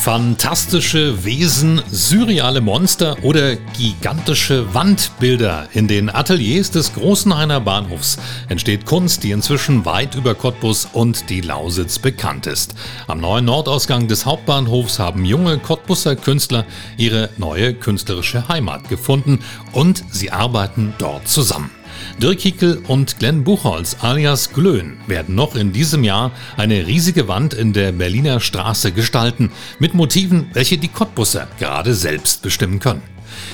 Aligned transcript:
Fantastische 0.00 1.24
Wesen, 1.24 1.82
surreale 1.90 2.60
Monster 2.60 3.16
oder 3.22 3.56
gigantische 3.56 4.72
Wandbilder. 4.72 5.68
In 5.74 5.88
den 5.88 6.08
Ateliers 6.08 6.70
des 6.70 6.94
Großenhainer 6.94 7.60
Bahnhofs 7.60 8.16
entsteht 8.48 8.86
Kunst, 8.86 9.24
die 9.24 9.32
inzwischen 9.32 9.84
weit 9.84 10.14
über 10.14 10.34
Cottbus 10.34 10.88
und 10.92 11.28
die 11.28 11.40
Lausitz 11.40 11.98
bekannt 11.98 12.46
ist. 12.46 12.74
Am 13.06 13.20
neuen 13.20 13.44
Nordausgang 13.44 14.08
des 14.08 14.24
Hauptbahnhofs 14.24 14.98
haben 14.98 15.24
junge 15.24 15.58
Cottbuser 15.58 16.16
Künstler 16.16 16.64
ihre 16.96 17.30
neue 17.36 17.74
künstlerische 17.74 18.48
Heimat 18.48 18.88
gefunden 18.88 19.40
und 19.72 20.04
sie 20.10 20.30
arbeiten 20.30 20.94
dort 20.98 21.28
zusammen. 21.28 21.77
Dirk 22.20 22.40
Hickel 22.40 22.82
und 22.88 23.20
Glenn 23.20 23.44
Buchholz 23.44 23.98
alias 24.00 24.52
Glöhn 24.52 24.96
werden 25.06 25.36
noch 25.36 25.54
in 25.54 25.72
diesem 25.72 26.02
Jahr 26.02 26.32
eine 26.56 26.84
riesige 26.88 27.28
Wand 27.28 27.54
in 27.54 27.72
der 27.72 27.92
Berliner 27.92 28.40
Straße 28.40 28.90
gestalten, 28.90 29.52
mit 29.78 29.94
Motiven, 29.94 30.48
welche 30.52 30.78
die 30.78 30.88
Cottbusser 30.88 31.46
gerade 31.60 31.94
selbst 31.94 32.42
bestimmen 32.42 32.80
können. 32.80 33.02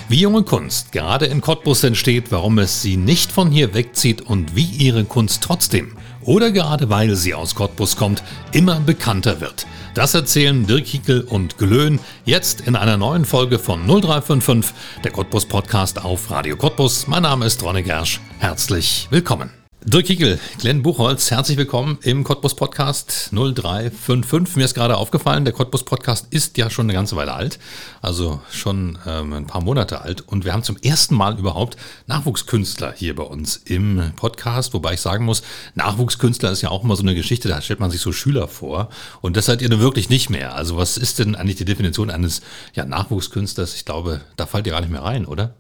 Wie 0.09 0.21
junge 0.21 0.45
Kunst 0.45 0.93
gerade 0.93 1.27
in 1.27 1.43
Cottbus 1.43 1.85
entsteht, 1.85 2.33
warum 2.33 2.59
es 2.59 2.81
sie 2.81 2.97
nicht 2.97 3.33
von 3.33 3.51
hier 3.51 3.75
wegzieht 3.75 4.23
und 4.23 4.57
wie 4.57 4.65
ihre 4.65 5.05
Kunst 5.05 5.43
trotzdem 5.43 5.99
oder 6.25 6.51
gerade 6.51 6.91
weil 6.91 7.15
sie 7.17 7.35
aus 7.35 7.55
Cottbus 7.55 7.97
kommt, 7.97 8.23
immer 8.53 8.81
bekannter 8.81 9.41
wird. 9.41 9.67
Das 9.95 10.15
erzählen 10.15 10.67
Dirk 10.67 10.87
Hickel 10.87 11.23
und 11.23 11.57
Glöhn 11.57 12.01
jetzt 12.25 12.63
in 12.63 12.77
einer 12.77 12.97
neuen 12.97 13.25
Folge 13.25 13.59
von 13.59 13.87
0355, 13.87 14.75
der 15.05 15.13
Cottbus 15.13 15.47
Podcast 15.47 16.05
auf 16.05 16.31
Radio 16.31 16.57
Cottbus. 16.57 17.07
Mein 17.07 17.23
Name 17.23 17.47
ist 17.47 17.63
Ronne 17.63 17.83
Gersch. 17.83 18.21
Herzlich 18.39 19.07
willkommen. 19.11 19.64
Dirk 19.87 20.07
Hickel, 20.07 20.41
Glenn 20.61 20.83
Buchholz, 20.83 21.31
herzlich 21.31 21.59
willkommen 21.59 21.99
im 22.01 22.25
Cottbus 22.25 22.57
Podcast 22.57 23.29
0355. 23.33 24.57
Mir 24.57 24.65
ist 24.65 24.73
gerade 24.73 24.97
aufgefallen, 24.97 25.45
der 25.45 25.53
Cottbus 25.53 25.85
Podcast 25.85 26.27
ist 26.31 26.57
ja 26.57 26.71
schon 26.71 26.87
eine 26.87 26.95
ganze 26.95 27.17
Weile 27.17 27.35
alt, 27.35 27.59
also 28.01 28.41
schon 28.51 28.97
ähm, 29.07 29.35
ein 29.35 29.47
paar 29.47 29.63
Monate 29.63 30.01
alt. 30.01 30.23
Und 30.23 30.47
wir 30.47 30.55
haben 30.55 30.63
zum 30.63 30.79
ersten 30.79 31.15
Mal 31.15 31.39
überhaupt 31.39 31.77
Nachwuchskünstler 32.07 32.95
hier 32.97 33.15
bei 33.15 33.25
uns 33.25 33.57
im 33.57 34.13
Podcast, 34.17 34.73
wobei 34.73 34.95
ich 34.95 35.03
sagen 35.03 35.27
muss, 35.27 35.43
Nachwuchskünstler 35.75 36.51
ist 36.51 36.63
ja 36.63 36.71
auch 36.71 36.83
immer 36.83 36.97
so 36.97 37.03
eine 37.03 37.15
Geschichte, 37.15 37.51
da 37.51 37.61
stellt 37.61 37.81
man 37.81 37.91
sich 37.91 38.01
so 38.01 38.11
Schüler 38.11 38.49
vor. 38.49 38.89
Und 39.21 39.37
das 39.37 39.45
seid 39.45 39.61
ihr 39.61 39.69
nun 39.69 39.81
wirklich 39.81 40.09
nicht 40.09 40.31
mehr. 40.31 40.55
Also 40.55 40.79
was 40.79 40.97
ist 40.97 41.19
denn 41.19 41.35
eigentlich 41.35 41.57
die 41.57 41.67
Definition 41.67 42.09
eines 42.09 42.41
ja, 42.73 42.87
Nachwuchskünstlers? 42.87 43.75
Ich 43.75 43.85
glaube, 43.85 44.23
da 44.37 44.47
fallt 44.47 44.67
ihr 44.67 44.73
gar 44.73 44.81
nicht 44.81 44.93
mehr 44.93 45.03
rein, 45.05 45.27
oder? 45.27 45.55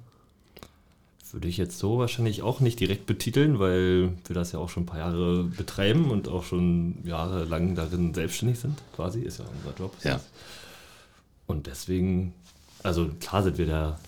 Würde 1.34 1.48
ich 1.48 1.56
jetzt 1.56 1.78
so 1.80 1.98
wahrscheinlich 1.98 2.42
auch 2.42 2.60
nicht 2.60 2.78
direkt 2.78 3.06
betiteln, 3.06 3.58
weil 3.58 4.10
wir 4.26 4.34
das 4.34 4.52
ja 4.52 4.60
auch 4.60 4.68
schon 4.70 4.84
ein 4.84 4.86
paar 4.86 5.00
Jahre 5.00 5.42
betreiben 5.44 6.10
und 6.10 6.28
auch 6.28 6.44
schon 6.44 6.94
jahrelang 7.04 7.74
darin 7.74 8.14
selbstständig 8.14 8.60
sind, 8.60 8.78
quasi, 8.94 9.20
ist 9.20 9.40
ja 9.40 9.44
unser 9.44 9.76
Job. 9.78 9.92
Ja. 10.04 10.20
Und 11.46 11.66
deswegen, 11.66 12.32
also 12.84 13.10
klar 13.20 13.42
sind 13.42 13.58
wir 13.58 13.66
da 13.66 13.98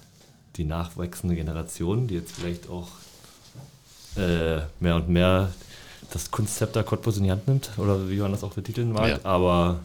die 0.57 0.65
nachwachsende 0.65 1.35
Generation, 1.35 2.07
die 2.07 2.15
jetzt 2.15 2.33
vielleicht 2.33 2.71
auch 2.71 2.89
äh, 4.17 4.61
mehr 4.81 4.97
und 4.97 5.09
mehr 5.09 5.53
das 6.13 6.31
Kunstzepter 6.31 6.85
Cottbus 6.85 7.17
in 7.19 7.25
die 7.25 7.33
Hand 7.33 7.49
nimmt, 7.49 7.71
oder 7.77 8.09
wie 8.09 8.19
man 8.19 8.31
das 8.31 8.45
auch 8.45 8.53
betiteln 8.55 8.93
mag, 8.93 9.09
Ja. 9.09 9.19
aber 9.25 9.81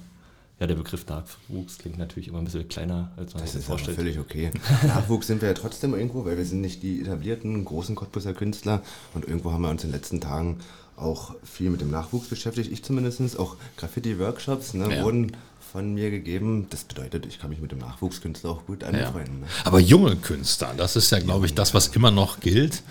ja, 0.62 0.68
der 0.68 0.76
Begriff 0.76 1.06
Nachwuchs 1.08 1.80
klingt 1.80 1.98
natürlich 1.98 2.28
immer 2.30 2.38
ein 2.38 2.46
bisschen 2.46 2.70
kleiner, 2.70 3.12
als 3.18 3.34
man 3.34 3.42
Das 3.42 3.52
sich 3.54 3.62
ist 3.62 3.66
aber 3.66 3.80
vorstellt. 3.80 3.98
völlig 3.98 4.20
okay. 4.20 4.52
Nachwuchs 4.84 5.26
sind 5.28 5.42
wir 5.42 5.50
ja 5.50 5.56
trotzdem 5.56 5.96
irgendwo, 5.96 6.24
weil 6.24 6.38
wir 6.38 6.46
sind 6.46 6.62
nicht 6.62 6.84
die 6.84 7.02
etablierten 7.02 7.66
großen 7.66 7.96
Cottbuser 7.96 8.34
Künstler 8.36 8.84
und 9.16 9.26
irgendwo 9.26 9.52
haben 9.52 9.64
wir 9.64 9.70
uns 9.72 9.84
in 9.84 9.90
den 9.90 9.96
letzten 9.96 10.22
Tagen 10.22 10.60
auch 10.96 11.34
viel 11.44 11.72
mit 11.72 11.82
dem 11.82 11.90
Nachwuchs 11.90 12.28
beschäftigt. 12.28 12.72
Ich 12.72 12.84
zumindest. 12.84 13.40
Auch 13.40 13.56
Graffiti-Workshops 13.78 14.76
ne, 14.76 14.98
Ja. 14.98 15.04
wurden 15.04 15.36
von 15.72 15.94
mir 15.96 16.12
gegeben. 16.12 16.68
Das 16.70 16.84
bedeutet, 16.84 17.26
ich 17.26 17.40
kann 17.40 17.50
mich 17.50 17.60
mit 17.60 17.72
dem 17.72 17.80
Nachwuchskünstler 17.80 18.52
auch 18.52 18.66
gut 18.68 18.84
anfreunden. 18.84 19.40
Ne? 19.42 19.48
Aber 19.64 19.80
junge 19.80 20.16
Künstler, 20.16 20.74
das 20.78 20.96
ist 20.96 21.12
ja, 21.12 21.20
glaube 21.20 21.48
ich, 21.48 21.56
das, 21.56 21.74
was 21.74 21.88
immer 21.88 22.12
noch 22.12 22.40
gilt. 22.40 22.84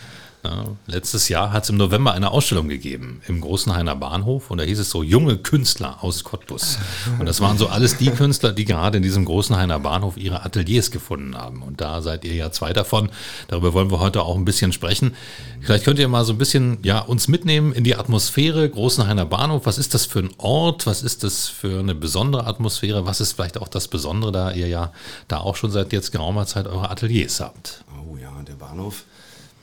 Letztes 0.86 1.28
Jahr 1.28 1.52
hat 1.52 1.64
es 1.64 1.70
im 1.70 1.76
November 1.76 2.12
eine 2.12 2.30
Ausstellung 2.30 2.68
gegeben 2.68 3.20
im 3.28 3.42
Großenhainer 3.42 3.94
Bahnhof 3.94 4.50
und 4.50 4.58
da 4.58 4.64
hieß 4.64 4.78
es 4.78 4.90
so 4.90 5.02
junge 5.02 5.36
Künstler 5.36 6.02
aus 6.02 6.24
Cottbus. 6.24 6.78
Und 7.18 7.26
das 7.26 7.40
waren 7.40 7.58
so 7.58 7.68
alles 7.68 7.98
die 7.98 8.10
Künstler, 8.10 8.52
die 8.52 8.64
gerade 8.64 8.96
in 8.96 9.02
diesem 9.02 9.26
Großenhainer 9.26 9.78
Bahnhof 9.80 10.16
ihre 10.16 10.42
Ateliers 10.44 10.90
gefunden 10.90 11.36
haben. 11.36 11.62
Und 11.62 11.80
da 11.80 12.00
seid 12.00 12.24
ihr 12.24 12.34
ja 12.34 12.50
zwei 12.52 12.72
davon. 12.72 13.10
Darüber 13.48 13.74
wollen 13.74 13.90
wir 13.90 14.00
heute 14.00 14.22
auch 14.22 14.36
ein 14.36 14.46
bisschen 14.46 14.72
sprechen. 14.72 15.14
Vielleicht 15.60 15.84
könnt 15.84 15.98
ihr 15.98 16.08
mal 16.08 16.24
so 16.24 16.32
ein 16.32 16.38
bisschen 16.38 16.78
ja, 16.82 17.00
uns 17.00 17.28
mitnehmen 17.28 17.72
in 17.72 17.84
die 17.84 17.96
Atmosphäre 17.96 18.68
Großenhainer 18.68 19.26
Bahnhof. 19.26 19.66
Was 19.66 19.76
ist 19.76 19.92
das 19.92 20.06
für 20.06 20.20
ein 20.20 20.30
Ort? 20.38 20.86
Was 20.86 21.02
ist 21.02 21.22
das 21.22 21.48
für 21.48 21.80
eine 21.80 21.94
besondere 21.94 22.46
Atmosphäre? 22.46 23.04
Was 23.04 23.20
ist 23.20 23.34
vielleicht 23.34 23.58
auch 23.58 23.68
das 23.68 23.88
Besondere, 23.88 24.32
da 24.32 24.50
ihr 24.52 24.68
ja 24.68 24.92
da 25.28 25.38
auch 25.38 25.56
schon 25.56 25.70
seit 25.70 25.92
jetzt 25.92 26.12
geraumer 26.12 26.46
Zeit 26.46 26.66
eure 26.66 26.90
Ateliers 26.90 27.40
habt? 27.40 27.84
Oh 28.08 28.16
ja, 28.16 28.30
der 28.48 28.54
Bahnhof 28.54 29.04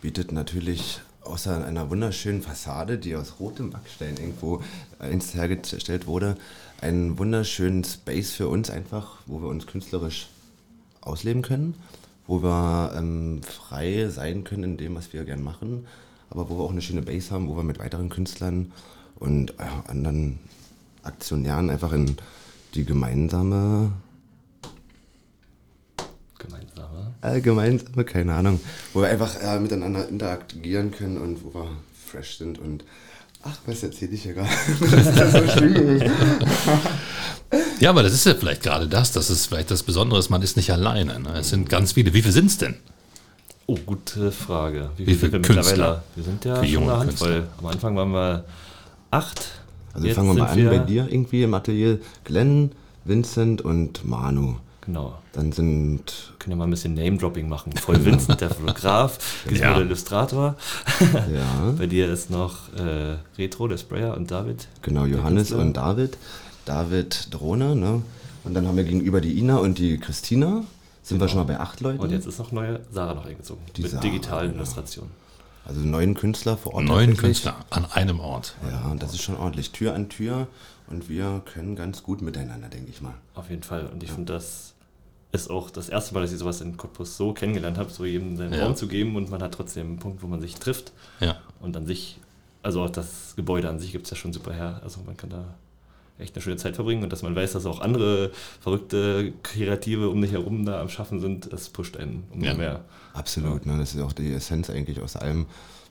bietet 0.01 0.31
natürlich 0.31 1.01
außer 1.21 1.65
einer 1.65 1.89
wunderschönen 1.89 2.41
Fassade, 2.41 2.97
die 2.97 3.15
aus 3.15 3.35
rotem 3.39 3.71
Backstein 3.71 4.17
irgendwo 4.17 4.61
einst 4.99 5.35
hergestellt 5.35 6.07
wurde, 6.07 6.37
einen 6.81 7.17
wunderschönen 7.17 7.83
Space 7.83 8.31
für 8.31 8.47
uns 8.47 8.69
einfach, 8.69 9.17
wo 9.25 9.41
wir 9.41 9.49
uns 9.49 9.67
künstlerisch 9.67 10.29
ausleben 11.01 11.41
können, 11.41 11.75
wo 12.27 12.41
wir 12.41 12.93
ähm, 12.95 13.41
frei 13.43 14.09
sein 14.09 14.43
können 14.43 14.63
in 14.63 14.77
dem, 14.77 14.95
was 14.95 15.13
wir 15.13 15.23
gern 15.25 15.43
machen, 15.43 15.85
aber 16.29 16.49
wo 16.49 16.57
wir 16.57 16.63
auch 16.63 16.71
eine 16.71 16.81
schöne 16.81 17.01
Base 17.01 17.31
haben, 17.31 17.47
wo 17.47 17.55
wir 17.55 17.63
mit 17.63 17.79
weiteren 17.79 18.09
Künstlern 18.09 18.71
und 19.15 19.51
äh, 19.51 19.63
anderen 19.87 20.39
Aktionären 21.03 21.69
einfach 21.69 21.93
in 21.93 22.17
die 22.73 22.85
gemeinsame 22.85 23.91
Gemeinsame. 26.37 27.06
Äh, 27.21 27.41
gemeinsame, 27.41 28.03
keine 28.05 28.33
Ahnung, 28.33 28.59
wo 28.93 29.01
wir 29.01 29.09
einfach 29.09 29.41
äh, 29.41 29.59
miteinander 29.59 30.07
interagieren 30.07 30.91
können 30.91 31.17
und 31.17 31.43
wo 31.43 31.53
wir 31.53 31.67
fresh 32.05 32.37
sind 32.37 32.59
und 32.59 32.83
ach, 33.43 33.57
was 33.65 33.83
erzähle 33.83 34.11
ich 34.11 34.23
hier 34.23 34.33
gerade? 34.33 34.49
das 34.91 35.07
ist 35.07 35.31
so 35.31 35.47
schlimm. 35.57 36.01
Ja, 37.79 37.91
aber 37.91 38.03
das 38.03 38.13
ist 38.13 38.25
ja 38.25 38.33
vielleicht 38.33 38.63
gerade 38.63 38.87
das, 38.87 39.11
das 39.11 39.29
ist 39.29 39.45
vielleicht 39.45 39.71
das 39.71 39.83
Besondere, 39.83 40.19
ist, 40.19 40.29
man 40.29 40.41
ist 40.41 40.57
nicht 40.57 40.71
alleine. 40.71 41.19
Ne? 41.19 41.29
Es 41.39 41.49
sind 41.49 41.69
ganz 41.69 41.93
viele. 41.93 42.13
Wie 42.13 42.21
viele 42.21 42.33
sind 42.33 42.47
es 42.47 42.57
denn? 42.57 42.75
Oh, 43.67 43.77
gute 43.85 44.31
Frage. 44.31 44.89
Wie 44.97 45.05
viele 45.05 45.17
sind 45.17 45.31
wir 45.31 45.41
Künstler? 45.41 45.63
mittlerweile? 45.63 46.03
Wir 46.15 46.23
sind 46.23 46.45
ja 46.45 46.61
Wie 46.61 46.73
schon 46.73 46.83
eine 46.83 46.99
Handvoll. 46.99 47.27
Künstler? 47.29 47.53
Am 47.59 47.65
Anfang 47.67 47.95
waren 47.95 48.11
wir 48.11 48.45
acht. 49.11 49.45
Also 49.93 50.07
Jetzt 50.07 50.15
fangen 50.15 50.35
wir 50.35 50.43
mal 50.43 50.49
an 50.49 50.55
sind 50.57 50.69
bei 50.69 50.77
dir 50.79 51.07
irgendwie 51.09 51.43
im 51.43 51.53
Atelier. 51.53 51.99
Glenn, 52.23 52.71
Vincent 53.05 53.61
und 53.61 54.05
Manu. 54.05 54.57
Genau. 54.87 55.19
Dann 55.33 55.51
sind, 55.51 55.99
Wir 56.31 56.39
können 56.39 56.51
ja 56.51 56.55
mal 56.55 56.63
ein 56.63 56.71
bisschen 56.71 56.93
Name-Dropping 56.95 57.47
machen. 57.47 57.73
Voll 57.73 58.03
Vincent, 58.03 58.41
der 58.41 58.49
Fotograf, 58.49 59.19
Gizmo, 59.47 59.63
Ja. 59.63 59.73
der 59.75 59.83
Illustrator. 59.85 60.55
ja, 61.01 61.71
Bei 61.77 61.85
dir 61.85 62.11
ist 62.11 62.31
noch 62.31 62.73
äh, 62.73 63.17
Retro, 63.37 63.67
der 63.67 63.77
Sprayer 63.77 64.15
und 64.17 64.31
David. 64.31 64.67
genau, 64.81 65.05
Johannes 65.05 65.51
und 65.51 65.75
David. 65.77 66.17
David 66.65 67.27
Drohne, 67.33 67.75
ne? 67.75 68.01
Und 68.43 68.53
dann 68.53 68.65
haben 68.67 68.77
wir 68.77 68.83
gegenüber 68.85 69.19
die 69.21 69.37
Ina 69.37 69.57
und 69.57 69.77
die 69.77 69.97
Christina. 69.99 70.63
Sind 71.03 71.19
wir 71.19 71.27
schon 71.27 71.37
mal 71.39 71.43
bei 71.45 71.59
acht 71.59 71.79
Leuten. 71.81 71.99
Und 71.99 72.11
jetzt 72.11 72.25
ist 72.25 72.39
noch 72.39 72.51
neue 72.51 72.79
Sarah 72.91 73.13
noch 73.13 73.25
eingezogen. 73.25 73.61
Die 73.75 73.81
mit 73.81 73.91
Sarah, 73.91 74.01
digitalen 74.01 74.51
genau. 74.51 74.63
Illustrationen. 74.63 75.11
Also 75.65 75.81
neun 75.81 76.13
Künstler 76.13 76.55
vor 76.57 76.73
Ort. 76.75 76.85
Neun. 76.85 77.15
Künstler 77.17 77.55
an 77.69 77.85
einem 77.91 78.21
Ort. 78.21 78.55
Ja, 78.69 78.89
und 78.89 79.03
das 79.03 79.13
ist 79.13 79.21
schon 79.21 79.35
ordentlich. 79.37 79.71
Tür 79.71 79.93
an 79.93 80.07
Tür. 80.07 80.47
Und 80.89 81.09
wir 81.09 81.41
können 81.53 81.75
ganz 81.75 82.03
gut 82.03 82.21
miteinander, 82.21 82.69
denke 82.69 82.89
ich 82.89 83.01
mal. 83.01 83.13
Auf 83.35 83.49
jeden 83.49 83.63
Fall. 83.63 83.87
Und 83.87 84.01
ich 84.03 84.11
finde, 84.11 84.31
das 84.33 84.73
ist 85.31 85.49
auch 85.49 85.69
das 85.69 85.89
erste 85.89 86.13
Mal, 86.13 86.21
dass 86.21 86.31
ich 86.31 86.39
sowas 86.39 86.61
in 86.61 86.77
Cottbus 86.77 87.17
so 87.17 87.33
kennengelernt 87.33 87.77
habe, 87.77 87.89
so 87.89 88.05
jedem 88.05 88.37
seinen 88.37 88.53
Ja. 88.53 88.63
Raum 88.65 88.75
zu 88.75 88.87
geben 88.87 89.15
und 89.15 89.29
man 89.29 89.41
hat 89.43 89.53
trotzdem 89.53 89.87
einen 89.87 89.99
Punkt, 89.99 90.23
wo 90.23 90.27
man 90.27 90.39
sich 90.41 90.55
trifft. 90.55 90.93
Ja. 91.19 91.37
Und 91.59 91.75
an 91.75 91.85
sich, 91.85 92.19
also 92.63 92.81
auch 92.83 92.89
das 92.89 93.33
Gebäude 93.35 93.69
an 93.69 93.79
sich 93.79 93.91
gibt 93.91 94.05
es 94.05 94.11
ja 94.11 94.17
schon 94.17 94.31
super 94.33 94.53
her. 94.53 94.79
Also 94.83 95.01
man 95.05 95.17
kann 95.17 95.29
da 95.29 95.43
echt 96.17 96.33
eine 96.35 96.41
schöne 96.41 96.55
Zeit 96.57 96.75
verbringen 96.75 97.03
und 97.03 97.11
dass 97.13 97.21
man 97.23 97.35
weiß, 97.35 97.51
dass 97.53 97.65
auch 97.65 97.81
andere 97.81 98.31
verrückte 98.61 99.33
Kreative 99.43 100.09
um 100.09 100.19
dich 100.21 100.31
herum 100.31 100.65
da 100.65 100.81
am 100.81 100.89
Schaffen 100.89 101.19
sind, 101.19 101.51
das 101.53 101.69
pusht 101.69 101.97
einen 101.97 102.23
umso 102.31 102.45
Ja. 102.47 102.53
mehr. 102.55 102.85
Absolut, 103.13 103.65
ne? 103.65 103.77
das 103.77 103.93
ist 103.93 104.01
auch 104.01 104.13
die 104.13 104.33
Essenz 104.33 104.69
eigentlich 104.69 104.99
aus 105.01 105.15
allem. 105.15 105.45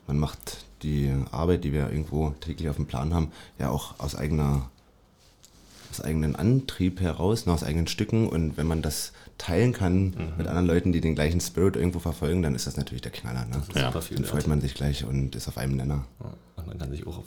Man 0.07 0.17
macht 0.19 0.65
die 0.83 1.13
Arbeit, 1.31 1.63
die 1.63 1.73
wir 1.73 1.89
irgendwo 1.89 2.31
täglich 2.41 2.69
auf 2.69 2.75
dem 2.75 2.87
Plan 2.87 3.13
haben, 3.13 3.31
ja 3.59 3.69
auch 3.69 3.99
aus 3.99 4.15
eigener 4.15 4.69
aus 5.89 6.01
eigenen 6.01 6.35
Antrieb 6.35 6.99
heraus, 6.99 7.45
ne, 7.45 7.53
aus 7.53 7.63
eigenen 7.63 7.87
Stücken. 7.87 8.27
Und 8.27 8.57
wenn 8.57 8.67
man 8.67 8.81
das 8.81 9.13
teilen 9.37 9.73
kann 9.73 10.13
mit 10.37 10.47
anderen 10.47 10.67
Leuten, 10.67 10.91
die 10.91 11.01
den 11.01 11.15
gleichen 11.15 11.39
Spirit 11.39 11.75
irgendwo 11.75 11.99
verfolgen, 11.99 12.41
dann 12.41 12.55
ist 12.55 12.67
das 12.67 12.77
natürlich 12.77 13.01
der 13.01 13.11
Knaller. 13.11 13.45
Ne? 13.45 13.61
Ja. 13.75 13.91
Dann 13.91 13.93
wert. 13.93 14.27
freut 14.27 14.47
man 14.47 14.61
sich 14.61 14.73
gleich 14.73 15.05
und 15.05 15.35
ist 15.35 15.47
auf 15.47 15.57
einem 15.57 15.75
Nenner. 15.75 16.05
Ja, 16.19 16.33
Und 16.55 16.67
man 16.67 16.77
kann 16.77 16.91
sich 16.91 17.05
auch 17.05 17.19
auf, 17.19 17.25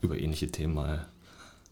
über 0.00 0.18
ähnliche 0.18 0.48
Themen 0.48 0.74
mal 0.74 1.06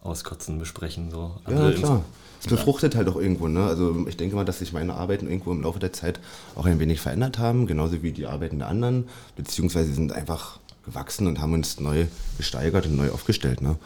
auskotzen, 0.03 0.59
besprechen. 0.59 1.11
So. 1.11 1.37
Ja, 1.45 1.51
Andere 1.51 1.75
klar. 1.75 2.05
Es 2.41 2.47
befruchtet 2.47 2.95
halt 2.95 3.09
auch 3.09 3.17
irgendwo, 3.17 3.49
ne? 3.49 3.65
Also 3.65 4.07
ich 4.07 4.17
denke 4.17 4.37
mal, 4.37 4.45
dass 4.45 4.61
sich 4.61 4.73
meine 4.73 4.95
Arbeiten 4.95 5.27
irgendwo 5.27 5.53
im 5.53 5.63
Laufe 5.63 5.79
der 5.79 5.93
Zeit 5.93 6.21
auch 6.55 6.67
ein 6.67 6.79
wenig 6.79 7.01
verändert 7.01 7.39
haben, 7.39 7.67
genauso 7.67 8.03
wie 8.03 8.13
die 8.13 8.27
Arbeiten 8.27 8.59
der 8.59 8.69
anderen, 8.69 9.09
beziehungsweise 9.37 9.93
sind 9.93 10.13
einfach 10.13 10.61
gewachsen 10.85 11.27
und 11.27 11.41
haben 11.41 11.55
uns 11.55 11.81
neu 11.81 12.07
gesteigert 12.37 12.87
und 12.87 12.97
neu 12.97 13.11
aufgestellt, 13.11 13.63
ne? 13.63 13.77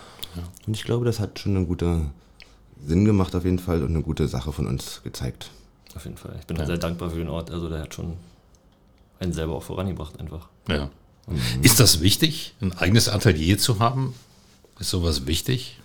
Und 0.67 0.77
ich 0.77 0.85
glaube, 0.85 1.05
das 1.05 1.19
hat 1.21 1.39
schon 1.39 1.57
einen 1.57 1.67
guten 1.67 2.11
Sinn 2.87 3.05
gemacht 3.05 3.35
auf 3.35 3.45
jeden 3.45 3.59
Fall 3.59 3.83
und 3.83 3.91
eine 3.91 4.03
gute 4.03 4.29
Sache 4.29 4.53
von 4.53 4.67
uns 4.67 5.01
gezeigt. 5.03 5.51
Auf 5.95 6.05
jeden 6.05 6.17
Fall. 6.17 6.37
Ich 6.39 6.47
bin 6.47 6.61
auch 6.61 6.67
sehr 6.67 6.79
dankbar 6.79 7.11
für 7.11 7.19
den 7.19 7.29
Ort. 7.29 7.51
Also 7.51 7.69
der 7.69 7.83
hat 7.83 7.95
schon 7.95 8.15
einen 9.19 9.33
selber 9.33 9.55
auch 9.55 9.63
vorangebracht 9.63 10.19
einfach. 10.19 10.49
Ja. 10.69 10.91
Ist 11.63 11.79
das 11.79 12.01
wichtig, 12.01 12.55
ein 12.61 12.73
eigenes 12.73 13.09
Atelier 13.09 13.59
zu 13.59 13.79
haben? 13.79 14.15
Ist 14.79 14.91
sowas 14.91 15.27
wichtig? 15.27 15.79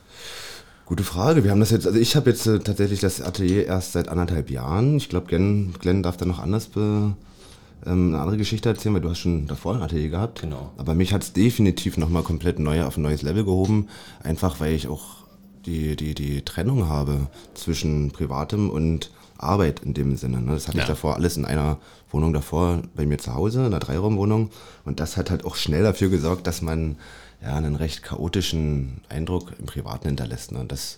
Gute 0.86 1.04
Frage. 1.04 1.44
Wir 1.44 1.52
haben 1.52 1.60
das 1.60 1.72
jetzt, 1.72 1.88
also 1.88 2.00
ich 2.00 2.16
habe 2.16 2.30
jetzt 2.30 2.46
äh, 2.46 2.60
tatsächlich 2.60 3.00
das 3.00 3.22
Atelier 3.22 3.66
erst 3.66 3.94
seit 3.94 4.08
anderthalb 4.08 4.50
Jahren. 4.50 4.98
Ich 4.98 5.10
glaube, 5.10 5.28
Glenn, 5.28 5.74
Glenn 5.80 6.04
darf 6.04 6.18
da 6.18 6.26
noch 6.26 6.40
anders 6.40 6.68
be, 6.68 7.16
ähm, 7.86 8.10
eine 8.10 8.20
andere 8.20 8.38
Geschichte 8.38 8.70
erzählen, 8.70 8.94
weil 8.94 9.02
du 9.02 9.10
hast 9.10 9.20
schon 9.20 9.48
davor 9.48 9.76
ein 9.76 9.82
Atelier 9.82 10.10
gehabt. 10.10 10.42
Genau. 10.42 10.72
Aber 10.78 10.94
mich 10.94 11.14
hat 11.14 11.24
es 11.24 11.34
definitiv 11.34 11.98
nochmal 11.98 12.24
komplett 12.24 12.60
neu 12.60 12.84
auf 12.84 12.98
ein 12.98 13.02
neues 13.02 13.24
Level 13.24 13.46
gehoben. 13.46 13.90
Einfach 14.24 14.60
weil 14.60 14.74
ich 14.74 14.88
auch 14.88 15.25
die, 15.66 15.96
die, 15.96 16.14
die 16.16 16.44
Trennung 16.44 16.88
habe 16.88 17.28
zwischen 17.54 18.12
Privatem 18.12 18.70
und 18.70 19.12
Arbeit 19.38 19.82
in 19.82 19.94
dem 19.94 20.16
Sinne. 20.16 20.42
Ne? 20.42 20.54
Das 20.54 20.68
hatte 20.68 20.78
Ja. 20.78 20.84
ich 20.84 20.88
davor 20.90 21.16
alles 21.16 21.38
in 21.38 21.46
einer 21.46 21.78
Wohnung 22.12 22.32
davor 22.34 22.82
bei 22.96 23.06
mir 23.06 23.18
zu 23.18 23.34
Hause, 23.36 23.60
in 23.60 23.66
einer 23.68 23.80
Dreiraumwohnung. 23.80 24.50
Und 24.86 25.00
das 25.00 25.18
hat 25.18 25.30
halt 25.30 25.44
auch 25.46 25.56
schnell 25.56 25.84
dafür 25.84 26.10
gesorgt, 26.10 26.48
dass 26.48 26.62
man 26.62 26.98
ja 27.42 27.56
einen 27.56 27.76
recht 27.76 28.02
chaotischen 28.04 29.02
Eindruck 29.10 29.52
im 29.60 29.66
Privaten 29.66 30.08
hinterlässt. 30.08 30.52
Ne? 30.54 30.60
Und 30.60 30.72
das 30.72 30.98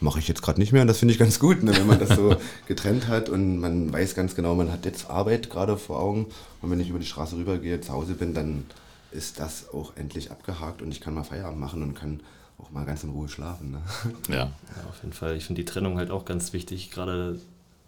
mache 0.00 0.18
ich 0.18 0.28
jetzt 0.28 0.42
gerade 0.42 0.60
nicht 0.60 0.72
mehr 0.72 0.82
und 0.82 0.88
das 0.88 0.98
finde 0.98 1.12
ich 1.12 1.18
ganz 1.18 1.38
gut, 1.38 1.62
ne? 1.62 1.76
wenn 1.76 1.86
man 1.86 2.00
das 2.00 2.10
so 2.16 2.34
getrennt 2.66 3.06
hat 3.08 3.28
und 3.28 3.58
man 3.60 3.92
weiß 3.92 4.14
ganz 4.16 4.34
genau, 4.34 4.54
man 4.56 4.72
hat 4.72 4.84
jetzt 4.84 5.08
Arbeit 5.08 5.48
gerade 5.48 5.76
vor 5.76 6.00
Augen 6.00 6.26
und 6.60 6.70
wenn 6.72 6.80
ich 6.80 6.88
über 6.88 6.98
die 6.98 7.06
Straße 7.06 7.36
rübergehe, 7.36 7.80
zu 7.80 7.92
Hause 7.92 8.14
bin, 8.14 8.34
dann 8.34 8.64
ist 9.12 9.38
das 9.38 9.72
auch 9.72 9.92
endlich 9.96 10.32
abgehakt 10.32 10.82
und 10.82 10.90
ich 10.90 11.00
kann 11.00 11.14
mal 11.14 11.22
Feierabend 11.22 11.60
machen 11.60 11.82
und 11.84 11.94
kann 11.94 12.18
auch 12.62 12.70
mal 12.70 12.84
ganz 12.84 13.02
in 13.04 13.10
Ruhe 13.10 13.28
schlafen. 13.28 13.72
Ne? 13.72 13.80
Ja. 14.28 14.34
Ja, 14.36 14.50
auf 14.88 15.02
jeden 15.02 15.12
Fall. 15.12 15.36
Ich 15.36 15.44
finde 15.44 15.60
die 15.62 15.66
Trennung 15.66 15.96
halt 15.98 16.10
auch 16.10 16.24
ganz 16.24 16.52
wichtig, 16.52 16.90
gerade 16.90 17.38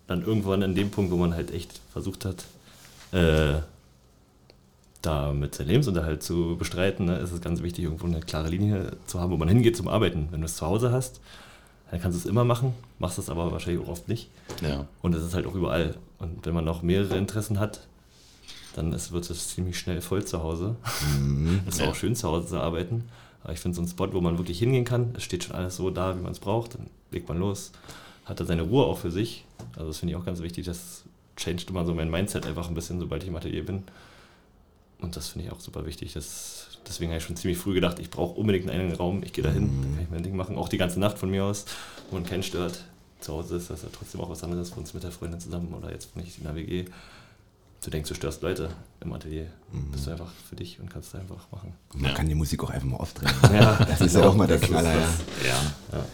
dann 0.06 0.22
irgendwann 0.22 0.62
in 0.62 0.74
dem 0.74 0.90
Punkt, 0.90 1.10
wo 1.10 1.16
man 1.16 1.34
halt 1.34 1.50
echt 1.52 1.80
versucht 1.92 2.24
hat, 2.24 2.44
äh, 3.12 3.60
da 5.02 5.32
mit 5.32 5.54
seinem 5.54 5.68
Lebensunterhalt 5.68 6.22
zu 6.22 6.56
bestreiten, 6.58 7.06
ne, 7.06 7.18
ist 7.18 7.32
es 7.32 7.40
ganz 7.40 7.62
wichtig, 7.62 7.84
irgendwo 7.84 8.06
eine 8.06 8.20
klare 8.20 8.48
Linie 8.48 8.96
zu 9.06 9.20
haben, 9.20 9.30
wo 9.32 9.36
man 9.36 9.48
hingeht 9.48 9.76
zum 9.76 9.88
Arbeiten. 9.88 10.28
Wenn 10.30 10.40
du 10.40 10.46
es 10.46 10.56
zu 10.56 10.66
Hause 10.66 10.92
hast, 10.92 11.20
dann 11.90 12.00
kannst 12.00 12.16
du 12.16 12.20
es 12.22 12.26
immer 12.26 12.44
machen, 12.44 12.74
machst 12.98 13.18
es 13.18 13.28
aber 13.28 13.52
wahrscheinlich 13.52 13.84
auch 13.84 13.90
oft 13.90 14.08
nicht. 14.08 14.28
ja. 14.62 14.86
Und 15.02 15.14
es 15.14 15.22
ist 15.22 15.34
halt 15.34 15.46
auch 15.46 15.54
überall. 15.54 15.94
Und 16.18 16.44
wenn 16.46 16.54
man 16.54 16.64
noch 16.64 16.82
mehrere 16.82 17.16
Interessen 17.18 17.60
hat, 17.60 17.86
dann 18.76 18.92
ist, 18.92 19.12
wird 19.12 19.28
es 19.30 19.48
ziemlich 19.48 19.78
schnell 19.78 20.00
voll 20.00 20.24
zu 20.24 20.42
Hause. 20.42 20.74
Es 21.68 21.74
ist 21.74 21.80
Ja. 21.80 21.90
auch 21.90 21.94
schön 21.94 22.16
zu 22.16 22.28
Hause 22.28 22.48
zu 22.48 22.60
arbeiten. 22.60 23.04
Aber 23.44 23.52
ich 23.52 23.60
finde 23.60 23.76
so 23.76 23.82
einen 23.82 23.88
Spot, 23.88 24.12
wo 24.12 24.20
man 24.20 24.38
wirklich 24.38 24.58
hingehen 24.58 24.84
kann, 24.84 25.14
es 25.16 25.22
steht 25.22 25.44
schon 25.44 25.54
alles 25.54 25.76
so 25.76 25.90
da, 25.90 26.16
wie 26.16 26.22
man 26.22 26.32
es 26.32 26.40
braucht, 26.40 26.74
dann 26.74 26.88
legt 27.10 27.28
man 27.28 27.38
los, 27.38 27.72
hat 28.24 28.40
dann 28.40 28.46
seine 28.46 28.62
Ruhe 28.62 28.84
auch 28.86 28.98
für 28.98 29.10
sich. 29.10 29.44
Also 29.76 29.88
das 29.88 29.98
finde 29.98 30.14
ich 30.14 30.20
auch 30.20 30.24
ganz 30.24 30.40
wichtig, 30.40 30.64
das 30.64 31.04
changed 31.36 31.68
immer 31.68 31.84
so 31.84 31.94
mein 31.94 32.10
Mindset 32.10 32.46
einfach 32.46 32.68
ein 32.68 32.74
bisschen, 32.74 32.98
sobald 32.98 33.22
ich 33.22 33.28
im 33.28 33.36
Atelier 33.36 33.64
bin. 33.64 33.84
Und 35.00 35.16
das 35.16 35.28
finde 35.28 35.46
ich 35.46 35.52
auch 35.52 35.60
super 35.60 35.84
wichtig. 35.84 36.14
Das, 36.14 36.78
deswegen 36.88 37.10
habe 37.10 37.18
ich 37.18 37.24
schon 37.24 37.36
ziemlich 37.36 37.58
früh 37.58 37.74
gedacht, 37.74 37.98
ich 37.98 38.10
brauche 38.10 38.38
unbedingt 38.40 38.70
einen 38.70 38.92
Raum. 38.92 39.22
Ich 39.22 39.34
gehe 39.34 39.44
da 39.44 39.50
hin, 39.50 39.70
da 39.82 39.88
kann 39.94 40.04
ich 40.04 40.10
mein 40.10 40.22
Ding 40.22 40.36
machen. 40.36 40.56
Auch 40.56 40.70
die 40.70 40.78
ganze 40.78 40.98
Nacht 40.98 41.18
von 41.18 41.30
mir 41.30 41.44
aus, 41.44 41.66
wo 42.10 42.16
man 42.16 42.24
keinen 42.24 42.42
stört. 42.42 42.84
Zu 43.20 43.34
Hause 43.34 43.56
ist 43.56 43.68
das 43.68 43.82
ja 43.82 43.88
trotzdem 43.92 44.22
auch 44.22 44.30
was 44.30 44.42
anderes 44.42 44.70
für 44.70 44.80
uns 44.80 44.94
mit 44.94 45.02
der 45.02 45.10
Freundin 45.10 45.40
zusammen 45.40 45.72
oder 45.74 45.90
jetzt 45.90 46.14
bin 46.14 46.24
ich 46.24 46.38
in 46.38 46.44
der 46.44 46.54
WG. 46.54 46.86
Du 47.84 47.90
denkst, 47.90 48.08
du 48.08 48.14
störst 48.14 48.40
Leute 48.42 48.70
im 49.00 49.12
Atelier. 49.12 49.46
Bist 49.92 50.06
du 50.06 50.10
einfach 50.12 50.30
für 50.48 50.56
dich 50.56 50.80
und 50.80 50.88
kannst 50.90 51.08
es 51.14 51.20
einfach 51.20 51.50
machen. 51.52 51.74
Und 51.92 52.00
man 52.00 52.10
Ja. 52.12 52.16
kann 52.16 52.28
die 52.28 52.34
Musik 52.34 52.64
auch 52.64 52.70
einfach 52.70 52.88
mal 52.88 52.96
aufdrehen. 52.96 53.30
Ja, 53.52 53.74
Das 53.84 54.00
ist 54.00 54.14
ja 54.16 54.26
auch 54.26 54.34
mal 54.34 54.46
der 54.46 54.58
Knaller. 54.58 54.94
Ja. 54.94 55.06
Ja. 55.92 56.04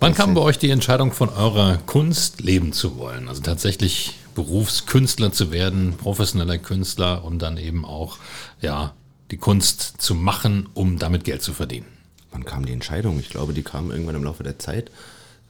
Wann 0.00 0.14
kam 0.14 0.34
bei 0.34 0.40
euch 0.40 0.58
die 0.58 0.70
Entscheidung 0.70 1.12
von 1.12 1.28
eurer 1.28 1.76
Kunst 1.86 2.40
leben 2.40 2.72
zu 2.72 2.96
wollen? 2.98 3.28
Also 3.28 3.42
tatsächlich 3.42 4.14
Berufskünstler 4.34 5.32
zu 5.32 5.50
werden, 5.52 5.94
professioneller 5.96 6.58
Künstler 6.58 7.24
und 7.24 7.40
dann 7.40 7.56
eben 7.56 7.84
auch 7.84 8.18
ja, 8.60 8.94
die 9.30 9.36
Kunst 9.36 10.00
zu 10.00 10.14
machen, 10.14 10.68
um 10.74 10.98
damit 10.98 11.24
Geld 11.24 11.42
zu 11.42 11.52
verdienen. 11.52 11.86
Wann 12.32 12.44
kam 12.44 12.64
die 12.66 12.72
Entscheidung? 12.72 13.18
Ich 13.20 13.30
glaube, 13.30 13.52
die 13.52 13.62
kam 13.62 13.90
irgendwann 13.90 14.14
im 14.16 14.24
Laufe 14.24 14.42
der 14.42 14.58
Zeit. 14.58 14.90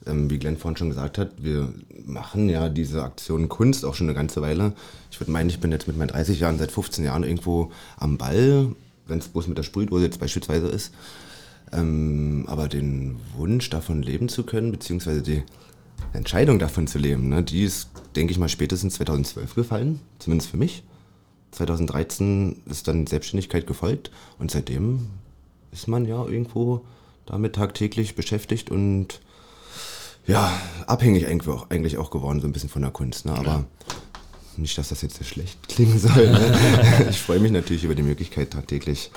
Ähm, 0.09 0.29
wie 0.29 0.39
Glenn 0.39 0.57
vorhin 0.57 0.77
schon 0.77 0.89
gesagt 0.89 1.17
hat, 1.17 1.31
wir 1.37 1.73
machen 2.05 2.49
ja 2.49 2.69
diese 2.69 3.03
Aktion 3.03 3.49
Kunst 3.49 3.85
auch 3.85 3.95
schon 3.95 4.07
eine 4.07 4.15
ganze 4.15 4.41
Weile. 4.41 4.73
Ich 5.11 5.19
würde 5.19 5.31
meinen, 5.31 5.49
ich 5.49 5.59
bin 5.59 5.71
jetzt 5.71 5.87
mit 5.87 5.97
meinen 5.97 6.09
30 6.09 6.39
Jahren, 6.39 6.57
seit 6.57 6.71
15 6.71 7.03
Jahren 7.03 7.23
irgendwo 7.23 7.71
am 7.97 8.17
Ball, 8.17 8.75
wenn 9.07 9.19
es 9.19 9.27
bloß 9.27 9.47
mit 9.47 9.57
der 9.57 9.63
Sprühdose 9.63 10.05
jetzt 10.05 10.19
beispielsweise 10.19 10.67
ist. 10.67 10.93
Ähm, 11.71 12.45
aber 12.47 12.67
den 12.67 13.17
Wunsch, 13.35 13.69
davon 13.69 14.01
leben 14.01 14.29
zu 14.29 14.43
können, 14.43 14.71
beziehungsweise 14.71 15.21
die 15.21 15.43
Entscheidung 16.13 16.57
davon 16.59 16.87
zu 16.87 16.97
leben, 16.97 17.29
ne, 17.29 17.43
die 17.43 17.63
ist, 17.63 17.89
denke 18.15 18.31
ich 18.31 18.39
mal, 18.39 18.49
spätestens 18.49 18.95
2012 18.95 19.55
gefallen, 19.55 19.99
zumindest 20.17 20.49
für 20.49 20.57
mich. 20.57 20.83
2013 21.51 22.61
ist 22.67 22.87
dann 22.87 23.07
Selbstständigkeit 23.07 23.67
gefolgt 23.67 24.11
und 24.37 24.51
seitdem 24.51 25.07
ist 25.71 25.87
man 25.87 26.05
ja 26.05 26.25
irgendwo 26.25 26.81
damit 27.25 27.55
tagtäglich 27.55 28.15
beschäftigt 28.15 28.71
und 28.71 29.19
ja, 30.29 30.51
abhängig 30.85 31.27
eigentlich 31.27 31.49
auch, 31.53 31.69
eigentlich 31.69 31.97
auch 31.97 32.11
geworden, 32.11 32.39
so 32.39 32.47
ein 32.47 32.53
bisschen 32.53 32.69
von 32.69 32.81
der 32.83 32.91
Kunst. 32.91 33.25
Ne? 33.25 33.33
Aber 33.33 33.65
nicht, 34.57 34.77
dass 34.77 34.89
das 34.89 35.01
jetzt 35.01 35.17
so 35.17 35.23
schlecht 35.23 35.67
klingen 35.67 35.97
soll. 35.97 36.29
Ne? 36.29 37.07
ich 37.09 37.19
freue 37.19 37.39
mich 37.39 37.51
natürlich 37.51 37.83
über 37.83 37.95
die 37.95 38.03
Möglichkeit, 38.03 38.51
tagtäglich 38.51 39.11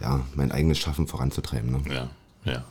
ja, 0.00 0.20
mein 0.34 0.52
eigenes 0.52 0.78
Schaffen 0.78 1.06
voranzutreiben. 1.06 1.70
Ne? 1.70 1.80
Ja, 1.92 2.10
ja. 2.44 2.64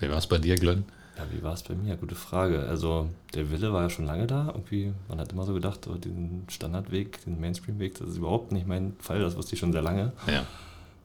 Wie 0.00 0.08
war 0.10 0.18
es 0.18 0.26
bei 0.26 0.38
dir, 0.38 0.56
Glenn? 0.56 0.84
Ja, 1.16 1.26
wie 1.32 1.42
war 1.44 1.54
es 1.54 1.62
bei 1.62 1.74
mir? 1.74 1.96
Gute 1.96 2.16
Frage. 2.16 2.66
Also 2.68 3.08
der 3.34 3.50
Wille 3.50 3.72
war 3.72 3.82
ja 3.82 3.90
schon 3.90 4.04
lange 4.04 4.26
da. 4.26 4.48
Irgendwie, 4.48 4.92
man 5.08 5.20
hat 5.20 5.32
immer 5.32 5.44
so 5.44 5.54
gedacht, 5.54 5.86
oh, 5.86 5.94
diesen 5.94 6.44
Standardweg, 6.48 7.24
den 7.24 7.40
Mainstream-Weg, 7.40 7.98
das 7.98 8.08
ist 8.08 8.16
überhaupt 8.16 8.50
nicht 8.50 8.66
mein 8.66 8.94
Fall. 8.98 9.20
Das 9.20 9.36
wusste 9.36 9.54
ich 9.54 9.60
schon 9.60 9.72
sehr 9.72 9.82
lange. 9.82 10.12
Ja. 10.26 10.44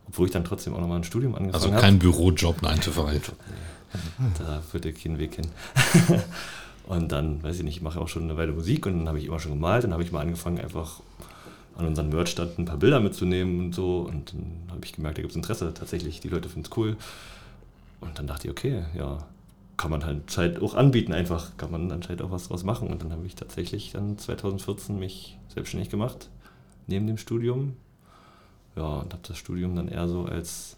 Obwohl 0.07 0.25
ich 0.25 0.31
dann 0.31 0.43
trotzdem 0.43 0.73
auch 0.73 0.79
nochmal 0.79 0.97
ein 0.97 1.03
Studium 1.03 1.35
angefangen 1.35 1.53
Also 1.53 1.71
habe. 1.71 1.81
kein 1.81 1.99
Bürojob 1.99 2.63
9 2.63 2.81
to 2.81 2.91
5. 2.91 3.33
Da 4.37 4.61
führte 4.61 4.93
kein 4.93 5.17
Weg 5.17 5.35
hin. 5.35 5.47
und 6.87 7.11
dann, 7.11 7.41
weiß 7.43 7.57
ich 7.57 7.63
nicht, 7.63 7.77
ich 7.77 7.81
mache 7.81 7.99
auch 7.99 8.07
schon 8.07 8.23
eine 8.23 8.37
Weile 8.37 8.51
Musik 8.51 8.85
und 8.85 8.99
dann 8.99 9.07
habe 9.07 9.19
ich 9.19 9.25
immer 9.25 9.39
schon 9.39 9.53
gemalt. 9.53 9.83
Dann 9.83 9.93
habe 9.93 10.03
ich 10.03 10.11
mal 10.11 10.21
angefangen, 10.21 10.59
einfach 10.59 11.01
an 11.75 11.87
unseren 11.87 12.09
Merch-Stand 12.09 12.59
ein 12.59 12.65
paar 12.65 12.77
Bilder 12.77 12.99
mitzunehmen 12.99 13.59
und 13.59 13.75
so. 13.75 14.01
Und 14.01 14.33
dann 14.33 14.61
habe 14.69 14.85
ich 14.85 14.93
gemerkt, 14.93 15.17
da 15.17 15.21
gibt 15.21 15.31
es 15.31 15.37
Interesse 15.37 15.73
tatsächlich. 15.73 16.19
Die 16.19 16.29
Leute 16.29 16.49
finden 16.49 16.69
es 16.69 16.77
cool. 16.77 16.97
Und 18.01 18.17
dann 18.19 18.27
dachte 18.27 18.47
ich, 18.47 18.51
okay, 18.51 18.83
ja, 18.95 19.17
kann 19.77 19.91
man 19.91 20.05
halt 20.05 20.29
Zeit 20.29 20.61
auch 20.61 20.75
anbieten 20.75 21.13
einfach. 21.13 21.55
Kann 21.57 21.71
man 21.71 21.91
anscheinend 21.91 22.21
auch 22.21 22.31
was 22.31 22.49
draus 22.49 22.63
machen. 22.63 22.89
Und 22.89 23.01
dann 23.01 23.11
habe 23.11 23.25
ich 23.25 23.35
tatsächlich 23.35 23.93
dann 23.93 24.17
2014 24.17 24.99
mich 24.99 25.37
selbstständig 25.53 25.89
gemacht, 25.89 26.29
neben 26.87 27.07
dem 27.07 27.17
Studium. 27.17 27.75
Ja, 28.75 28.97
und 28.97 29.13
habe 29.13 29.23
das 29.27 29.37
Studium 29.37 29.75
dann 29.75 29.87
eher 29.87 30.07
so 30.07 30.25
als 30.25 30.77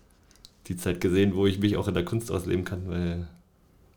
die 0.67 0.77
Zeit 0.77 1.01
gesehen, 1.01 1.35
wo 1.35 1.47
ich 1.47 1.59
mich 1.59 1.77
auch 1.77 1.87
in 1.87 1.93
der 1.93 2.05
Kunst 2.05 2.31
ausleben 2.31 2.65
kann, 2.65 2.87
weil 2.87 3.27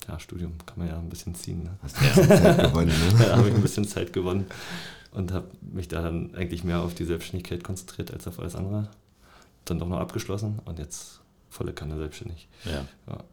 ja, 0.09 0.19
Studium 0.19 0.53
kann 0.67 0.79
man 0.79 0.89
ja 0.89 0.99
ein 0.99 1.09
bisschen 1.09 1.35
ziehen. 1.35 1.63
Ne? 1.63 1.79
Hast 1.83 1.97
du 1.99 2.05
ja. 2.05 2.37
Zeit 2.37 2.63
gewonnen, 2.63 2.89
ne? 2.89 3.19
Da 3.19 3.37
habe 3.37 3.49
ich 3.49 3.55
ein 3.55 3.63
bisschen 3.63 3.87
Zeit 3.87 4.13
gewonnen 4.13 4.47
und 5.13 5.33
habe 5.33 5.47
mich 5.61 5.89
da 5.89 6.03
dann 6.03 6.35
eigentlich 6.35 6.65
mehr 6.65 6.81
auf 6.81 6.95
die 6.95 7.05
Selbstständigkeit 7.05 7.65
konzentriert 7.65 8.13
als 8.13 8.27
auf 8.27 8.39
alles 8.39 8.55
andere. 8.57 8.89
Dann 9.65 9.79
doch 9.79 9.89
noch 9.89 9.99
abgeschlossen 9.99 10.59
und 10.65 10.79
jetzt 10.79 11.21
volle 11.49 11.73
Kanne 11.73 11.97
selbstständig. 11.97 12.49
Ja. 12.65 12.87
Ja. 13.07 13.25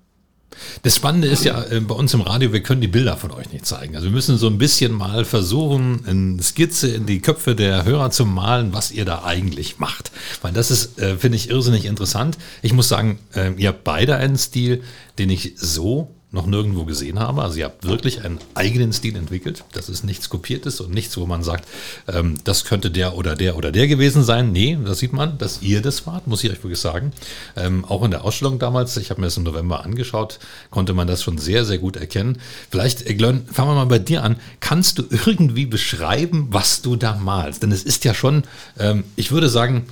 Das 0.83 0.95
Spannende 0.95 1.27
ist 1.27 1.43
ja 1.43 1.63
äh, 1.63 1.79
bei 1.79 1.95
uns 1.95 2.13
im 2.13 2.21
Radio, 2.21 2.53
wir 2.53 2.63
können 2.63 2.81
die 2.81 2.87
Bilder 2.87 3.17
von 3.17 3.31
euch 3.31 3.51
nicht 3.51 3.65
zeigen. 3.65 3.95
Also 3.95 4.07
wir 4.07 4.13
müssen 4.13 4.37
so 4.37 4.47
ein 4.47 4.57
bisschen 4.57 4.91
mal 4.91 5.25
versuchen, 5.25 6.05
eine 6.05 6.41
Skizze 6.41 6.89
in 6.89 7.05
die 7.05 7.19
Köpfe 7.19 7.55
der 7.55 7.85
Hörer 7.85 8.11
zu 8.11 8.25
malen, 8.25 8.73
was 8.73 8.91
ihr 8.91 9.05
da 9.05 9.23
eigentlich 9.23 9.79
macht. 9.79 10.11
Weil 10.41 10.53
das 10.53 10.71
ist, 10.71 10.99
äh, 10.99 11.17
finde 11.17 11.37
ich, 11.37 11.49
irrsinnig 11.49 11.85
interessant. 11.85 12.37
Ich 12.61 12.73
muss 12.73 12.87
sagen, 12.87 13.19
äh, 13.33 13.51
ihr 13.57 13.69
habt 13.69 13.83
beide 13.83 14.17
einen 14.17 14.37
Stil, 14.37 14.83
den 15.17 15.29
ich 15.29 15.53
so 15.57 16.13
noch 16.31 16.45
nirgendwo 16.45 16.85
gesehen 16.85 17.19
habe. 17.19 17.41
Also 17.41 17.59
ihr 17.59 17.65
habt 17.65 17.85
wirklich 17.85 18.23
einen 18.23 18.39
eigenen 18.53 18.93
Stil 18.93 19.17
entwickelt. 19.17 19.65
Das 19.73 19.89
ist 19.89 20.05
nichts 20.05 20.29
Kopiertes 20.29 20.79
und 20.79 20.93
nichts, 20.93 21.17
wo 21.17 21.25
man 21.25 21.43
sagt, 21.43 21.67
ähm, 22.07 22.37
das 22.45 22.63
könnte 22.63 22.89
der 22.89 23.17
oder 23.17 23.35
der 23.35 23.57
oder 23.57 23.71
der 23.71 23.87
gewesen 23.87 24.23
sein. 24.23 24.53
Nee, 24.53 24.77
das 24.85 24.99
sieht 24.99 25.11
man, 25.11 25.37
dass 25.37 25.61
ihr 25.61 25.81
das 25.81 26.07
wart, 26.07 26.27
muss 26.27 26.43
ich 26.43 26.49
euch 26.49 26.63
wirklich 26.63 26.79
sagen. 26.79 27.11
Ähm, 27.57 27.83
auch 27.83 28.03
in 28.03 28.11
der 28.11 28.23
Ausstellung 28.23 28.59
damals, 28.59 28.95
ich 28.95 29.09
habe 29.09 29.19
mir 29.19 29.27
das 29.27 29.35
im 29.35 29.43
November 29.43 29.83
angeschaut, 29.83 30.39
konnte 30.69 30.93
man 30.93 31.05
das 31.05 31.21
schon 31.21 31.37
sehr, 31.37 31.65
sehr 31.65 31.79
gut 31.79 31.97
erkennen. 31.97 32.37
Vielleicht, 32.69 33.05
äh, 33.05 33.13
Glön, 33.13 33.45
fangen 33.51 33.69
wir 33.69 33.75
mal 33.75 33.85
bei 33.85 33.99
dir 33.99 34.23
an. 34.23 34.37
Kannst 34.61 34.99
du 34.99 35.03
irgendwie 35.09 35.65
beschreiben, 35.65 36.47
was 36.51 36.81
du 36.81 36.95
da 36.95 37.15
malst? 37.15 37.61
Denn 37.63 37.73
es 37.73 37.83
ist 37.83 38.05
ja 38.05 38.13
schon, 38.13 38.43
ähm, 38.79 39.03
ich 39.17 39.31
würde 39.31 39.49
sagen, 39.49 39.85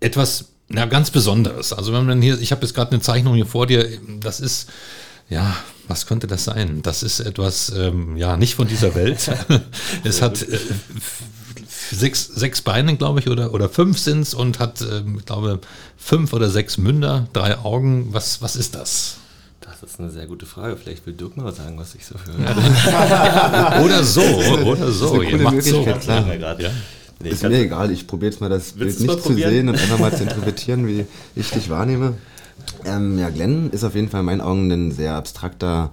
etwas 0.00 0.46
ja, 0.68 0.86
ganz 0.86 1.10
Besonderes. 1.10 1.72
Also 1.72 1.92
wenn 1.92 2.06
man 2.06 2.22
hier, 2.22 2.40
ich 2.40 2.50
habe 2.50 2.62
jetzt 2.62 2.74
gerade 2.74 2.92
eine 2.92 3.00
Zeichnung 3.00 3.34
hier 3.34 3.46
vor 3.46 3.66
dir, 3.66 3.88
das 4.20 4.40
ist 4.40 4.68
ja, 5.30 5.56
was 5.88 6.06
könnte 6.06 6.26
das 6.26 6.44
sein? 6.44 6.82
Das 6.82 7.02
ist 7.02 7.20
etwas, 7.20 7.72
ähm, 7.74 8.16
ja, 8.16 8.36
nicht 8.36 8.54
von 8.56 8.68
dieser 8.68 8.94
Welt. 8.94 9.30
es 10.04 10.20
hat 10.20 10.42
äh, 10.42 10.58
sechs, 11.90 12.26
sechs 12.26 12.60
Beine, 12.62 12.96
glaube 12.96 13.20
ich, 13.20 13.28
oder, 13.28 13.54
oder 13.54 13.68
fünf 13.68 13.98
sind 13.98 14.20
es 14.20 14.34
und 14.34 14.58
hat, 14.58 14.82
ähm, 14.82 15.16
ich 15.18 15.26
glaube, 15.26 15.60
fünf 15.96 16.32
oder 16.32 16.50
sechs 16.50 16.78
Münder, 16.78 17.28
drei 17.32 17.58
Augen. 17.58 18.08
Was, 18.12 18.42
was 18.42 18.56
ist 18.56 18.74
das? 18.74 19.16
Das 19.60 19.82
ist 19.82 20.00
eine 20.00 20.10
sehr 20.10 20.26
gute 20.26 20.46
Frage. 20.46 20.76
Vielleicht 20.76 21.06
will 21.06 21.14
Dirk 21.14 21.36
mal 21.36 21.52
sagen, 21.54 21.78
was 21.78 21.94
ich 21.94 22.04
so 22.04 22.16
höre. 22.24 23.84
oder 23.84 24.04
so, 24.04 24.20
oder 24.64 24.90
so. 24.92 25.16
Das 25.16 25.26
ist 25.26 25.34
eine 25.34 25.44
coole 25.44 25.62
so. 25.62 25.82
klar. 25.84 26.60
Ja. 26.60 26.70
Nee, 27.22 27.28
ist 27.28 27.42
mir 27.42 27.58
egal, 27.58 27.90
ich 27.90 28.06
probiere 28.06 28.30
jetzt 28.30 28.40
mal 28.40 28.48
das 28.48 28.72
Bild 28.72 28.98
nicht 28.98 29.10
zu 29.10 29.18
probieren? 29.18 29.50
sehen 29.50 29.68
und 29.68 29.78
einfach 29.78 29.98
mal 29.98 30.16
zu 30.16 30.22
interpretieren, 30.22 30.86
wie 30.86 31.04
ich 31.36 31.50
dich 31.50 31.68
wahrnehme. 31.68 32.14
Ähm, 32.84 33.18
ja, 33.18 33.30
Glenn 33.30 33.70
ist 33.70 33.84
auf 33.84 33.94
jeden 33.94 34.08
Fall 34.08 34.20
in 34.20 34.26
meinen 34.26 34.40
Augen 34.40 34.70
ein 34.70 34.92
sehr 34.92 35.14
abstrakter 35.14 35.90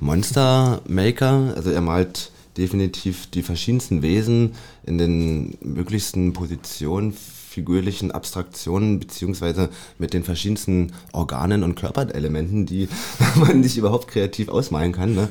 Monster-Maker. 0.00 1.54
Also 1.56 1.70
er 1.70 1.80
malt 1.80 2.30
definitiv 2.56 3.26
die 3.28 3.42
verschiedensten 3.42 4.02
Wesen 4.02 4.54
in 4.84 4.98
den 4.98 5.56
möglichsten 5.62 6.32
Positionen, 6.32 7.12
figürlichen 7.12 8.12
Abstraktionen, 8.12 9.00
beziehungsweise 9.00 9.70
mit 9.98 10.14
den 10.14 10.22
verschiedensten 10.22 10.92
Organen 11.12 11.62
und 11.64 11.74
Körperelementen, 11.74 12.66
die 12.66 12.88
man 13.34 13.60
nicht 13.60 13.76
überhaupt 13.76 14.08
kreativ 14.08 14.48
ausmalen 14.48 14.92
kann. 14.92 15.14
Ne? 15.14 15.28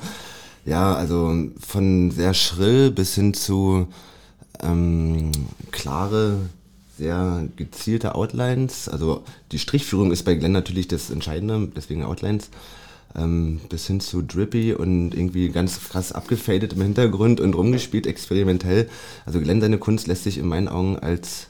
Ja, 0.65 0.95
also 0.95 1.33
von 1.65 2.11
sehr 2.11 2.33
schrill 2.33 2.91
bis 2.91 3.15
hin 3.15 3.33
zu 3.33 3.87
ähm, 4.61 5.31
klare, 5.71 6.37
sehr 6.99 7.47
gezielte 7.55 8.13
Outlines. 8.13 8.87
Also 8.87 9.23
die 9.51 9.57
Strichführung 9.57 10.11
ist 10.11 10.23
bei 10.23 10.35
Glenn 10.35 10.51
natürlich 10.51 10.87
das 10.87 11.09
Entscheidende, 11.09 11.71
deswegen 11.75 12.03
Outlines. 12.03 12.49
Ähm, 13.15 13.59
bis 13.69 13.87
hin 13.87 14.01
zu 14.01 14.21
drippy 14.21 14.73
und 14.73 15.15
irgendwie 15.15 15.49
ganz 15.49 15.79
krass 15.79 16.11
abgefadet 16.11 16.73
im 16.73 16.83
Hintergrund 16.83 17.41
und 17.41 17.55
rumgespielt, 17.55 18.05
experimentell. 18.05 18.87
Also 19.25 19.41
Glenn, 19.41 19.61
seine 19.61 19.79
Kunst 19.79 20.05
lässt 20.05 20.25
sich 20.25 20.37
in 20.37 20.47
meinen 20.47 20.67
Augen 20.67 20.99
als, 20.99 21.47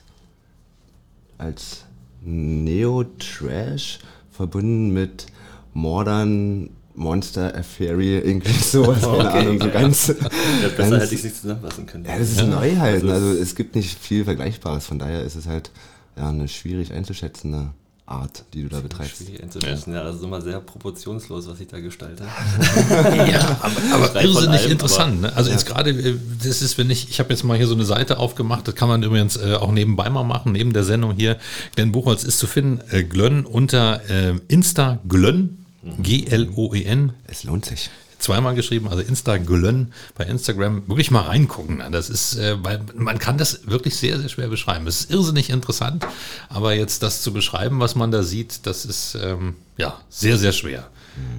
als 1.36 1.84
Neo-Trash 2.22 3.98
verbunden 4.30 4.94
mit 4.94 5.26
Modern 5.74 6.70
Monster 6.94 7.54
Affairi, 7.56 8.18
irgendwie 8.18 8.52
sowas, 8.62 9.00
keine 9.02 9.18
Okay, 9.18 9.38
Ahnung, 9.38 9.60
so 9.60 9.66
ja. 9.66 9.72
ganz, 9.72 10.08
Ja, 10.08 10.14
besser 10.14 10.90
ganz 10.90 11.02
hätte 11.02 11.14
ich 11.14 11.20
es 11.20 11.24
nicht 11.24 11.36
zusammenfassen 11.40 11.86
können. 11.86 12.04
ja, 12.04 12.18
das 12.18 12.30
ist 12.30 12.46
neu 12.46 12.76
halt. 12.76 13.02
Also 13.04 13.10
Also, 13.12 13.32
es- 13.40 13.54
gibt 13.54 13.74
nicht 13.74 13.98
viel 13.98 14.24
Vergleichbares, 14.24 14.86
von 14.86 14.98
daher 14.98 15.22
ist 15.22 15.36
es 15.36 15.46
halt 15.46 15.70
ja, 16.16 16.28
eine 16.28 16.48
schwierig 16.48 16.92
einzuschätzende 16.92 17.70
Art, 18.06 18.44
die 18.54 18.62
du 18.64 18.68
da 18.68 18.80
betreibst. 18.80 19.18
Schwierig 19.18 19.40
einzuschätzen. 19.40 19.92
Ja. 19.94 20.02
das 20.02 20.16
ist 20.16 20.24
immer 20.24 20.40
sehr 20.42 20.58
proportionslos, 20.58 21.46
was 21.48 21.60
ich 21.60 21.68
da 21.68 21.78
gestalte. 21.78 22.24
Ja, 23.30 23.56
aber, 23.62 24.04
aber 24.06 24.22
irrsinnig 24.22 24.62
allem, 24.62 24.72
interessant. 24.72 25.20
Ne? 25.20 25.32
Also 25.36 25.50
jetzt 25.52 25.66
gerade, 25.66 25.90
äh, 25.90 26.16
das 26.44 26.60
ist, 26.60 26.76
wenn 26.76 26.90
ich, 26.90 27.08
ich 27.08 27.20
habe 27.20 27.30
jetzt 27.30 27.44
mal 27.44 27.56
hier 27.56 27.68
so 27.68 27.74
eine 27.74 27.84
Seite 27.84 28.18
aufgemacht, 28.18 28.66
das 28.66 28.74
kann 28.74 28.88
man 28.88 29.04
übrigens 29.04 29.36
äh, 29.36 29.54
auch 29.54 29.70
nebenbei 29.70 30.10
mal 30.10 30.24
machen, 30.24 30.50
neben 30.52 30.72
der 30.72 30.82
Sendung 30.82 31.12
hier. 31.14 31.36
Glenn 31.76 31.92
Buchholz 31.92 32.24
ist 32.24 32.40
zu 32.40 32.48
finden, 32.48 32.80
äh, 32.90 33.04
Glönn 33.04 33.46
unter 33.46 34.00
äh, 34.10 34.34
Insta 34.48 34.98
Glönn, 35.08 35.59
G-L-O-E-N, 35.82 37.12
Es 37.26 37.44
lohnt 37.44 37.64
sich. 37.64 37.90
zweimal 38.18 38.54
geschrieben, 38.54 38.88
also 38.88 39.02
Insta 39.02 39.38
Glönn 39.38 39.92
bei 40.14 40.24
Instagram, 40.24 40.86
wirklich 40.86 41.10
mal 41.10 41.22
reingucken. 41.22 41.82
Das 41.90 42.10
ist, 42.10 42.36
äh, 42.36 42.62
weil 42.62 42.80
man 42.94 43.18
kann 43.18 43.38
das 43.38 43.60
wirklich 43.66 43.96
sehr, 43.96 44.18
sehr 44.18 44.28
schwer 44.28 44.48
beschreiben. 44.48 44.86
Es 44.86 45.00
ist 45.00 45.10
irrsinnig 45.10 45.48
interessant, 45.48 46.06
aber 46.50 46.74
jetzt 46.74 47.02
das 47.02 47.22
zu 47.22 47.32
beschreiben, 47.32 47.80
was 47.80 47.94
man 47.94 48.10
da 48.10 48.22
sieht, 48.22 48.66
das 48.66 48.84
ist 48.84 49.16
ähm, 49.22 49.54
ja 49.78 49.98
sehr, 50.10 50.36
sehr 50.36 50.52
schwer. 50.52 50.88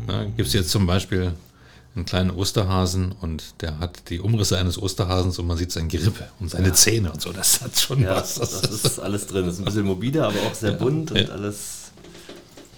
Ne? 0.08 0.32
Gibt 0.36 0.48
es 0.48 0.54
jetzt 0.54 0.72
zum 0.72 0.88
Beispiel 0.88 1.34
einen 1.96 2.06
kleinen 2.06 2.32
Osterhasen 2.32 3.12
und 3.12 3.62
der 3.62 3.78
hat 3.80 4.10
die 4.10 4.20
Umrisse 4.20 4.58
eines 4.58 4.82
Osterhasens 4.82 5.38
und 5.38 5.46
man 5.46 5.58
sieht 5.58 5.72
sein 5.72 5.88
Gerippe 5.88 6.30
und 6.40 6.50
seine 6.50 6.74
Zähne 6.74 7.12
und 7.12 7.22
so. 7.22 7.32
Das 7.32 7.62
hat 7.62 7.78
schon 7.80 8.02
Ja, 8.02 8.16
was. 8.16 8.36
das 8.36 8.64
ist 8.64 8.98
alles 9.00 9.28
drin. 9.28 9.46
Das 9.46 9.56
ist 9.56 9.60
ein 9.60 9.66
bisschen 9.66 9.86
mobile, 9.86 10.26
aber 10.26 10.40
auch 10.50 10.56
sehr 10.56 10.72
bunt 10.72 11.12
und 11.12 11.18
ja. 11.20 11.28
alles 11.30 11.92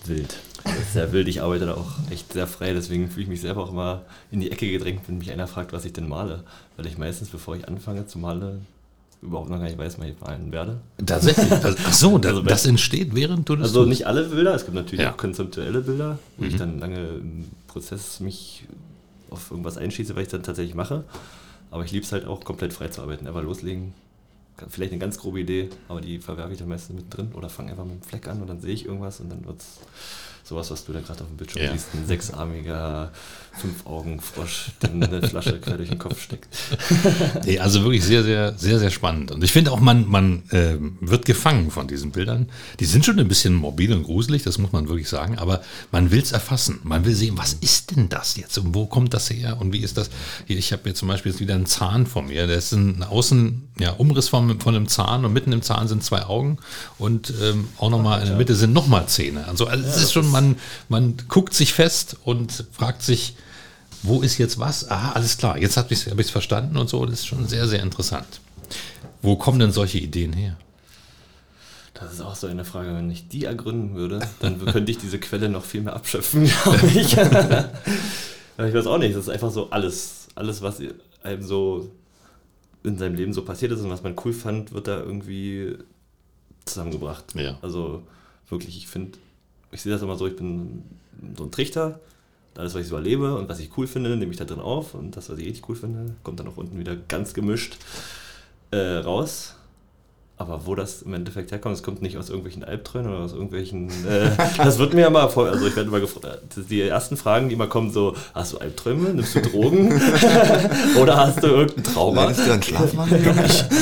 wild. 0.06 0.36
Das 0.64 0.78
ist 0.78 0.94
sehr 0.94 1.12
wild. 1.12 1.28
Ich 1.28 1.42
arbeite 1.42 1.66
da 1.66 1.74
auch 1.76 1.92
echt 2.10 2.34
sehr 2.34 2.48
frei, 2.48 2.74
deswegen 2.74 3.10
fühle 3.10 3.24
ich 3.24 3.30
mich 3.30 3.42
selber 3.42 3.64
auch 3.64 3.72
immer 3.72 4.04
in 4.32 4.40
die 4.40 4.52
Ecke 4.52 4.70
gedrängt, 4.72 5.02
wenn 5.08 5.18
mich 5.18 5.32
einer 5.32 5.48
fragt, 5.48 5.74
was 5.74 5.86
ich 5.86 5.94
denn 5.94 6.08
male. 6.08 6.44
Weil 6.78 6.86
ich 6.88 6.98
meistens, 6.98 7.30
bevor 7.30 7.56
ich 7.56 7.68
anfange 7.68 8.08
zu 8.08 8.18
malen, 8.20 8.66
überhaupt 9.22 9.50
noch 9.50 9.58
gar 9.58 9.66
nicht 9.66 9.78
weiß, 9.78 10.00
was 10.00 10.06
ich 10.08 10.20
malen 10.22 10.52
werde. 10.52 10.80
Tatsächlich. 11.06 11.50
Das, 11.50 11.76
ach 11.86 11.94
so, 11.94 12.18
das, 12.18 12.32
Also 12.32 12.42
das 12.44 12.66
entsteht, 12.66 13.14
während 13.16 13.48
du 13.50 13.56
das 13.56 13.68
Also 13.70 13.86
nicht 13.86 14.06
alle 14.08 14.24
Bilder, 14.24 14.54
es 14.56 14.64
gibt 14.66 14.76
natürlich 14.76 15.02
Ja. 15.02 15.10
Mhm. 15.10 15.14
auch 15.14 15.18
konzeptuelle 15.18 15.82
Bilder, 15.82 16.20
wo 16.38 16.46
ich 16.46 16.56
dann 16.56 16.80
lange 16.80 16.98
im 17.08 17.46
Prozess 17.68 18.20
mich 18.20 18.66
auf 19.30 19.50
irgendwas 19.52 19.78
einschieße, 19.78 20.16
was 20.16 20.24
ich 20.24 20.30
dann 20.30 20.44
tatsächlich 20.44 20.76
mache. 20.76 21.04
Aber 21.72 21.84
ich 21.84 21.92
liebe 21.92 22.06
es 22.06 22.12
halt 22.12 22.26
auch 22.26 22.44
komplett 22.44 22.72
frei 22.74 22.88
zu 22.90 23.02
arbeiten, 23.02 23.28
einfach 23.28 23.42
loslegen. 23.44 23.94
Vielleicht 24.70 24.92
eine 24.92 25.00
ganz 25.00 25.18
grobe 25.18 25.40
Idee, 25.40 25.70
aber 25.88 26.00
die 26.00 26.20
verwerfe 26.20 26.54
ich 26.54 26.60
dann 26.60 26.68
meistens 26.70 26.96
mit 26.96 27.06
drin 27.18 27.32
oder 27.34 27.50
fange 27.50 27.72
einfach 27.72 27.86
mit 27.86 27.96
dem 27.96 28.02
Fleck 28.08 28.28
an 28.28 28.40
und 28.40 28.48
dann 28.48 28.62
sehe 28.62 28.72
ich 28.74 28.86
irgendwas 28.86 29.20
und 29.20 29.30
dann 29.32 29.44
wird 29.46 29.60
es 29.60 29.80
sowas, 30.54 30.70
was 30.72 30.86
du 30.86 30.94
da 30.94 31.02
gerade 31.02 31.22
auf 31.22 31.28
dem 31.28 31.38
Bildschirm 31.38 31.64
Ja. 31.64 31.72
siehst. 31.74 31.88
Ein 31.94 32.06
sechsarmiger 32.06 33.12
Fünf-Augen-Frosch, 33.60 34.72
der 34.82 34.92
eine 34.92 35.28
Flasche 35.28 35.60
quer 35.60 35.78
durch 35.78 35.90
den 35.90 36.00
Kopf 36.00 36.22
steckt. 36.22 36.48
Nee, 37.46 37.60
also 37.60 37.84
wirklich 37.84 38.04
sehr, 38.04 38.24
sehr, 38.24 38.54
sehr, 38.58 38.80
sehr 38.80 38.90
spannend. 38.90 39.32
Und 39.32 39.44
ich 39.44 39.52
finde 39.52 39.72
auch, 39.72 39.80
man, 39.80 40.08
man 40.08 40.44
ähm, 40.52 40.98
wird 41.02 41.26
gefangen 41.26 41.72
von 41.72 41.88
diesen 41.88 42.12
Bildern. 42.12 42.50
Die 42.80 42.86
sind 42.86 43.06
schon 43.06 43.20
ein 43.20 43.28
bisschen 43.28 43.54
mobil 43.54 43.92
und 43.94 44.04
gruselig, 44.04 44.44
das 44.44 44.58
muss 44.58 44.72
man 44.72 44.88
wirklich 44.88 45.10
sagen, 45.10 45.38
aber 45.38 45.62
man 45.92 46.12
will 46.12 46.22
es 46.22 46.32
erfassen. 46.32 46.80
Man 46.84 47.06
will 47.06 47.14
sehen, 47.16 47.38
was 47.38 47.54
ist 47.54 47.92
denn 47.96 48.10
das 48.10 48.38
jetzt 48.38 48.58
und 48.58 48.74
wo 48.74 48.86
kommt 48.86 49.14
das 49.14 49.30
her 49.30 49.58
und 49.60 49.74
wie 49.74 49.80
ist 49.80 49.98
das? 49.98 50.10
Hier, 50.46 50.58
ich 50.58 50.72
habe 50.72 50.90
jetzt 50.90 51.00
zum 51.00 51.08
Beispiel 51.08 51.32
jetzt 51.32 51.42
wieder 51.42 51.56
einen 51.56 51.66
Zahn 51.66 52.06
vor 52.08 52.22
mir. 52.24 52.48
Der 52.48 52.58
ist 52.58 52.72
ein 52.72 53.04
Außen, 53.04 53.68
ja, 53.80 53.92
Umriss 53.92 54.30
von, 54.30 54.60
von 54.60 54.76
einem 54.76 54.88
Zahn 54.88 55.26
und 55.26 55.34
mitten 55.34 55.52
im 55.52 55.62
Zahn 55.62 55.88
sind 55.88 56.04
zwei 56.04 56.24
Augen 56.24 56.58
und 56.98 57.34
ähm, 57.42 57.68
auch 57.78 57.90
nochmal 57.90 58.22
in 58.22 58.28
der 58.28 58.38
Mitte 58.38 58.56
sind 58.56 58.74
nochmal 58.74 59.08
Zähne. 59.08 59.48
Also, 59.48 59.68
also 59.68 59.86
es 59.86 59.98
ist 59.98 60.14
schon, 60.14 60.30
man, 60.32 60.43
man 60.90 61.16
guckt 61.28 61.54
sich 61.54 61.74
fest 61.74 62.18
und 62.24 62.66
fragt 62.72 63.02
sich, 63.04 63.36
wo 64.04 64.22
ist 64.22 64.38
jetzt 64.38 64.60
was? 64.60 64.90
Ah, 64.90 65.14
alles 65.14 65.38
klar, 65.38 65.58
jetzt 65.58 65.78
habe 65.78 65.94
ich 65.94 66.06
es 66.06 66.12
hab 66.12 66.20
ich's 66.20 66.30
verstanden 66.30 66.78
und 66.78 66.90
so. 66.90 67.06
Das 67.06 67.20
ist 67.20 67.26
schon 67.28 67.48
sehr, 67.48 67.68
sehr 67.68 67.82
interessant. 67.82 68.42
Wo 69.22 69.38
kommen 69.38 69.60
denn 69.60 69.72
solche 69.72 70.00
Ideen 70.00 70.34
her? 70.34 70.58
Das 71.94 72.12
ist 72.14 72.22
auch 72.22 72.36
so 72.36 72.48
eine 72.48 72.66
Frage, 72.66 72.94
wenn 72.96 73.10
ich 73.10 73.30
die 73.30 73.46
ergründen 73.46 73.96
würde, 73.96 74.20
dann 74.40 74.64
könnte 74.66 74.92
ich 74.92 74.98
diese 74.98 75.20
Quelle 75.20 75.48
noch 75.48 75.64
viel 75.64 75.82
mehr 75.82 75.96
abschöpfen, 75.96 76.50
glaube 76.64 76.88
ich. 76.88 77.16
Ich 78.56 78.74
weiß 78.74 78.86
auch 78.86 79.00
nicht, 79.00 79.16
das 79.16 79.24
ist 79.24 79.30
einfach 79.30 79.50
so 79.50 79.72
alles, 79.72 80.28
alles, 80.36 80.62
was 80.62 80.80
einem 81.24 81.42
so 81.42 81.90
in 82.84 83.00
seinem 83.00 83.16
Leben 83.16 83.34
so 83.34 83.44
passiert 83.44 83.72
ist 83.72 83.82
und 83.82 83.90
was 83.90 84.04
man 84.04 84.16
cool 84.24 84.32
fand, 84.32 84.74
wird 84.74 84.88
da 84.88 85.00
irgendwie 85.00 85.76
zusammengebracht. 86.66 87.34
Ja. 87.34 87.58
Also 87.64 88.04
wirklich, 88.50 88.78
ich 88.78 88.88
finde, 88.88 89.18
ich 89.74 89.82
sehe 89.82 89.92
das 89.92 90.02
immer 90.02 90.16
so, 90.16 90.28
ich 90.28 90.36
bin 90.36 90.84
so 91.38 91.44
ein 91.44 91.52
Trichter, 91.52 92.00
alles, 92.58 92.76
was 92.76 92.82
ich 92.82 92.88
so 92.88 92.96
erlebe 92.96 93.36
und 93.36 93.50
was 93.50 93.60
ich 93.60 93.76
cool 93.78 93.88
finde, 93.88 94.16
nehme 94.16 94.32
ich 94.32 94.38
da 94.38 94.46
drin 94.46 94.60
auf 94.60 94.94
und 94.94 95.18
das, 95.18 95.30
was 95.30 95.38
ich 95.40 95.46
richtig 95.48 95.68
cool 95.70 95.76
finde, 95.76 96.16
kommt 96.24 96.40
dann 96.40 96.48
auch 96.48 96.58
unten 96.58 96.80
wieder 96.80 96.96
ganz 96.96 97.34
gemischt 97.34 97.78
äh, 98.72 98.98
raus. 98.98 99.56
Aber 100.36 100.66
wo 100.66 100.74
das 100.74 101.04
im 101.04 101.14
Endeffekt 101.14 101.52
herkommt, 101.52 101.76
es 101.76 101.84
kommt 101.84 102.02
nicht 102.02 102.18
aus 102.18 102.28
irgendwelchen 102.30 102.64
Albträumen 102.64 103.12
oder 103.12 103.24
aus 103.24 103.34
irgendwelchen. 103.34 103.90
Äh, 104.06 104.32
das 104.58 104.80
wird 104.80 104.96
mir 104.96 105.02
ja 105.02 105.10
mal 105.12 105.30
voll. 105.30 105.48
Also, 105.48 105.68
ich 105.68 105.76
werde 105.76 105.90
immer 105.90 106.00
gefragt. 106.00 106.42
Die 106.70 106.82
ersten 106.82 107.18
Fragen, 107.18 107.50
die 107.50 107.56
immer 107.56 107.68
kommen, 107.68 107.92
so: 107.92 108.16
Hast 108.34 108.54
du 108.54 108.58
Albträume? 108.58 109.14
Nimmst 109.14 109.36
du 109.36 109.42
Drogen? 109.42 109.94
oder 111.00 111.18
hast 111.18 111.44
du 111.44 111.48
irgendein 111.48 111.84
Trauma? 111.84 112.26
Leidest 112.26 112.48
du 112.48 112.52
an 112.52 112.64
Schlafmangel? 112.64 113.22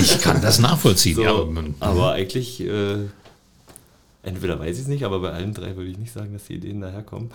Ich 0.01 0.21
kann 0.21 0.41
das 0.41 0.59
nachvollziehen. 0.59 1.15
So, 1.15 1.23
ja, 1.23 1.31
aber 1.31 1.63
aber 1.79 2.11
eigentlich, 2.11 2.59
äh, 2.59 2.97
entweder 4.23 4.59
weiß 4.59 4.75
ich 4.75 4.83
es 4.83 4.87
nicht, 4.87 5.03
aber 5.03 5.19
bei 5.19 5.31
allen 5.31 5.53
drei 5.53 5.75
würde 5.75 5.89
ich 5.89 5.97
nicht 5.97 6.13
sagen, 6.13 6.33
dass 6.33 6.45
die 6.45 6.55
Ideen 6.55 6.81
daherkommen. 6.81 7.29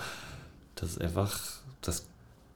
Das 0.75 0.91
ist 0.91 1.01
einfach, 1.01 1.39
das 1.83 2.07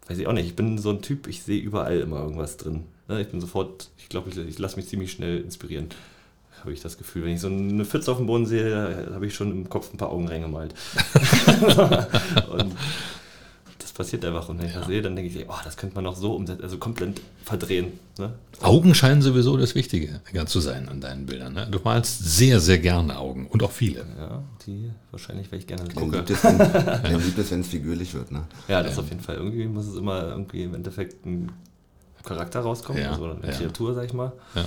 weiß 0.09 0.19
ich 0.19 0.27
auch 0.27 0.33
nicht. 0.33 0.47
Ich 0.47 0.57
bin 0.57 0.79
so 0.79 0.91
ein 0.91 1.03
Typ, 1.03 1.27
ich 1.27 1.43
sehe 1.43 1.61
überall 1.61 2.01
immer 2.01 2.21
irgendwas 2.21 2.57
drin. 2.57 2.85
Ne, 3.09 3.21
Ich 3.21 3.29
bin 3.29 3.41
sofort, 3.41 3.91
ich 3.99 4.09
glaube, 4.09 4.31
ich, 4.31 4.37
ich 4.37 4.59
lasse 4.59 4.77
mich 4.77 4.89
ziemlich 4.89 5.13
schnell 5.13 5.41
inspirieren. 5.41 5.89
Habe 6.61 6.73
ich 6.73 6.81
das 6.81 6.99
Gefühl. 6.99 7.25
Wenn 7.25 7.35
ich 7.35 7.41
so 7.41 7.47
eine 7.47 7.85
Pfütze 7.87 8.13
auf 8.13 8.19
dem 8.19 8.27
Boden 8.27 8.45
sehe, 8.45 9.09
habe 9.15 9.27
ich 9.27 9.35
schon 9.35 9.51
im 9.51 9.69
Kopf 9.71 9.93
ein 9.93 9.97
paar 9.97 10.11
Augen 10.11 10.29
reingemalt. 10.29 10.75
Und 12.51 12.75
das 13.91 13.97
passiert 13.97 14.25
einfach. 14.25 14.49
Und 14.49 14.59
wenn 14.59 14.67
ich 14.67 14.73
das 14.73 14.87
sehe, 14.87 15.03
dann 15.03 15.17
denke 15.17 15.37
ich, 15.37 15.49
oh, 15.49 15.55
das 15.65 15.77
könnte 15.77 15.97
man 15.97 16.07
auch 16.07 16.15
so 16.17 16.35
umsetzen, 16.35 16.63
also 16.63 16.79
komplett 16.79 17.21
verdrehen. 17.45 17.93
Ne? 18.19 18.33
Augen 18.61 18.95
scheinen 18.95 19.21
sowieso 19.21 19.57
das 19.57 19.75
Wichtige 19.75 20.21
zu 20.47 20.61
sein 20.61 20.89
an 20.89 21.01
deinen 21.01 21.27
Bildern. 21.27 21.55
Ne? 21.55 21.67
Du 21.71 21.81
malst 21.83 22.25
sehr, 22.25 22.61
sehr 22.61 22.79
gerne 22.79 23.19
Augen 23.19 23.47
und 23.49 23.63
auch 23.63 23.73
viele. 23.73 24.07
Ja, 24.17 24.43
die 24.67 24.91
wahrscheinlich, 25.11 25.51
weil 25.51 25.59
ich 25.59 25.67
gerne 25.67 25.89
gucke. 25.93 26.19
liebt 26.19 26.31
es, 26.31 26.45
wenn 26.45 26.59
Glenn 27.03 27.25
liebt 27.25 27.39
es, 27.39 27.51
wenn 27.51 27.61
es 27.61 27.67
figürlich 27.67 28.15
wird. 28.15 28.31
Ne? 28.31 28.45
Ja, 28.69 28.83
das 28.83 28.97
auf 28.99 29.09
jeden 29.09 29.23
Fall. 29.23 29.37
Irgendwie 29.37 29.67
muss 29.67 29.87
es 29.87 29.97
immer 29.97 30.29
irgendwie 30.29 30.63
im 30.63 30.75
Endeffekt 30.75 31.27
ein 31.27 31.51
Charakter 32.23 32.61
rauskommen, 32.61 33.03
Ja, 33.03 33.13
also 33.13 33.25
eine 33.25 33.47
ja. 33.47 33.53
Kreatur, 33.53 33.95
sag 33.95 34.05
ich 34.05 34.13
mal. 34.13 34.33
Ja. 34.55 34.67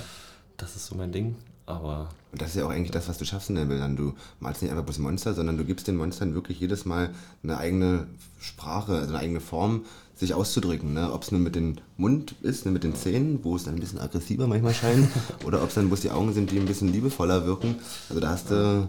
Das 0.56 0.76
ist 0.76 0.86
so 0.86 0.96
mein 0.96 1.12
Ding. 1.12 1.36
Aber 1.66 2.10
Und 2.32 2.42
das 2.42 2.50
ist 2.50 2.56
ja 2.56 2.66
auch 2.66 2.70
eigentlich 2.70 2.90
das, 2.90 3.08
was 3.08 3.16
du 3.16 3.24
schaffst 3.24 3.48
in 3.48 3.56
den 3.56 3.68
Bildern. 3.68 3.96
Du 3.96 4.14
malst 4.38 4.60
nicht 4.60 4.70
einfach 4.70 4.84
bloß 4.84 4.98
Monster, 4.98 5.32
sondern 5.32 5.56
du 5.56 5.64
gibst 5.64 5.88
den 5.88 5.96
Monstern 5.96 6.34
wirklich 6.34 6.60
jedes 6.60 6.84
Mal 6.84 7.10
eine 7.42 7.56
eigene 7.56 8.06
Sprache, 8.38 8.92
also 8.92 9.08
eine 9.08 9.18
eigene 9.18 9.40
Form, 9.40 9.84
sich 10.14 10.34
auszudrücken. 10.34 10.92
Ne? 10.92 11.10
Ob 11.12 11.22
es 11.22 11.32
nur 11.32 11.40
mit 11.40 11.54
dem 11.54 11.76
Mund 11.96 12.34
ist, 12.42 12.66
ne, 12.66 12.72
mit 12.72 12.84
den 12.84 12.94
Zähnen, 12.94 13.40
wo 13.42 13.56
es 13.56 13.64
dann 13.64 13.74
ein 13.74 13.80
bisschen 13.80 13.98
aggressiver 13.98 14.46
manchmal 14.46 14.74
scheint, 14.74 15.08
oder 15.44 15.62
ob 15.62 15.68
es 15.68 15.74
dann 15.74 15.88
bloß 15.88 16.00
die 16.02 16.10
Augen 16.10 16.34
sind, 16.34 16.50
die 16.50 16.58
ein 16.58 16.66
bisschen 16.66 16.92
liebevoller 16.92 17.46
wirken. 17.46 17.76
Also 18.08 18.20
da 18.20 18.28
hast 18.28 18.50
du 18.50 18.88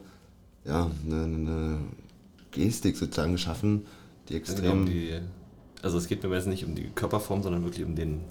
ja 0.65 0.91
eine, 1.05 1.24
eine 1.24 1.77
Gestik 2.51 2.98
sozusagen 2.98 3.34
geschaffen, 3.34 3.86
die 4.27 4.34
um 4.34 4.39
extrem. 4.39 4.86
die, 4.86 5.20
also 5.82 5.98
es 5.98 6.08
geht 6.08 6.24
mir 6.24 6.29
meistens 6.29 6.51
nicht 6.51 6.65
um 6.65 6.75
die 6.75 6.89
Körperform, 6.94 7.41
sondern 7.41 7.63
wirklich 7.63 7.86
um 7.86 7.96
den 7.96 8.22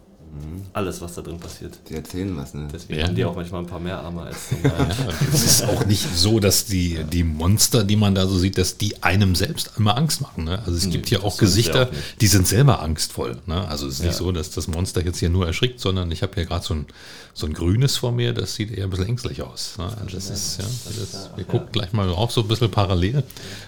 alles, 0.72 1.00
was 1.00 1.14
da 1.14 1.22
drin 1.22 1.38
passiert. 1.38 1.78
Die 1.88 1.94
erzählen 1.94 2.36
was, 2.36 2.54
ne? 2.54 2.68
Deswegen 2.72 2.98
Ja. 3.00 3.06
haben 3.06 3.14
die 3.14 3.24
auch 3.24 3.36
manchmal 3.36 3.60
ein 3.62 3.66
paar 3.66 3.78
mehr 3.80 3.98
Arme 4.00 4.22
als 4.22 4.50
normal. 4.62 4.88
Es 5.32 5.44
ist 5.44 5.62
auch 5.64 5.86
nicht 5.86 6.06
so, 6.16 6.40
dass 6.40 6.64
die, 6.66 6.98
die 7.12 7.22
Monster, 7.22 7.84
die 7.84 7.96
man 7.96 8.14
da 8.14 8.26
so 8.26 8.36
sieht, 8.38 8.58
dass 8.58 8.76
die 8.76 9.02
einem 9.02 9.34
selbst 9.34 9.70
immer 9.76 9.96
Angst 9.96 10.20
machen. 10.20 10.44
Ne? 10.44 10.58
Also 10.60 10.72
es 10.76 10.86
Nee, 10.86 10.92
gibt 10.92 11.08
hier 11.08 11.24
auch 11.24 11.38
Gesichter, 11.38 11.86
auch 11.88 11.90
nicht. 11.92 12.20
die 12.20 12.26
sind 12.26 12.46
selber 12.46 12.80
angstvoll. 12.82 13.38
Ne? 13.46 13.66
Also 13.68 13.86
es 13.86 13.94
ist 13.94 14.00
nicht 14.00 14.12
Ja. 14.12 14.18
so, 14.18 14.32
dass 14.32 14.50
das 14.50 14.66
Monster 14.68 15.04
jetzt 15.04 15.18
hier 15.18 15.30
nur 15.30 15.46
erschrickt, 15.46 15.78
sondern 15.80 16.10
ich 16.10 16.22
habe 16.22 16.34
hier 16.34 16.44
gerade 16.46 16.64
so 16.64 16.74
ein, 16.74 16.86
so 17.34 17.46
ein 17.46 17.52
grünes 17.52 17.96
vor 17.96 18.12
mir, 18.12 18.32
das 18.32 18.54
sieht 18.54 18.70
eher 18.72 18.84
ein 18.84 18.90
bisschen 18.90 19.06
ängstlich 19.06 19.42
aus. 19.42 19.74
Ne? 19.78 19.84
Also 19.84 20.16
das 20.16 20.30
ist, 20.30 20.58
ja, 20.58 20.64
das, 21.00 21.30
wir 21.36 21.44
gucken 21.44 21.68
gleich 21.72 21.92
mal 21.92 22.08
drauf, 22.08 22.32
so 22.32 22.40
ein 22.42 22.48
bisschen 22.48 22.70
parallel. 22.70 23.22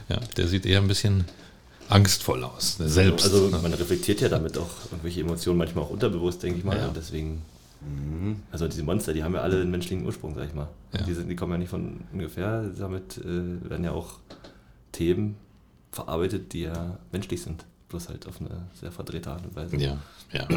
Ja, 0.08 0.18
der 0.36 0.48
sieht 0.48 0.66
eher 0.66 0.80
ein 0.80 0.88
bisschen 0.88 1.24
angstvoll 1.88 2.44
aus, 2.44 2.78
ne? 2.78 2.88
selbst. 2.88 3.24
Also 3.24 3.48
ne? 3.48 3.58
man 3.62 3.72
reflektiert 3.74 4.20
ja 4.20 4.28
damit 4.28 4.58
auch 4.58 4.70
irgendwelche 4.90 5.20
Emotionen, 5.20 5.58
manchmal 5.58 5.84
auch 5.84 5.90
unterbewusst, 5.90 6.42
denke 6.42 6.58
ich 6.58 6.64
mal. 6.64 6.76
Ja. 6.76 6.88
Und 6.88 6.96
deswegen, 6.96 7.42
also 8.50 8.68
diese 8.68 8.82
Monster, 8.82 9.12
die 9.12 9.22
haben 9.22 9.34
ja 9.34 9.40
alle 9.40 9.60
einen 9.60 9.70
menschlichen 9.70 10.04
Ursprung, 10.04 10.34
sag 10.34 10.48
ich 10.48 10.54
mal. 10.54 10.68
Ja. 10.92 11.02
Die, 11.02 11.14
sind, 11.14 11.28
die 11.28 11.36
kommen 11.36 11.52
ja 11.52 11.58
nicht 11.58 11.70
von 11.70 12.00
ungefähr. 12.12 12.64
Damit 12.78 13.18
äh, 13.18 13.70
werden 13.70 13.84
ja 13.84 13.92
auch 13.92 14.18
Themen 14.92 15.36
verarbeitet, 15.92 16.52
die 16.52 16.62
ja 16.62 16.98
menschlich 17.12 17.42
sind. 17.42 17.64
Bloß 17.88 18.08
halt 18.08 18.26
auf 18.26 18.40
eine 18.40 18.66
sehr 18.74 18.90
verdrehte 18.90 19.30
Art 19.30 19.44
und 19.44 19.54
Weise. 19.54 19.76
Ja, 19.76 19.98
ja. 20.32 20.48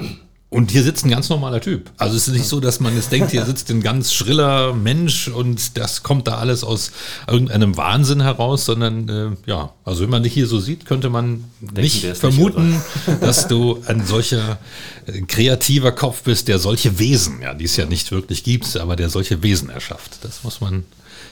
Und 0.51 0.71
hier 0.71 0.81
sitzt 0.81 1.05
ein 1.05 1.11
ganz 1.11 1.29
normaler 1.29 1.61
Typ. 1.61 1.91
Also 1.97 2.17
es 2.17 2.27
ist 2.27 2.33
nicht 2.33 2.47
so, 2.47 2.59
dass 2.59 2.79
man 2.79 2.95
jetzt 2.95 3.11
denkt, 3.11 3.29
hier 3.29 3.45
sitzt 3.45 3.69
ein 3.69 3.81
ganz 3.81 4.13
schriller 4.13 4.73
Mensch 4.73 5.27
und 5.27 5.77
das 5.77 6.01
kommt 6.01 6.27
da 6.27 6.39
alles 6.39 6.63
aus 6.63 6.91
irgendeinem 7.27 7.77
Wahnsinn 7.77 8.19
heraus, 8.19 8.65
sondern 8.65 9.09
äh, 9.09 9.29
ja, 9.45 9.73
also 9.85 10.01
wenn 10.01 10.09
man 10.09 10.23
dich 10.23 10.33
hier 10.33 10.47
so 10.47 10.59
sieht, 10.59 10.87
könnte 10.87 11.11
man 11.11 11.43
nicht 11.75 12.01
der 12.01 12.13
ist 12.13 12.21
vermuten, 12.21 12.81
dass 13.21 13.47
du 13.47 13.83
ein 13.85 14.03
solcher 14.07 14.57
äh, 15.05 15.21
kreativer 15.21 15.91
Kopf 15.91 16.23
bist, 16.23 16.47
der 16.47 16.57
solche 16.57 16.97
Wesen, 16.97 17.43
ja, 17.43 17.53
die 17.53 17.65
es 17.65 17.77
ja 17.77 17.85
nicht 17.85 18.11
wirklich 18.11 18.43
gibt, 18.43 18.75
aber 18.75 18.95
der 18.95 19.11
solche 19.11 19.43
Wesen 19.43 19.69
erschafft. 19.69 20.17
Das 20.23 20.43
muss 20.43 20.61
man 20.61 20.83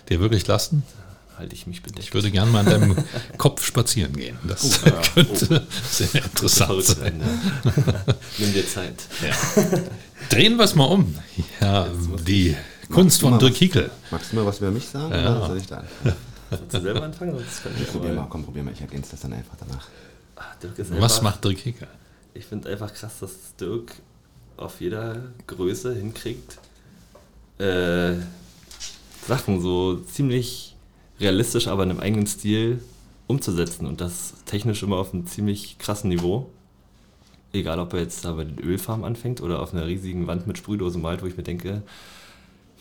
dir 0.10 0.20
wirklich 0.20 0.46
lassen. 0.46 0.84
Halte 1.38 1.54
ich 1.54 1.68
mich 1.68 1.84
bedeckt. 1.84 2.04
Ich 2.04 2.14
würde 2.16 2.32
gerne 2.32 2.50
mal 2.52 2.60
an 2.62 2.66
deinem 2.66 2.96
Kopf 3.38 3.64
spazieren 3.64 4.14
gehen. 4.14 4.38
Das 4.48 4.82
ja. 4.84 4.92
könnte 5.14 5.68
sehr 5.88 6.16
interessant 6.24 6.84
sein. 6.84 7.22
sein. 7.64 7.74
Ja. 7.76 8.16
Nimm 8.40 8.54
dir 8.54 8.68
Zeit. 8.68 9.04
Ja. 9.22 9.36
Drehen 10.30 10.58
wir 10.58 10.64
es 10.66 10.74
mal 10.74 10.86
um. 10.86 11.16
Ja, 11.62 11.88
die 12.28 12.56
Kunst 12.92 13.22
von 13.22 13.38
Dirk 13.38 13.56
Hickel. 13.56 13.92
Magst 14.10 14.32
du 14.32 14.36
mal 14.38 14.46
was 14.48 14.58
über 14.60 14.72
mich 14.72 14.88
sagen 14.88 15.12
Ja. 15.14 15.38
oder 15.38 15.48
soll 15.48 15.58
ich 15.58 15.68
da? 15.68 15.84
Willst 16.50 16.74
du 16.74 16.82
selber 16.82 17.04
anfangen? 17.04 17.36
Sonst 17.38 17.62
kann 17.64 17.72
ich 17.80 17.88
Probier 17.92 18.14
mal, 18.14 18.26
komm, 18.30 18.44
probier 18.44 18.64
mal. 18.64 18.74
Ich 18.74 18.82
ergänze 18.82 19.12
das 19.12 19.20
dann 19.20 19.34
einfach 19.34 19.56
danach. 19.60 19.88
Dirk 20.64 20.80
ist 20.80 20.90
Was 21.00 21.14
einfach- 21.20 21.22
macht 21.34 21.44
Dirk 21.44 21.60
Hickel? 21.60 21.88
Ich 22.34 22.46
finde 22.46 22.70
einfach 22.70 22.92
krass, 22.94 23.20
dass 23.20 23.32
Dirk 23.60 23.92
auf 24.56 24.82
jeder 24.82 25.22
Größe 25.46 25.94
hinkriegt, 25.94 26.58
äh, 27.60 28.14
Sachen 29.28 29.62
so 29.62 29.98
ziemlich 29.98 30.76
realistisch, 31.20 31.68
aber 31.68 31.84
in 31.84 31.92
einem 31.92 32.00
eigenen 32.00 32.28
Stil 32.28 32.82
umzusetzen 33.28 33.86
und 33.86 34.02
das 34.02 34.34
technisch 34.46 34.84
immer 34.84 34.98
auf 34.98 35.14
einem 35.14 35.26
ziemlich 35.26 35.78
krassen 35.80 36.10
Niveau. 36.10 36.50
Egal, 37.54 37.80
ob 37.80 37.94
er 37.94 38.02
jetzt 38.02 38.26
da 38.26 38.34
bei 38.34 38.44
den 38.44 38.60
Ölfarben 38.60 39.04
anfängt 39.04 39.42
oder 39.42 39.62
auf 39.62 39.74
einer 39.74 39.88
riesigen 39.88 40.28
Wand 40.28 40.48
mit 40.48 40.58
Sprühdose 40.58 41.00
malt, 41.00 41.22
wo 41.22 41.26
ich 41.26 41.38
mir 41.38 41.44
denke, 41.44 41.82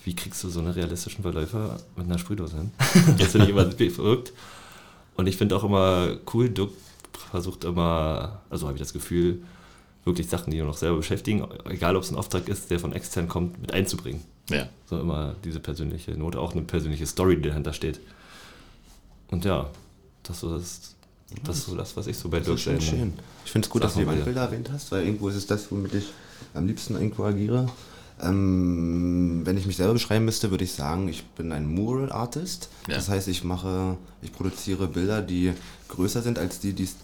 wie 0.03 0.15
kriegst 0.15 0.43
du 0.43 0.49
so 0.49 0.59
eine 0.59 0.75
realistischen 0.75 1.23
Verläufer 1.23 1.79
mit 1.95 2.05
einer 2.05 2.17
Sprühdose 2.17 2.57
hin? 2.57 2.71
das 3.17 3.31
finde 3.31 3.47
ich 3.47 3.51
immer 3.51 3.69
verrückt. 3.71 4.33
Und 5.15 5.27
ich 5.27 5.35
finde 5.35 5.55
auch 5.55 5.63
immer 5.63 6.17
cool, 6.33 6.49
Dirk 6.49 6.71
versucht 7.31 7.63
immer, 7.63 8.41
also 8.49 8.67
habe 8.67 8.77
ich 8.77 8.81
das 8.81 8.93
Gefühl, 8.93 9.41
wirklich 10.05 10.27
Sachen, 10.27 10.51
die 10.51 10.57
ihn 10.57 10.65
noch 10.65 10.77
selber 10.77 10.97
beschäftigen, 10.97 11.45
egal 11.65 11.95
ob 11.95 12.03
es 12.03 12.11
ein 12.11 12.15
Auftrag 12.15 12.47
ist, 12.47 12.71
der 12.71 12.79
von 12.79 12.93
extern 12.93 13.27
kommt, 13.27 13.59
mit 13.59 13.73
einzubringen. 13.73 14.21
Ja. 14.49 14.69
So 14.85 14.99
immer 14.99 15.35
diese 15.43 15.59
persönliche 15.59 16.11
Note, 16.11 16.39
auch 16.39 16.53
eine 16.53 16.61
persönliche 16.61 17.05
Story, 17.05 17.35
die 17.35 17.49
dahinter 17.49 17.73
steht. 17.73 17.99
Und 19.31 19.45
ja, 19.45 19.69
das, 20.23 20.39
so 20.39 20.57
das, 20.57 20.95
das 21.43 21.57
ist 21.57 21.65
so 21.65 21.75
das, 21.75 21.95
was 21.97 22.07
ich 22.07 22.17
so 22.17 22.29
bei 22.29 22.39
Das 22.39 22.47
Dirk 22.47 22.59
sehe. 22.59 22.81
schön. 22.81 23.13
Ich 23.45 23.51
finde 23.51 23.65
es 23.65 23.69
gut, 23.69 23.83
dass 23.83 23.93
du 23.93 24.01
die. 24.01 24.07
Wandbilder 24.07 24.41
erwähnt 24.41 24.69
hast, 24.71 24.91
weil 24.91 25.05
irgendwo 25.05 25.29
ist 25.29 25.35
es 25.35 25.47
das, 25.47 25.71
womit 25.71 25.93
ich 25.93 26.05
am 26.53 26.67
liebsten 26.67 26.95
irgendwo 26.95 27.23
agiere. 27.23 27.67
Ähm, 28.19 29.41
wenn 29.45 29.57
ich 29.57 29.65
mich 29.67 29.77
selber 29.77 29.93
beschreiben 29.93 30.25
müsste, 30.25 30.49
würde 30.49 30.63
ich 30.63 30.73
sagen, 30.73 31.07
ich 31.07 31.23
bin 31.23 31.51
ein 31.51 31.67
Mural 31.67 32.11
Artist. 32.11 32.69
Ja. 32.87 32.95
Das 32.95 33.09
heißt, 33.09 33.27
ich 33.27 33.43
mache, 33.43 33.97
ich 34.21 34.33
produziere 34.33 34.87
Bilder, 34.87 35.21
die 35.21 35.53
größer 35.89 36.21
sind 36.21 36.39
als 36.39 36.59
die, 36.59 36.73
die 36.73 36.85
es 36.85 36.95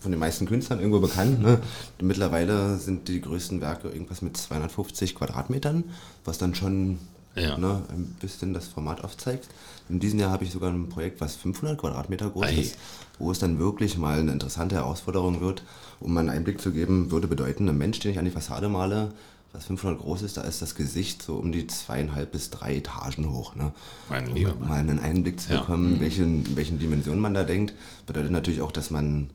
von 0.00 0.10
den 0.10 0.20
meisten 0.20 0.46
Künstlern 0.46 0.78
irgendwo 0.80 1.00
bekannt. 1.00 1.40
Ne? 1.42 1.60
Mittlerweile 2.00 2.76
sind 2.78 3.08
die 3.08 3.20
größten 3.20 3.60
Werke 3.60 3.88
irgendwas 3.88 4.22
mit 4.22 4.36
250 4.36 5.14
Quadratmetern, 5.14 5.84
was 6.24 6.38
dann 6.38 6.54
schon 6.54 6.98
Ja. 7.36 7.56
ne, 7.56 7.82
ein 7.90 8.16
bisschen 8.20 8.52
das 8.54 8.66
Format 8.68 9.04
aufzeigt. 9.04 9.48
In 9.88 10.00
diesem 10.00 10.18
Jahr 10.18 10.30
habe 10.30 10.44
ich 10.44 10.50
sogar 10.52 10.70
ein 10.70 10.88
Projekt, 10.88 11.20
was 11.20 11.36
500 11.36 11.78
Quadratmeter 11.78 12.30
groß 12.30 12.46
Ei. 12.46 12.54
ist, 12.60 12.76
wo 13.18 13.30
es 13.30 13.38
dann 13.38 13.58
wirklich 13.58 13.96
mal 13.98 14.18
eine 14.18 14.32
interessante 14.32 14.74
Herausforderung 14.76 15.40
wird. 15.40 15.62
Um 16.00 16.16
einen 16.16 16.28
Einblick 16.30 16.60
zu 16.60 16.72
geben, 16.72 17.10
würde 17.10 17.28
bedeuten, 17.28 17.68
ein 17.68 17.78
Mensch, 17.78 18.00
den 18.00 18.10
ich 18.12 18.18
an 18.18 18.24
die 18.24 18.30
Fassade 18.30 18.68
male, 18.68 19.12
was 19.52 19.64
500 19.66 19.98
groß 20.00 20.22
ist, 20.22 20.36
da 20.36 20.42
ist 20.42 20.62
das 20.62 20.74
Gesicht 20.76 21.22
so 21.22 21.34
um 21.36 21.50
die 21.50 21.66
zweieinhalb 21.66 22.30
bis 22.32 22.50
drei 22.50 22.76
Etagen 22.76 23.30
hoch. 23.32 23.54
Ne? 23.56 23.72
Mein 24.08 24.32
lieber 24.34 24.52
um 24.52 24.60
Mann. 24.60 24.68
mal 24.68 24.78
einen 24.78 25.00
Einblick 25.00 25.40
zu 25.40 25.52
Ja. 25.52 25.60
bekommen, 25.60 25.98
welchen, 26.00 26.46
in 26.46 26.56
welchen 26.56 26.78
Dimensionen 26.78 27.20
man 27.20 27.34
da 27.34 27.42
denkt, 27.44 27.74
bedeutet 28.06 28.30
natürlich 28.30 28.60
auch, 28.62 28.70
dass 28.72 28.90
man 28.90 29.30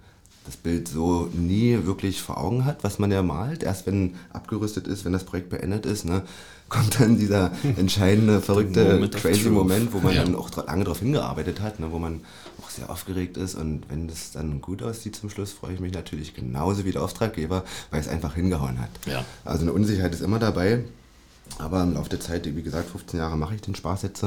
das 0.45 0.55
Bild 0.57 0.87
so 0.87 1.29
nie 1.33 1.79
wirklich 1.85 2.21
vor 2.21 2.37
Augen 2.37 2.65
hat, 2.65 2.83
was 2.83 2.99
man 2.99 3.11
ja 3.11 3.23
malt. 3.23 3.63
Erst 3.63 3.87
wenn 3.87 4.15
abgerüstet 4.31 4.85
ist, 4.87 5.03
wenn 5.03 5.11
das 5.11 5.23
Projekt 5.25 5.49
beendet 5.49 5.85
ist, 5.85 6.05
ne, 6.05 6.21
kommt 6.69 6.99
dann 6.99 7.17
dieser 7.17 7.51
entscheidende, 7.77 8.41
verrückte, 8.41 8.83
Moment 8.93 9.15
crazy. 9.15 9.49
Moment, 9.49 9.93
wo 9.93 9.99
man 9.99 10.13
Ja. 10.15 10.23
dann 10.23 10.35
auch 10.35 10.49
lange 10.65 10.83
darauf 10.83 10.99
hingearbeitet 10.99 11.61
hat, 11.61 11.79
ne, 11.79 11.91
wo 11.91 11.99
man 11.99 12.21
auch 12.61 12.69
sehr 12.69 12.89
aufgeregt 12.89 13.37
ist. 13.37 13.55
Und 13.55 13.83
wenn 13.89 14.07
das 14.07 14.31
dann 14.31 14.61
gut 14.61 14.81
aussieht 14.83 15.15
zum 15.15 15.29
Schluss, 15.29 15.51
freue 15.51 15.73
ich 15.73 15.79
mich 15.79 15.93
natürlich 15.93 16.33
genauso 16.33 16.83
wie 16.85 16.91
der 16.91 17.03
Auftraggeber, 17.03 17.63
weil 17.91 18.01
es 18.01 18.07
einfach 18.07 18.35
hingehauen 18.35 18.79
hat. 18.79 18.89
Ja. 19.05 19.23
Also 19.43 19.61
eine 19.61 19.73
Unsicherheit 19.73 20.13
ist 20.13 20.21
immer 20.21 20.39
dabei. 20.39 20.83
Aber 21.59 21.83
im 21.83 21.93
Laufe 21.93 22.09
der 22.09 22.19
Zeit, 22.19 22.43
wie 22.55 22.63
gesagt, 22.63 22.89
15 22.89 23.19
Jahre 23.19 23.37
mache 23.37 23.53
ich 23.53 23.61
den 23.61 23.75
Spaß 23.75 24.01
jetzt, 24.01 24.25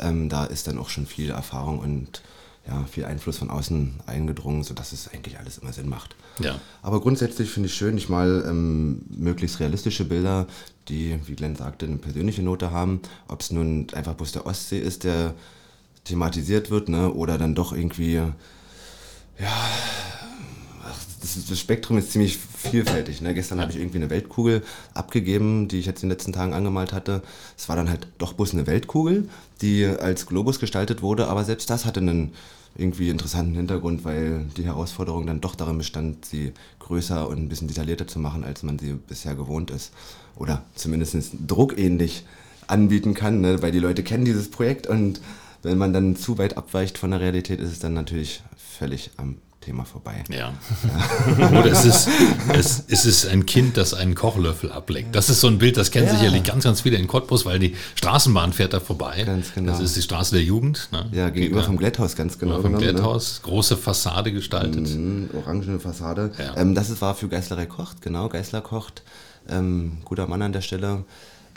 ähm, 0.00 0.30
da 0.30 0.44
ist 0.46 0.66
dann 0.66 0.78
auch 0.78 0.88
schon 0.88 1.04
viel 1.06 1.30
Erfahrung 1.30 1.78
und 1.78 2.22
ja, 2.66 2.84
viel 2.84 3.04
Einfluss 3.04 3.38
von 3.38 3.50
außen 3.50 4.00
eingedrungen, 4.06 4.62
sodass 4.64 4.92
es 4.92 5.08
eigentlich 5.12 5.38
alles 5.38 5.58
immer 5.58 5.72
Sinn 5.72 5.88
macht. 5.88 6.16
Ja. 6.40 6.58
Aber 6.82 7.00
grundsätzlich 7.00 7.50
finde 7.50 7.68
ich 7.68 7.74
schön, 7.74 7.96
ich 7.98 8.08
mal 8.08 8.44
ähm, 8.48 9.02
möglichst 9.10 9.60
realistische 9.60 10.04
Bilder, 10.04 10.46
die, 10.88 11.18
wie 11.26 11.34
Glenn 11.34 11.56
sagte, 11.56 11.86
eine 11.86 11.96
persönliche 11.96 12.42
Note 12.42 12.70
haben. 12.70 13.00
Ob 13.28 13.42
es 13.42 13.50
nun 13.50 13.86
einfach 13.92 14.14
bloß 14.14 14.32
der 14.32 14.46
Ostsee 14.46 14.78
ist, 14.78 15.04
der 15.04 15.34
thematisiert 16.04 16.70
wird, 16.70 16.88
ne, 16.88 17.12
oder 17.12 17.38
dann 17.38 17.54
doch 17.54 17.72
irgendwie, 17.72 18.14
ja, 18.14 18.32
das, 21.24 21.46
das 21.46 21.58
Spektrum 21.58 21.96
ist 21.96 22.12
ziemlich 22.12 22.36
vielfältig. 22.36 23.22
Ne? 23.22 23.32
Gestern 23.34 23.60
habe 23.60 23.72
ich 23.72 23.78
irgendwie 23.78 23.96
eine 23.96 24.10
Weltkugel 24.10 24.62
abgegeben, 24.92 25.68
die 25.68 25.78
ich 25.78 25.86
jetzt 25.86 26.02
in 26.02 26.08
den 26.08 26.16
letzten 26.16 26.32
Tagen 26.32 26.52
angemalt 26.52 26.92
hatte. 26.92 27.22
Es 27.56 27.68
war 27.68 27.76
dann 27.76 27.88
halt 27.88 28.06
doch 28.18 28.34
bloß 28.34 28.52
eine 28.52 28.66
Weltkugel, 28.66 29.28
die 29.62 29.86
als 29.86 30.26
Globus 30.26 30.60
gestaltet 30.60 31.00
wurde, 31.00 31.28
aber 31.28 31.44
selbst 31.44 31.70
das 31.70 31.86
hatte 31.86 32.00
einen 32.00 32.32
irgendwie 32.76 33.08
interessanten 33.08 33.54
Hintergrund, 33.54 34.04
weil 34.04 34.44
die 34.56 34.64
Herausforderung 34.64 35.26
dann 35.26 35.40
doch 35.40 35.54
darin 35.54 35.78
bestand, 35.78 36.24
sie 36.26 36.52
größer 36.80 37.28
und 37.28 37.38
ein 37.38 37.48
bisschen 37.48 37.68
detaillierter 37.68 38.06
zu 38.06 38.18
machen, 38.18 38.44
als 38.44 38.62
man 38.62 38.78
sie 38.78 38.94
bisher 38.94 39.34
gewohnt 39.34 39.70
ist. 39.70 39.92
Oder 40.36 40.64
zumindest 40.74 41.16
druckähnlich 41.46 42.24
anbieten 42.66 43.14
kann, 43.14 43.40
ne? 43.40 43.62
weil 43.62 43.72
die 43.72 43.78
Leute 43.78 44.02
kennen 44.02 44.24
dieses 44.24 44.50
Projekt 44.50 44.86
und 44.86 45.20
wenn 45.62 45.78
man 45.78 45.92
dann 45.92 46.16
zu 46.16 46.36
weit 46.36 46.58
abweicht 46.58 46.98
von 46.98 47.12
der 47.12 47.20
Realität, 47.20 47.60
ist 47.60 47.72
es 47.72 47.78
dann 47.78 47.94
natürlich 47.94 48.42
völlig 48.56 49.12
am 49.16 49.36
Thema 49.64 49.84
vorbei. 49.84 50.22
Ja. 50.28 50.52
Oder 51.48 51.66
es 51.72 51.84
ist, 51.84 52.08
es, 52.52 52.84
es 52.88 53.06
ist 53.06 53.26
ein 53.26 53.46
Kind, 53.46 53.76
das 53.76 53.94
einen 53.94 54.14
Kochlöffel 54.14 54.70
ableckt. 54.70 55.14
Das 55.14 55.30
ist 55.30 55.40
so 55.40 55.46
ein 55.48 55.58
Bild, 55.58 55.76
das 55.76 55.90
kennen 55.90 56.06
Ja. 56.06 56.16
sicherlich 56.16 56.42
ganz, 56.42 56.64
ganz 56.64 56.82
viele 56.82 56.96
in 56.98 57.06
Cottbus, 57.06 57.46
weil 57.46 57.58
die 57.58 57.74
Straßenbahn 57.94 58.52
fährt 58.52 58.74
da 58.74 58.80
vorbei. 58.80 59.22
Ganz 59.24 59.54
genau. 59.54 59.72
Das 59.72 59.80
ist 59.80 59.96
die 59.96 60.02
Straße 60.02 60.34
der 60.34 60.44
Jugend. 60.44 60.88
Ne? 60.92 61.06
Ja, 61.12 61.30
gegenüber 61.30 61.62
vom 61.62 61.76
Glätthaus 61.78 62.14
ganz 62.14 62.38
genau. 62.38 62.56
vom 62.56 62.64
genommen, 62.64 62.84
ne? 62.84 62.92
Glätthaus. 62.92 63.40
Große 63.42 63.76
Fassade 63.76 64.32
gestaltet. 64.32 64.88
Mhm, 64.88 65.30
orangene 65.32 65.80
Fassade. 65.80 66.30
Ja. 66.38 66.56
Ähm, 66.56 66.74
das 66.74 66.90
ist, 66.90 67.00
war 67.00 67.14
für 67.14 67.28
Geißlerei 67.28 67.66
kocht, 67.66 68.02
genau, 68.02 68.28
Geißler 68.28 68.60
kocht. 68.60 69.02
Ähm, 69.48 69.98
guter 70.04 70.26
Mann 70.26 70.42
an 70.42 70.52
der 70.52 70.60
Stelle. 70.60 71.04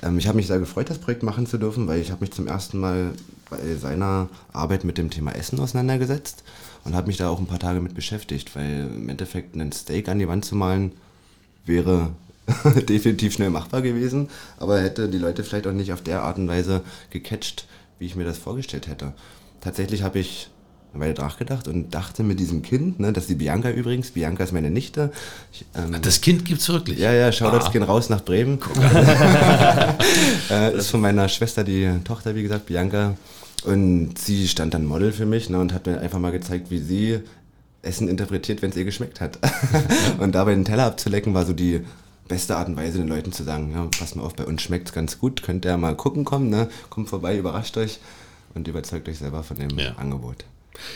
Ähm, 0.02 0.18
ich 0.18 0.28
habe 0.28 0.38
mich 0.38 0.48
sehr 0.48 0.60
gefreut, 0.60 0.90
das 0.90 0.98
Projekt 1.00 1.24
machen 1.24 1.46
zu 1.46 1.58
dürfen, 1.58 1.88
weil 1.88 2.00
ich 2.00 2.12
habe 2.12 2.22
mich 2.22 2.32
zum 2.32 2.48
ersten 2.48 2.80
Mal 2.80 3.12
bei 3.50 3.76
seiner 3.76 4.30
Arbeit 4.54 4.84
mit 4.84 4.98
dem 4.98 5.10
Thema 5.10 5.32
Essen 5.32 5.60
auseinandergesetzt 5.60 6.44
und 6.84 6.96
habe 6.96 7.08
mich 7.08 7.18
da 7.18 7.30
auch 7.30 7.40
ein 7.40 7.48
paar 7.48 7.60
Tage 7.60 7.80
mit 7.82 7.94
beschäftigt, 7.96 8.56
weil 8.56 8.90
im 8.96 9.10
Endeffekt 9.10 9.56
ein 9.56 9.72
Steak 9.72 10.10
an 10.10 10.20
die 10.20 10.28
Wand 10.28 10.46
zu 10.46 10.56
malen 10.56 10.92
wäre 11.66 12.12
definitiv 12.90 13.34
schnell 13.34 13.50
machbar 13.50 13.82
gewesen, 13.82 14.30
aber 14.58 14.80
hätte 14.82 15.10
die 15.10 15.18
Leute 15.18 15.44
vielleicht 15.44 15.68
auch 15.68 15.74
nicht 15.74 15.92
auf 15.92 16.02
der 16.02 16.22
Art 16.24 16.38
und 16.38 16.48
Weise 16.48 16.82
gecatcht, 17.10 17.66
wie 18.00 18.06
ich 18.06 18.16
mir 18.16 18.24
das 18.24 18.38
vorgestellt 18.38 18.88
hätte. 18.88 19.14
Tatsächlich 19.60 20.04
habe 20.04 20.20
ich 20.20 20.50
eine 20.94 21.04
Weile 21.04 21.14
nachgedacht 21.16 21.68
und 21.68 21.94
dachte 21.94 22.24
mit 22.24 22.40
diesem 22.40 22.62
Kind, 22.62 23.02
ne, 23.02 23.12
das 23.12 23.26
ist 23.26 23.30
die 23.32 23.36
Bianca 23.36 23.70
übrigens, 23.70 24.12
Bianca 24.12 24.46
ist 24.46 24.54
meine 24.54 24.72
Nichte. 24.72 25.12
Ich, 25.52 25.66
ähm, 25.76 25.98
Das 26.02 26.22
Kind 26.22 26.46
gibt's 26.46 26.70
wirklich. 26.70 26.98
ja, 27.00 27.12
ja, 27.12 27.32
Shoutouts 27.34 27.66
Ah. 27.66 27.70
gehen 27.72 27.84
raus 27.84 28.08
nach 28.10 28.24
Bremen. 28.24 28.60
äh, 30.50 30.78
ist 30.78 30.90
von 30.90 31.02
meiner 31.02 31.28
Schwester 31.30 31.64
die 31.64 31.90
Tochter, 32.06 32.36
wie 32.36 32.44
gesagt, 32.44 32.66
Bianca. 32.68 33.16
Und 33.64 34.18
sie 34.18 34.48
stand 34.48 34.74
dann 34.74 34.86
Model 34.86 35.12
für 35.12 35.26
mich 35.26 35.50
ne, 35.50 35.60
und 35.60 35.74
hat 35.74 35.86
mir 35.88 36.00
einfach 36.00 36.20
mal 36.20 36.32
gezeigt, 36.32 36.70
wie 36.70 36.80
sie 36.80 37.20
Essen 37.82 38.08
interpretiert, 38.08 38.62
wenn 38.62 38.70
es 38.70 38.78
ihr 38.78 38.86
geschmeckt 38.86 39.22
hat. 39.22 39.40
und 40.20 40.34
dabei 40.36 40.54
den 40.54 40.66
Teller 40.66 40.86
abzulecken, 40.86 41.34
war 41.34 41.46
so 41.46 41.54
die 41.54 41.82
beste 42.28 42.56
Art 42.58 42.68
und 42.68 42.78
Weise, 42.78 43.00
den 43.00 43.08
Leuten 43.08 43.32
zu 43.32 43.44
sagen, 43.44 43.72
ja, 43.74 43.88
pass 43.98 44.16
mal 44.16 44.24
auf, 44.24 44.36
bei 44.36 44.46
uns 44.46 44.62
schmeckt 44.62 44.90
es 44.90 44.94
ganz 44.94 45.20
gut, 45.20 45.44
könnt 45.44 45.66
ihr 45.66 45.78
mal 45.78 45.96
gucken 45.96 46.26
kommen, 46.26 46.50
ne? 46.50 46.70
kommt 46.90 47.10
vorbei, 47.10 47.38
überrascht 47.38 47.78
euch 47.78 48.00
und 48.54 48.68
überzeugt 48.68 49.08
euch 49.08 49.18
selber 49.18 49.44
von 49.44 49.58
dem 49.58 49.78
Ja. 49.78 49.96
Angebot. 49.96 50.44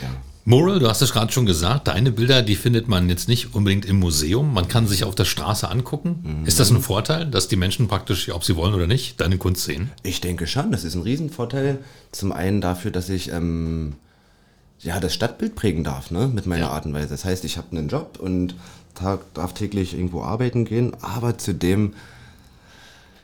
Ja. 0.01 0.09
Moral, 0.43 0.79
du 0.79 0.87
hast 0.89 1.01
es 1.03 1.13
gerade 1.13 1.31
schon 1.31 1.45
gesagt, 1.45 1.87
deine 1.87 2.11
Bilder, 2.11 2.41
die 2.41 2.55
findet 2.55 2.87
man 2.87 3.07
jetzt 3.09 3.27
nicht 3.27 3.53
unbedingt 3.53 3.85
im 3.85 3.99
Museum. 3.99 4.53
Man 4.53 4.67
kann 4.67 4.87
sich 4.87 5.03
auf 5.03 5.13
der 5.13 5.25
Straße 5.25 5.69
angucken. 5.69 6.43
Ist 6.45 6.59
das 6.59 6.71
ein 6.71 6.81
Vorteil, 6.81 7.27
dass 7.27 7.47
die 7.47 7.55
Menschen 7.55 7.87
praktisch, 7.87 8.29
ob 8.31 8.43
sie 8.43 8.55
wollen 8.55 8.73
oder 8.73 8.87
nicht, 8.87 9.21
deine 9.21 9.37
Kunst 9.37 9.65
sehen? 9.65 9.91
Ich 10.01 10.19
denke 10.19 10.47
schon, 10.47 10.71
das 10.71 10.83
ist 10.83 10.95
ein 10.95 11.03
Riesenvorteil. 11.03 11.77
Zum 12.11 12.31
einen 12.31 12.59
dafür, 12.59 12.89
dass 12.89 13.09
ich 13.09 13.31
ähm, 13.31 13.93
ja, 14.79 14.99
das 14.99 15.13
Stadtbild 15.13 15.53
prägen 15.55 15.83
darf, 15.83 16.09
ne? 16.09 16.27
mit 16.27 16.47
meiner 16.47 16.65
Ja. 16.67 16.71
Art 16.71 16.87
und 16.87 16.93
Weise. 16.93 17.09
Das 17.09 17.23
heißt, 17.23 17.45
ich 17.45 17.57
habe 17.57 17.77
einen 17.77 17.87
Job 17.87 18.17
und 18.19 18.55
tag, 18.95 19.19
darf 19.35 19.53
täglich 19.53 19.93
irgendwo 19.93 20.23
arbeiten 20.23 20.65
gehen, 20.65 20.93
aber 21.01 21.37
zudem 21.37 21.93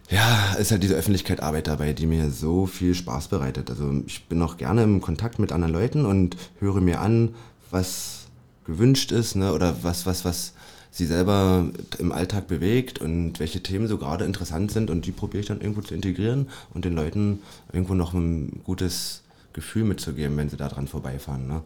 ja, 0.10 0.54
ist 0.54 0.72
halt 0.72 0.84
diese 0.84 0.96
Öffentlichkeit 0.96 1.42
Arbeit 1.42 1.68
dabei, 1.68 1.94
die 1.94 2.06
mir 2.06 2.30
so 2.32 2.66
viel 2.66 2.96
Spaß 2.96 3.28
bereitet. 3.28 3.70
Also 3.70 3.92
ich 4.06 4.26
bin 4.26 4.42
auch 4.42 4.58
gerne 4.58 4.84
im 4.84 5.02
Kontakt 5.02 5.40
mit 5.40 5.52
anderen 5.52 5.74
Leuten 5.74 6.06
und 6.06 6.38
höre 6.60 6.80
mir 6.80 7.02
an, 7.02 7.36
was 7.72 8.28
gewünscht 8.66 9.12
ist, 9.12 9.36
ne? 9.36 9.54
oder 9.54 9.84
was, 9.84 10.06
was, 10.06 10.24
was 10.24 10.54
sie 10.92 11.06
selber 11.06 11.66
im 12.00 12.12
Alltag 12.12 12.48
bewegt 12.48 13.00
und 13.00 13.40
welche 13.40 13.62
Themen 13.62 13.88
so 13.88 13.98
gerade 13.98 14.26
interessant 14.26 14.72
sind 14.72 14.90
und 14.90 15.06
die 15.06 15.12
probiere 15.12 15.42
ich 15.42 15.48
dann 15.48 15.62
irgendwo 15.62 15.82
zu 15.82 15.94
integrieren 15.94 16.48
und 16.74 16.86
den 16.86 16.94
Leuten 16.94 17.40
irgendwo 17.72 17.94
noch 17.94 18.14
ein 18.14 18.62
gutes 18.64 19.24
Gefühl 19.54 19.84
mitzugeben, 19.84 20.38
wenn 20.38 20.50
sie 20.50 20.58
da 20.58 20.70
dran 20.70 20.88
vorbeifahren. 20.88 21.48
Ne? 21.48 21.62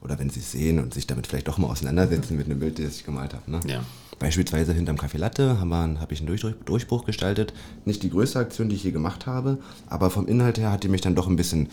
Oder 0.00 0.18
wenn 0.18 0.30
sie 0.30 0.40
es 0.40 0.52
sehen 0.52 0.78
und 0.78 0.94
sich 0.94 1.06
damit 1.06 1.26
vielleicht 1.26 1.48
doch 1.48 1.58
mal 1.58 1.68
auseinandersetzen 1.68 2.36
mit 2.36 2.46
einem 2.46 2.60
Bild, 2.60 2.78
das 2.78 2.96
ich 2.96 3.04
gemalt 3.04 3.34
habe. 3.34 3.50
Ne? 3.50 3.60
Ja. 3.66 3.84
Beispielsweise 4.18 4.72
hinterm 4.72 4.96
Café 4.96 5.18
Latte 5.18 5.60
habe 5.60 6.00
hab 6.00 6.12
ich 6.12 6.20
einen 6.20 6.28
Durch 6.28 6.44
Durchbruch 6.64 7.04
gestaltet. 7.04 7.52
Nicht 7.84 8.02
die 8.02 8.10
größte 8.10 8.38
Aktion, 8.38 8.68
die 8.68 8.76
ich 8.76 8.84
je 8.84 8.92
gemacht 8.92 9.26
habe, 9.26 9.58
aber 9.88 10.10
vom 10.10 10.26
Inhalt 10.26 10.58
her 10.58 10.70
hat 10.70 10.84
die 10.84 10.88
mich 10.88 11.00
dann 11.00 11.14
doch 11.14 11.26
ein 11.26 11.36
bisschen 11.36 11.68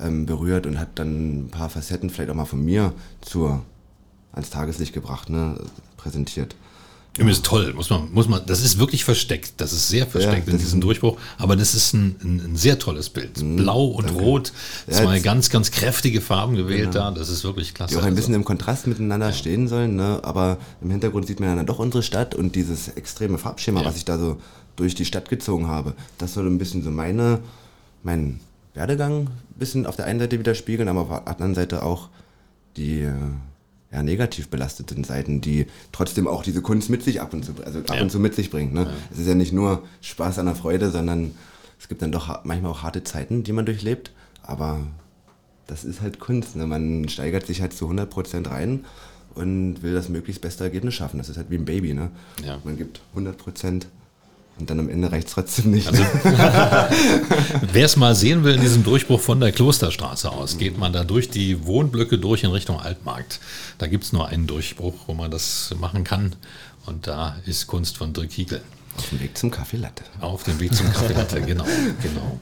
ähm, 0.00 0.26
berührt 0.26 0.66
und 0.66 0.78
hat 0.78 0.90
dann 0.96 1.44
ein 1.44 1.48
paar 1.50 1.68
Facetten 1.68 2.10
vielleicht 2.10 2.30
auch 2.30 2.34
mal 2.34 2.44
von 2.44 2.64
mir 2.64 2.92
zur, 3.20 3.62
ans 4.32 4.50
Tageslicht 4.50 4.92
gebracht, 4.92 5.30
ne, 5.30 5.56
präsentiert. 5.96 6.54
Übrigens 7.16 7.42
toll, 7.42 7.72
muss 7.74 7.90
man, 7.90 8.12
muss 8.12 8.26
man, 8.28 8.44
das 8.46 8.60
ist 8.60 8.78
wirklich 8.78 9.04
versteckt. 9.04 9.52
Das 9.58 9.72
ist 9.72 9.88
sehr 9.88 10.06
versteckt 10.06 10.48
Ja, 10.48 10.52
in 10.52 10.58
diesem 10.58 10.80
Durchbruch. 10.80 11.16
Aber 11.38 11.54
das 11.54 11.74
ist 11.74 11.92
ein, 11.92 12.16
ein, 12.24 12.40
ein 12.44 12.56
sehr 12.56 12.78
tolles 12.78 13.08
Bild. 13.08 13.34
Blau 13.56 13.84
und 13.86 14.08
Rot, 14.10 14.52
Ja, 14.88 14.94
zwei 14.94 15.14
jetzt- 15.14 15.22
ganz, 15.24 15.48
ganz 15.48 15.70
kräftige 15.70 16.20
Farben 16.20 16.56
gewählt 16.56 16.94
da. 16.94 17.12
Das 17.12 17.28
ist 17.28 17.44
wirklich 17.44 17.72
klasse. 17.72 17.94
die 17.94 18.00
auch 18.00 18.04
ein 18.04 18.16
bisschen 18.16 18.32
Also, 18.34 18.40
im 18.40 18.44
Kontrast 18.44 18.88
miteinander 18.88 19.32
stehen 19.32 19.68
sollen, 19.68 19.94
ne? 19.94 20.18
aber 20.24 20.58
im 20.82 20.90
Hintergrund 20.90 21.28
sieht 21.28 21.38
man 21.38 21.56
dann 21.56 21.66
doch 21.66 21.78
unsere 21.78 22.02
Stadt 22.02 22.34
und 22.34 22.56
dieses 22.56 22.88
extreme 22.88 23.38
Farbschema, 23.38 23.80
Ja. 23.82 23.86
was 23.86 23.96
ich 23.96 24.04
da 24.04 24.18
so 24.18 24.38
durch 24.74 24.96
die 24.96 25.04
Stadt 25.04 25.28
gezogen 25.28 25.68
habe, 25.68 25.94
das 26.18 26.34
soll 26.34 26.48
ein 26.48 26.58
bisschen 26.58 26.82
so 26.82 26.90
meine, 26.90 27.38
meinen 28.02 28.40
Werdegang 28.74 29.26
ein 29.28 29.28
bisschen 29.56 29.86
auf 29.86 29.94
der 29.94 30.06
einen 30.06 30.18
Seite 30.18 30.36
widerspiegeln, 30.40 30.88
aber 30.88 31.02
auf 31.02 31.08
der 31.08 31.28
anderen 31.28 31.54
Seite 31.54 31.84
auch 31.84 32.08
die 32.76 33.02
äh, 33.02 33.12
ja, 33.94 34.02
negativ 34.02 34.48
belasteten 34.48 35.04
Seiten, 35.04 35.40
die 35.40 35.66
trotzdem 35.92 36.26
auch 36.26 36.42
diese 36.42 36.60
Kunst 36.62 36.90
mit 36.90 37.02
sich 37.04 37.20
ab 37.20 37.32
und 37.32 37.44
zu, 37.44 37.52
also 37.64 37.78
ab 37.78 37.94
Ja. 37.96 38.02
und 38.02 38.10
zu 38.10 38.18
mit 38.18 38.34
sich 38.34 38.50
bringt. 38.50 38.74
Ne? 38.74 38.90
Es 39.12 39.18
ist 39.20 39.28
ja 39.28 39.34
nicht 39.36 39.52
nur 39.52 39.84
Spaß 40.00 40.40
an 40.40 40.46
der 40.46 40.56
Freude, 40.56 40.90
sondern 40.90 41.30
es 41.78 41.88
gibt 41.88 42.02
dann 42.02 42.10
doch 42.12 42.44
manchmal 42.44 42.72
auch 42.72 42.82
harte 42.82 43.04
Zeiten, 43.04 43.44
die 43.44 43.52
man 43.52 43.64
durchlebt, 43.66 44.10
aber 44.42 44.80
das 45.68 45.84
ist 45.84 46.00
halt 46.00 46.18
Kunst. 46.18 46.56
Ne? 46.56 46.66
Man 46.66 47.08
steigert 47.08 47.46
sich 47.46 47.60
halt 47.62 47.72
zu 47.72 47.88
100% 47.88 48.50
rein 48.50 48.84
und 49.36 49.82
will 49.82 49.94
das 49.94 50.08
möglichst 50.08 50.42
beste 50.42 50.64
Ergebnis 50.64 50.94
schaffen. 50.94 51.18
Das 51.18 51.28
ist 51.28 51.36
halt 51.36 51.50
wie 51.50 51.56
ein 51.56 51.64
Baby. 51.64 51.94
Ne? 51.94 52.10
Ja. 52.44 52.58
Man 52.64 52.76
gibt 52.76 53.00
100% 53.16 53.84
und 54.58 54.70
dann 54.70 54.78
am 54.78 54.88
Ende 54.88 55.10
reicht 55.10 55.28
es 55.28 55.34
trotzdem 55.34 55.72
nicht. 55.72 55.88
Also, 55.88 56.02
Wer 57.72 57.84
es 57.84 57.96
mal 57.96 58.14
sehen 58.14 58.44
will 58.44 58.54
in 58.54 58.60
diesem 58.60 58.84
Durchbruch 58.84 59.20
von 59.20 59.40
der 59.40 59.50
Klosterstraße 59.50 60.30
aus, 60.30 60.58
geht 60.58 60.78
man 60.78 60.92
da 60.92 61.02
durch 61.02 61.28
die 61.28 61.66
Wohnblöcke 61.66 62.18
durch 62.18 62.44
in 62.44 62.50
Richtung 62.50 62.78
Altmarkt. 62.80 63.40
Da 63.78 63.88
gibt 63.88 64.04
es 64.04 64.12
nur 64.12 64.28
einen 64.28 64.46
Durchbruch, 64.46 64.94
wo 65.06 65.14
man 65.14 65.30
das 65.30 65.74
machen 65.80 66.04
kann. 66.04 66.36
Und 66.86 67.06
da 67.06 67.36
ist 67.46 67.66
Kunst 67.66 67.96
von 67.96 68.12
Dirk 68.12 68.30
Hiegel. 68.30 68.60
Auf 68.96 69.08
dem 69.10 69.20
Weg 69.20 69.36
zum 69.36 69.50
Kaffee 69.50 69.76
Latte. 69.76 70.04
Auf 70.20 70.44
dem 70.44 70.60
Weg 70.60 70.74
zum 70.74 70.92
Kaffee 70.92 71.14
Latte, 71.14 71.42
genau, 71.42 71.64
genau. 72.02 72.40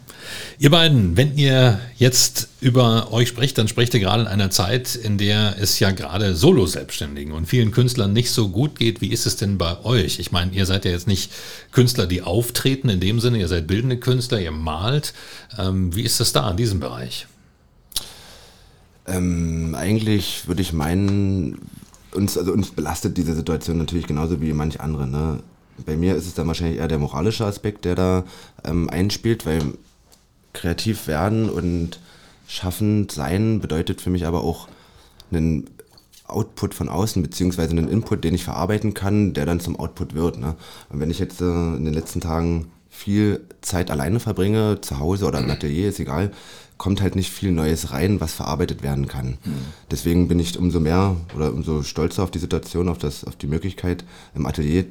Ihr 0.59 0.71
beiden, 0.71 1.17
wenn 1.17 1.37
ihr 1.37 1.81
jetzt 1.97 2.49
über 2.61 3.11
euch 3.11 3.29
sprecht, 3.29 3.57
dann 3.57 3.69
sprecht 3.69 3.95
ihr 3.95 4.01
gerade 4.01 4.23
in 4.23 4.29
einer 4.29 4.51
Zeit, 4.51 4.95
in 4.95 5.17
der 5.17 5.57
es 5.59 5.79
ja 5.79 5.91
gerade 5.93 6.37
Solo-Selbstständigen 6.37 7.33
und 7.33 7.47
vielen 7.47 7.71
Künstlern 7.71 8.12
nicht 8.12 8.31
so 8.31 8.51
gut 8.51 8.79
geht. 8.79 9.01
Wie 9.01 9.09
ist 9.09 9.27
es 9.27 9.37
denn 9.37 9.57
bei 9.57 9.83
euch? 9.85 10.19
Ich 10.19 10.31
meine, 10.31 10.53
ihr 10.53 10.67
seid 10.67 10.85
ja 10.85 10.91
jetzt 10.91 11.09
nicht 11.09 11.33
Künstler, 11.73 12.07
die 12.07 12.23
auftreten 12.23 12.91
in 12.91 13.01
dem 13.01 13.19
Sinne, 13.19 13.38
ihr 13.38 13.49
seid 13.49 13.67
bildende 13.67 13.97
Künstler, 13.97 14.41
ihr 14.41 14.53
malt. 14.53 15.15
Ähm, 15.59 15.95
wie 15.97 16.03
ist 16.03 16.21
das 16.21 16.33
da 16.33 16.51
in 16.51 16.57
diesem 16.59 16.81
Bereich? 16.81 17.27
Ähm, 19.07 19.75
eigentlich 19.75 20.47
würde 20.47 20.62
ich 20.62 20.73
meinen, 20.73 21.59
uns, 22.12 22.37
also 22.37 22.53
uns 22.53 22.71
belastet 22.71 23.17
diese 23.17 23.35
Situation 23.35 23.79
natürlich 23.79 24.07
genauso 24.07 24.41
wie 24.41 24.53
manch 24.53 24.81
andere. 24.81 25.09
Ne? 25.09 25.43
Bei 25.85 25.97
mir 25.97 26.17
ist 26.17 26.27
es 26.27 26.35
dann 26.35 26.47
wahrscheinlich 26.47 26.79
eher 26.79 26.89
der 26.89 26.99
moralische 26.99 27.47
Aspekt, 27.47 27.85
der 27.85 27.95
da 27.95 28.25
ähm, 28.65 28.89
einspielt, 28.91 29.47
weil 29.47 29.61
kreativ 30.53 31.07
werden 31.07 31.49
und 31.49 31.99
schaffend 32.47 33.13
sein 33.13 33.61
bedeutet 33.61 34.01
für 34.01 34.11
mich 34.11 34.27
aber 34.27 34.45
auch 34.45 34.69
einen 35.31 35.71
Output 36.27 36.75
von 36.75 36.89
außen, 36.89 37.23
beziehungsweise 37.23 37.71
einen 37.71 37.89
Input, 37.89 38.25
den 38.25 38.35
ich 38.35 38.45
verarbeiten 38.45 38.95
kann, 38.95 39.33
der 39.35 39.47
dann 39.47 39.61
zum 39.61 39.79
Output 39.79 40.15
wird. 40.15 40.39
Ne? 40.39 40.55
Und 40.91 41.01
wenn 41.01 41.11
ich 41.11 41.19
jetzt 41.19 41.41
äh, 41.41 41.45
in 41.45 41.85
den 41.85 41.95
letzten 41.95 42.21
Tagen 42.21 42.71
viel 42.91 43.41
Zeit 43.63 43.91
alleine 43.91 44.21
verbringe, 44.21 44.81
zu 44.81 44.99
Hause 44.99 45.27
oder 45.27 45.41
im 45.41 45.51
Atelier, 45.51 45.89
ist 45.89 45.99
egal, 45.99 46.31
kommt 46.77 47.01
halt 47.01 47.17
nicht 47.17 47.31
viel 47.31 47.51
Neues 47.51 47.93
rein, 47.93 48.21
was 48.21 48.35
verarbeitet 48.35 48.83
werden 48.83 49.09
kann. 49.09 49.39
Deswegen 49.91 50.29
bin 50.29 50.39
ich 50.39 50.59
umso 50.59 50.81
mehr 50.81 51.17
oder 51.35 51.53
umso 51.53 51.83
stolzer 51.85 52.23
auf 52.23 52.31
die 52.31 52.39
Situation, 52.39 52.89
auf, 52.89 52.99
das, 52.99 53.25
auf 53.25 53.37
die 53.37 53.47
Möglichkeit, 53.47 54.05
im 54.35 54.47
Atelier 54.47 54.85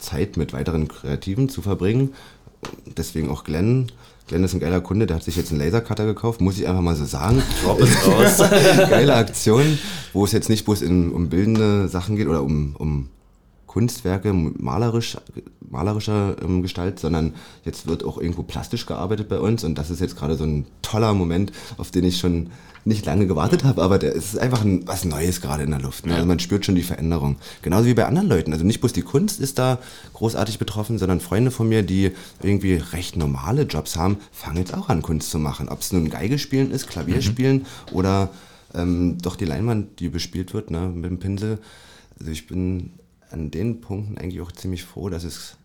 Zeit 0.00 0.36
mit 0.36 0.52
weiteren 0.52 0.88
Kreativen 0.88 1.48
zu 1.48 1.62
verbringen. 1.62 2.14
Deswegen 2.96 3.30
auch 3.30 3.44
Glenn. 3.44 3.90
Glenn 4.28 4.44
ist 4.44 4.54
ein 4.54 4.60
geiler 4.60 4.80
Kunde, 4.80 5.06
der 5.06 5.16
hat 5.16 5.24
sich 5.24 5.36
jetzt 5.36 5.50
einen 5.50 5.60
Lasercutter 5.60 6.06
gekauft, 6.06 6.40
muss 6.40 6.58
ich 6.58 6.68
einfach 6.68 6.82
mal 6.82 6.94
so 6.94 7.04
sagen. 7.04 7.42
Drop 7.62 7.80
es 7.80 8.06
raus. 8.06 8.38
Geile 8.90 9.14
Aktion, 9.14 9.78
wo 10.12 10.24
es 10.24 10.32
jetzt 10.32 10.48
nicht 10.48 10.64
bloß 10.64 10.82
in, 10.82 11.10
um 11.12 11.28
bildende 11.28 11.88
Sachen 11.88 12.16
geht 12.16 12.28
oder 12.28 12.42
um, 12.42 12.76
um 12.78 13.08
Kunstwerke 13.70 14.32
malerisch, 14.32 15.16
malerischer 15.60 16.34
ähm, 16.42 16.60
Gestalt, 16.60 16.98
sondern 16.98 17.34
jetzt 17.64 17.86
wird 17.86 18.02
auch 18.02 18.18
irgendwo 18.18 18.42
plastisch 18.42 18.84
gearbeitet 18.84 19.28
bei 19.28 19.38
uns 19.38 19.62
und 19.62 19.78
das 19.78 19.90
ist 19.90 20.00
jetzt 20.00 20.16
gerade 20.16 20.34
so 20.34 20.42
ein 20.42 20.66
toller 20.82 21.14
Moment, 21.14 21.52
auf 21.76 21.92
den 21.92 22.02
ich 22.02 22.18
schon 22.18 22.50
nicht 22.84 23.06
lange 23.06 23.28
gewartet 23.28 23.62
habe, 23.62 23.80
aber 23.80 24.00
der 24.00 24.16
es 24.16 24.32
ist 24.34 24.40
einfach 24.40 24.62
ein, 24.62 24.88
was 24.88 25.04
Neues 25.04 25.40
gerade 25.40 25.62
in 25.62 25.70
der 25.70 25.80
Luft. 25.80 26.04
Ne? 26.04 26.14
Also 26.14 26.26
man 26.26 26.40
spürt 26.40 26.66
schon 26.66 26.74
die 26.74 26.82
Veränderung. 26.82 27.36
Genauso 27.62 27.86
wie 27.86 27.94
bei 27.94 28.06
anderen 28.06 28.26
Leuten. 28.26 28.52
Also 28.52 28.64
nicht 28.64 28.80
bloß 28.80 28.92
die 28.92 29.02
Kunst 29.02 29.38
ist 29.38 29.60
da 29.60 29.78
großartig 30.14 30.58
betroffen, 30.58 30.98
sondern 30.98 31.20
Freunde 31.20 31.52
von 31.52 31.68
mir, 31.68 31.84
die 31.84 32.10
irgendwie 32.42 32.74
recht 32.74 33.16
normale 33.16 33.62
Jobs 33.62 33.94
haben, 33.94 34.16
fangen 34.32 34.56
jetzt 34.56 34.74
auch 34.74 34.88
an, 34.88 35.00
Kunst 35.00 35.30
zu 35.30 35.38
machen. 35.38 35.68
Ob 35.68 35.82
es 35.82 35.92
nun 35.92 36.10
Geige 36.10 36.40
spielen 36.40 36.72
ist, 36.72 36.88
Klavier 36.88 37.22
spielen 37.22 37.66
oder 37.92 38.30
ähm, 38.74 39.18
doch 39.22 39.36
die 39.36 39.44
Leinwand, 39.44 40.00
die 40.00 40.08
bespielt 40.08 40.54
wird 40.54 40.72
ne, 40.72 40.88
mit 40.92 41.08
dem 41.08 41.20
Pinsel. 41.20 41.60
Also 42.18 42.32
ich 42.32 42.48
bin 42.48 42.90
an 43.30 43.50
den 43.50 43.80
Punkten 43.80 44.18
eigentlich 44.18 44.40
auch 44.40 44.52
ziemlich 44.52 44.84
froh, 44.84 45.08
dass 45.08 45.24
es 45.24 45.56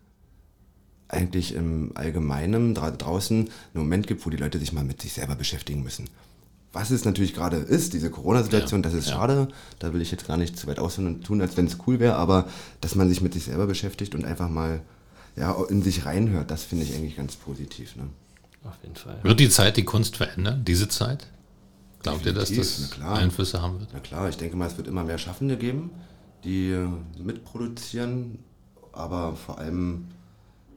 eigentlich 1.07 1.53
im 1.53 1.91
Allgemeinen 1.95 2.73
dra 2.73 2.91
draußen 2.91 3.37
einen 3.37 3.49
Moment 3.73 4.07
gibt, 4.07 4.25
wo 4.25 4.29
die 4.29 4.37
Leute 4.37 4.59
sich 4.59 4.73
mal 4.73 4.83
mit 4.83 5.01
sich 5.01 5.13
selber 5.13 5.35
beschäftigen 5.35 5.83
müssen. 5.83 6.09
Was 6.73 6.89
es 6.91 7.05
natürlich 7.05 7.33
gerade 7.33 7.57
ist, 7.57 7.93
diese 7.93 8.09
Corona-Situation, 8.09 8.81
Ja, 8.81 8.89
das 8.89 8.93
ist 8.93 9.07
ja. 9.07 9.13
schade. 9.15 9.47
Da 9.79 9.93
will 9.93 10.01
ich 10.01 10.11
jetzt 10.11 10.27
gar 10.27 10.35
nicht 10.35 10.57
zu 10.57 10.67
weit 10.67 10.79
ausholen 10.79 11.15
und 11.15 11.23
tun, 11.23 11.41
als 11.41 11.55
wenn 11.55 11.67
es 11.67 11.77
cool 11.87 11.99
wäre, 11.99 12.15
aber 12.15 12.49
dass 12.81 12.95
man 12.95 13.07
sich 13.07 13.21
mit 13.21 13.33
sich 13.33 13.45
selber 13.45 13.65
beschäftigt 13.65 14.13
und 14.13 14.25
einfach 14.25 14.49
mal 14.49 14.81
ja, 15.37 15.55
in 15.69 15.81
sich 15.83 16.05
reinhört, 16.05 16.51
das 16.51 16.63
finde 16.63 16.85
ich 16.85 16.93
eigentlich 16.95 17.15
ganz 17.15 17.35
positiv. 17.35 17.95
Ne? 17.95 18.09
Auf 18.63 18.77
jeden 18.83 18.95
Fall. 18.95 19.17
Wird 19.21 19.39
die 19.39 19.49
Zeit 19.49 19.77
die 19.77 19.85
Kunst 19.85 20.17
verändern, 20.17 20.63
diese 20.65 20.89
Zeit? 20.89 21.27
Glaubt 22.01 22.25
ihr, 22.25 22.33
dass 22.33 22.49
Definitiv, 22.49 22.97
das. 22.99 23.19
Einflüsse 23.19 23.61
haben 23.61 23.79
wird? 23.79 23.89
Na 23.93 23.99
klar, 23.99 24.29
ich 24.29 24.37
denke 24.37 24.55
mal, 24.57 24.67
es 24.67 24.77
wird 24.77 24.87
immer 24.87 25.03
mehr 25.03 25.17
Schaffende 25.17 25.57
geben, 25.57 25.91
die 26.45 26.71
äh, 26.71 26.87
mitproduzieren, 27.21 28.39
aber 28.93 29.35
vor 29.35 29.57
allem 29.57 30.05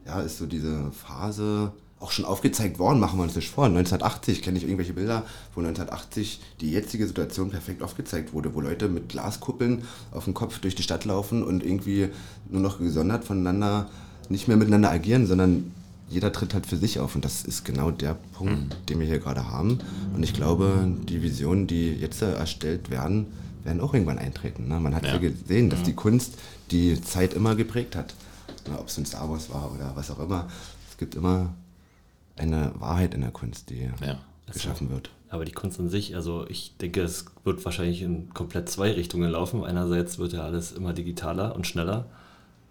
ja, 0.05 0.21
ist 0.21 0.39
so 0.39 0.45
diese 0.45 0.91
Phase 0.91 1.71
auch 1.99 2.11
schon 2.11 2.25
aufgezeigt 2.25 2.79
worden, 2.79 2.99
machen 2.99 3.19
wir 3.19 3.23
uns 3.23 3.35
nicht 3.35 3.49
vor. 3.49 3.65
1980 3.65 4.41
kenne 4.41 4.57
ich 4.57 4.63
irgendwelche 4.63 4.93
Bilder, 4.93 5.23
wo 5.53 5.59
1980 5.59 6.39
die 6.61 6.71
jetzige 6.71 7.05
Situation 7.05 7.49
perfekt 7.49 7.83
aufgezeigt 7.83 8.33
wurde, 8.33 8.53
wo 8.55 8.61
Leute 8.61 8.87
mit 8.87 9.09
Glaskuppeln 9.09 9.83
auf 10.11 10.23
dem 10.23 10.33
Kopf 10.33 10.59
durch 10.59 10.75
die 10.75 10.83
Stadt 10.83 11.05
laufen 11.05 11.43
und 11.43 11.63
irgendwie 11.63 12.09
nur 12.49 12.61
noch 12.61 12.79
gesondert 12.79 13.25
voneinander 13.25 13.89
nicht 14.29 14.47
mehr 14.47 14.57
miteinander 14.57 14.91
agieren, 14.91 15.27
sondern 15.27 15.71
jeder 16.07 16.31
tritt 16.31 16.53
halt 16.53 16.65
für 16.65 16.77
sich 16.77 16.99
auf 16.99 17.15
und 17.15 17.25
das 17.25 17.43
ist 17.43 17.65
genau 17.65 17.91
der 17.91 18.15
Punkt, 18.33 18.77
den 18.89 18.99
wir 18.99 19.05
hier 19.05 19.19
gerade 19.19 19.49
haben. 19.49 19.79
Und 20.15 20.23
ich 20.23 20.33
glaube, 20.33 20.87
die 21.07 21.21
Visionen, 21.21 21.67
die 21.67 21.93
jetzt 21.93 22.21
erstellt 22.21 22.89
werden, 22.89 23.27
werden 23.63 23.81
auch 23.81 23.93
irgendwann 23.93 24.19
eintreten. 24.19 24.67
Ne? 24.67 24.79
Man 24.79 24.95
hat 24.95 25.05
ja, 25.05 25.13
Ja. 25.13 25.17
gesehen, 25.17 25.69
dass 25.69 25.83
die 25.83 25.93
Kunst 25.93 26.35
die 26.71 26.99
Zeit 27.01 27.33
immer 27.33 27.55
geprägt 27.55 27.95
hat. 27.95 28.13
Ne? 28.69 28.77
Ob 28.79 28.87
es 28.87 28.97
ein 28.97 29.05
Star 29.05 29.29
Wars 29.29 29.49
war 29.49 29.71
oder 29.73 29.91
was 29.95 30.09
auch 30.11 30.19
immer. 30.19 30.47
Es 30.89 30.97
gibt 30.97 31.15
immer 31.15 31.53
eine 32.37 32.71
Wahrheit 32.79 33.13
in 33.13 33.21
der 33.21 33.31
Kunst, 33.31 33.69
die 33.69 33.89
Ja. 34.05 34.19
geschaffen 34.51 34.89
wird. 34.89 35.09
Aber 35.29 35.45
die 35.45 35.51
Kunst 35.51 35.79
an 35.79 35.89
sich, 35.89 36.15
also 36.15 36.47
ich 36.47 36.75
denke, 36.77 37.01
es 37.01 37.25
wird 37.43 37.63
wahrscheinlich 37.63 38.01
in 38.01 38.33
komplett 38.33 38.67
zwei 38.69 38.91
Richtungen 38.91 39.29
laufen. 39.29 39.63
Einerseits 39.63 40.17
wird 40.17 40.33
ja 40.33 40.41
alles 40.43 40.71
immer 40.71 40.93
digitaler 40.93 41.55
und 41.55 41.67
schneller, 41.67 42.07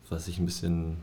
was 0.09 0.27
ich 0.27 0.39
ein 0.39 0.47
bisschen, 0.47 0.97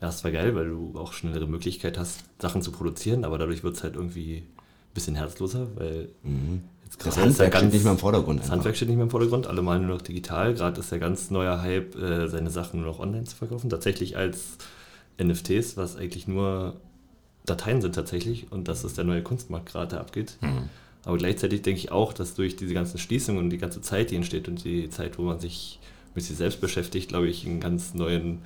ja, 0.00 0.08
es 0.08 0.22
war 0.22 0.30
geil, 0.30 0.54
weil 0.54 0.68
du 0.68 0.96
auch 0.98 1.12
schnellere 1.14 1.48
Möglichkeit 1.48 1.98
hast, 1.98 2.20
Sachen 2.40 2.62
zu 2.62 2.70
produzieren, 2.70 3.24
aber 3.24 3.38
dadurch 3.38 3.64
wird 3.64 3.76
es 3.76 3.82
halt 3.82 3.96
irgendwie 3.96 4.36
ein 4.36 4.94
bisschen 4.94 5.16
herzloser, 5.16 5.66
weil 5.76 6.10
jetzt 6.22 6.75
Das 6.98 7.16
ja 7.16 7.22
Handwerk 7.22 7.56
steht 7.56 7.72
nicht 7.72 7.82
mehr 7.82 7.92
im 7.92 7.98
Vordergrund. 7.98 8.40
Das 8.40 8.46
einfach. 8.46 8.56
Handwerk 8.56 8.76
steht 8.76 8.88
nicht 8.88 8.96
mehr 8.96 9.04
im 9.04 9.10
Vordergrund, 9.10 9.46
alle 9.46 9.62
malen 9.62 9.86
nur 9.86 9.96
noch 9.96 10.02
digital. 10.02 10.54
Gerade 10.54 10.80
ist 10.80 10.90
der 10.90 10.98
ganz 10.98 11.30
neue 11.30 11.60
Hype, 11.60 11.96
äh, 11.96 12.28
seine 12.28 12.50
Sachen 12.50 12.80
nur 12.80 12.90
noch 12.90 13.00
online 13.00 13.24
zu 13.24 13.36
verkaufen. 13.36 13.70
Tatsächlich 13.70 14.16
als 14.16 14.58
NFTs, 15.18 15.76
was 15.76 15.96
eigentlich 15.96 16.28
nur 16.28 16.76
Dateien 17.44 17.80
sind 17.80 17.94
tatsächlich. 17.94 18.50
Und 18.50 18.68
das 18.68 18.84
ist 18.84 18.98
der 18.98 19.04
neue 19.04 19.22
Kunstmarkt 19.22 19.66
gerade, 19.66 19.98
abgeht. 19.98 20.38
Aber 21.04 21.18
gleichzeitig 21.18 21.62
denke 21.62 21.78
ich 21.78 21.92
auch, 21.92 22.12
dass 22.12 22.34
durch 22.34 22.56
diese 22.56 22.74
ganzen 22.74 22.98
Schließungen 22.98 23.42
und 23.44 23.50
die 23.50 23.58
ganze 23.58 23.80
Zeit, 23.80 24.10
die 24.10 24.16
entsteht 24.16 24.48
und 24.48 24.64
die 24.64 24.90
Zeit, 24.90 25.18
wo 25.18 25.22
man 25.22 25.38
sich 25.38 25.78
mit 26.16 26.24
sich 26.24 26.36
selbst 26.36 26.60
beschäftigt, 26.60 27.08
glaube 27.08 27.28
ich, 27.28 27.46
einen 27.46 27.60
ganz 27.60 27.94
neuen, 27.94 28.40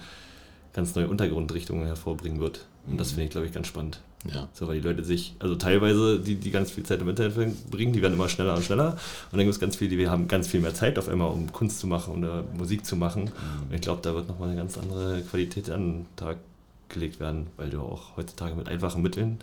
ganz 0.75 0.95
neue 0.95 1.09
Untergrundrichtungen 1.09 1.87
hervorbringen 1.87 2.41
wird. 2.41 2.67
Und 2.87 2.99
das 3.01 3.11
finde 3.11 3.25
ich, 3.25 3.31
glaube 3.31 3.47
ich, 3.47 3.53
ganz 3.53 3.67
spannend. 3.67 4.01
Ja. 4.31 4.49
So, 4.53 4.69
weil 4.69 4.81
die 4.81 4.87
Leute 4.87 5.03
sich, 5.03 5.35
also 5.39 5.55
teilweise, 5.55 6.21
die, 6.21 6.35
die 6.35 6.51
ganz 6.51 6.71
viel 6.71 6.85
Zeit 6.85 7.01
im 7.01 7.09
Internet 7.09 7.33
verbringen, 7.33 7.93
die 7.95 8.03
werden 8.03 8.15
immer 8.15 8.29
schneller 8.29 8.55
und 8.55 8.63
schneller. 8.65 8.93
Und 8.93 9.39
dann 9.39 9.41
gibt 9.41 9.55
es 9.55 9.61
ganz 9.61 9.77
viele, 9.77 9.97
die 9.97 10.09
haben 10.09 10.29
ganz 10.29 10.47
viel 10.49 10.61
mehr 10.61 10.75
Zeit 10.75 10.99
auf 10.99 11.09
einmal, 11.09 11.31
um 11.31 11.51
Kunst 11.53 11.81
zu 11.81 11.87
machen 11.87 12.19
oder 12.19 12.45
Musik 12.57 12.85
zu 12.85 12.97
machen. 12.97 13.31
Und 13.69 13.75
ich 13.75 13.81
glaube, 13.81 14.03
da 14.03 14.15
wird 14.15 14.29
nochmal 14.29 14.49
eine 14.51 14.59
ganz 14.59 14.77
andere 14.77 15.23
Qualität 15.23 15.71
an 15.71 15.81
den 16.03 16.07
Tag 16.17 16.37
gelegt 16.91 17.19
werden, 17.19 17.47
weil 17.57 17.71
du 17.71 17.81
auch 17.81 18.17
heutzutage 18.17 18.55
mit 18.57 18.69
einfachen 18.69 19.01
Mitteln 19.01 19.39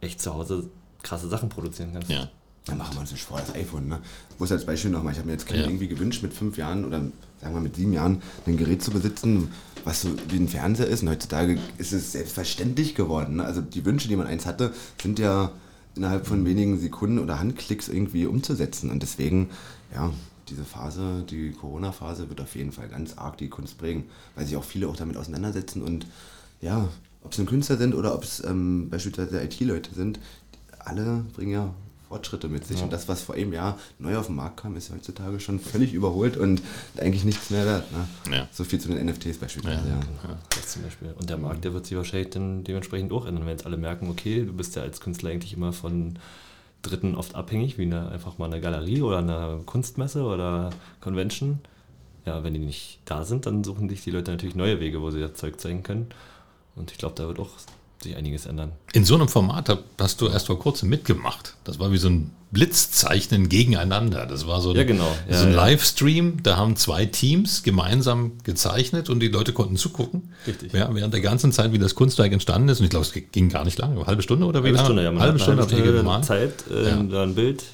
echt 0.00 0.20
zu 0.22 0.32
Hause 0.32 0.70
krasse 1.02 1.28
Sachen 1.28 1.48
produzieren 1.48 1.90
kannst. 1.92 2.08
Ja. 2.10 2.28
Dann 2.66 2.78
machen 2.78 2.94
wir 2.94 3.00
uns 3.00 3.10
nicht 3.10 3.24
vor, 3.24 3.38
das 3.40 3.54
iPhone. 3.54 3.88
Ne? 3.88 3.98
Ich 4.30 4.38
muss 4.40 4.52
als 4.52 4.64
Beispiel 4.64 4.90
nochmal, 4.92 5.12
ich 5.12 5.18
habe 5.18 5.26
mir 5.26 5.32
jetzt 5.32 5.50
Ja. 5.50 5.56
irgendwie 5.56 5.88
gewünscht, 5.88 6.22
mit 6.22 6.32
fünf 6.32 6.56
Jahren 6.56 6.84
oder 6.84 7.02
sagen 7.42 7.54
wir 7.54 7.60
mit 7.60 7.76
sieben 7.76 7.92
Jahren 7.92 8.22
ein 8.46 8.56
Gerät 8.56 8.82
zu 8.82 8.90
besitzen, 8.90 9.50
was 9.84 10.02
so 10.02 10.10
wie 10.28 10.36
ein 10.36 10.48
Fernseher 10.48 10.86
ist. 10.86 11.02
Und 11.02 11.10
heutzutage 11.10 11.58
ist 11.78 11.92
es 11.92 12.12
selbstverständlich 12.12 12.94
geworden. 12.94 13.36
Ne? 13.36 13.44
Also 13.44 13.60
die 13.60 13.84
Wünsche, 13.84 14.08
die 14.08 14.16
man 14.16 14.26
eins 14.26 14.46
hatte, 14.46 14.72
sind 15.00 15.18
ja 15.18 15.50
innerhalb 15.94 16.26
von 16.26 16.44
wenigen 16.44 16.78
Sekunden 16.78 17.18
oder 17.18 17.38
Handklicks 17.38 17.88
irgendwie 17.88 18.26
umzusetzen. 18.26 18.90
Und 18.90 19.02
deswegen, 19.02 19.50
ja, 19.94 20.10
diese 20.48 20.64
Phase, 20.64 21.24
die 21.28 21.52
Corona-Phase 21.52 22.28
wird 22.28 22.40
auf 22.40 22.54
jeden 22.54 22.72
Fall 22.72 22.88
ganz 22.88 23.18
arg 23.18 23.36
die 23.38 23.48
Kunst 23.48 23.78
prägen, 23.78 24.04
weil 24.34 24.46
sich 24.46 24.56
auch 24.56 24.64
viele 24.64 24.88
auch 24.88 24.96
damit 24.96 25.16
auseinandersetzen 25.16 25.82
und 25.82 26.06
ja, 26.60 26.88
ob 27.24 27.32
es 27.32 27.38
nun 27.38 27.46
Künstler 27.46 27.76
sind 27.76 27.94
oder 27.94 28.14
ob 28.14 28.24
es 28.24 28.42
ähm, 28.44 28.88
beispielsweise 28.90 29.42
IT-Leute 29.42 29.94
sind, 29.94 30.18
alle 30.78 31.24
bringen 31.34 31.52
ja 31.52 31.74
Fortschritte 32.12 32.48
mit 32.48 32.66
sich. 32.66 32.82
Und 32.82 32.92
das, 32.92 33.08
was 33.08 33.22
vor 33.22 33.36
einem 33.36 33.54
Jahr 33.54 33.78
neu 33.98 34.18
auf 34.18 34.26
den 34.26 34.36
Markt 34.36 34.58
kam, 34.58 34.76
ist 34.76 34.92
heutzutage 34.92 35.40
schon 35.40 35.58
völlig 35.58 35.94
überholt 35.94 36.36
und 36.36 36.60
eigentlich 36.98 37.24
nichts 37.24 37.48
mehr 37.48 37.64
wert. 37.64 37.84
Ne? 37.90 38.36
Ja. 38.36 38.48
So 38.52 38.64
viel 38.64 38.78
zu 38.78 38.88
den 38.88 39.06
NFTs 39.06 39.38
beispielsweise. 39.38 39.88
Ja. 39.88 40.00
Das 40.50 40.72
zum 40.72 40.82
Beispiel. 40.82 41.14
Und 41.18 41.30
der 41.30 41.38
Markt, 41.38 41.64
der 41.64 41.72
wird 41.72 41.86
sich 41.86 41.96
wahrscheinlich 41.96 42.28
dann 42.28 42.64
dementsprechend 42.64 43.12
auch 43.12 43.24
ändern, 43.24 43.46
wenn 43.46 43.52
jetzt 43.52 43.64
alle 43.64 43.78
merken, 43.78 44.10
okay, 44.10 44.44
du 44.44 44.52
bist 44.52 44.76
ja 44.76 44.82
als 44.82 45.00
Künstler 45.00 45.30
eigentlich 45.30 45.54
immer 45.54 45.72
von 45.72 46.18
Dritten 46.82 47.14
oft 47.14 47.34
abhängig, 47.34 47.78
wie 47.78 47.84
eine, 47.84 48.10
einfach 48.10 48.36
mal 48.36 48.46
eine 48.46 48.60
Galerie 48.60 49.00
oder 49.00 49.18
eine 49.18 49.60
Kunstmesse 49.64 50.22
oder 50.24 50.68
Convention. 51.00 51.60
Ja, 52.26 52.44
wenn 52.44 52.52
die 52.52 52.60
nicht 52.60 53.00
da 53.06 53.24
sind, 53.24 53.46
dann 53.46 53.64
suchen 53.64 53.88
sich 53.88 54.04
die 54.04 54.10
Leute 54.10 54.32
natürlich 54.32 54.54
neue 54.54 54.80
Wege, 54.80 55.00
wo 55.00 55.10
sie 55.10 55.20
das 55.20 55.32
Zeug 55.32 55.58
zeigen 55.58 55.82
können. 55.82 56.08
Und 56.76 56.92
ich 56.92 56.98
glaube, 56.98 57.14
da 57.16 57.26
wird 57.26 57.38
auch 57.38 57.50
sich 58.04 58.16
einiges 58.16 58.46
ändern. 58.46 58.72
In 58.92 59.04
so 59.04 59.14
einem 59.14 59.28
Format 59.28 59.76
hast 59.98 60.20
du 60.20 60.28
erst 60.28 60.46
vor 60.46 60.58
kurzem 60.58 60.88
mitgemacht. 60.88 61.54
Das 61.64 61.78
war 61.78 61.92
wie 61.92 61.98
so 61.98 62.08
ein 62.08 62.30
Blitzzeichnen 62.50 63.48
gegeneinander. 63.48 64.26
Das 64.26 64.46
war 64.46 64.60
so 64.60 64.70
ein, 64.70 64.76
Ja, 64.76 64.84
genau. 64.84 65.10
Ja, 65.28 65.38
so 65.38 65.46
ein 65.46 65.52
ja. 65.52 65.64
Livestream. 65.64 66.42
Da 66.42 66.56
haben 66.56 66.76
zwei 66.76 67.06
Teams 67.06 67.62
gemeinsam 67.62 68.32
gezeichnet 68.44 69.08
und 69.08 69.20
die 69.20 69.28
Leute 69.28 69.52
konnten 69.52 69.76
zugucken. 69.76 70.32
Richtig. 70.46 70.72
Während 70.72 71.14
der 71.14 71.20
ganzen 71.20 71.52
Zeit, 71.52 71.72
wie 71.72 71.78
das 71.78 71.94
Kunstwerk 71.94 72.32
entstanden 72.32 72.68
ist. 72.68 72.80
Und 72.80 72.84
ich 72.84 72.90
glaube, 72.90 73.06
es 73.06 73.12
ging 73.32 73.48
gar 73.48 73.64
nicht 73.64 73.78
lange. 73.78 73.96
Eine 73.96 74.06
halbe 74.06 74.22
Stunde 74.22 74.46
oder 74.46 74.62
wie 74.62 74.66
Halbe 74.66 74.76
lange? 74.76 74.86
Stunde, 74.86 75.02
ja. 75.04 75.12
Man 75.12 75.22
halbe 75.22 75.34
hat 75.34 75.42
Stunde 75.42 75.62
halbe 75.62 75.92
gemalt. 75.92 76.24
Zeit, 76.24 76.64
äh, 76.70 76.90
ein 76.90 77.34
Bild 77.34 77.64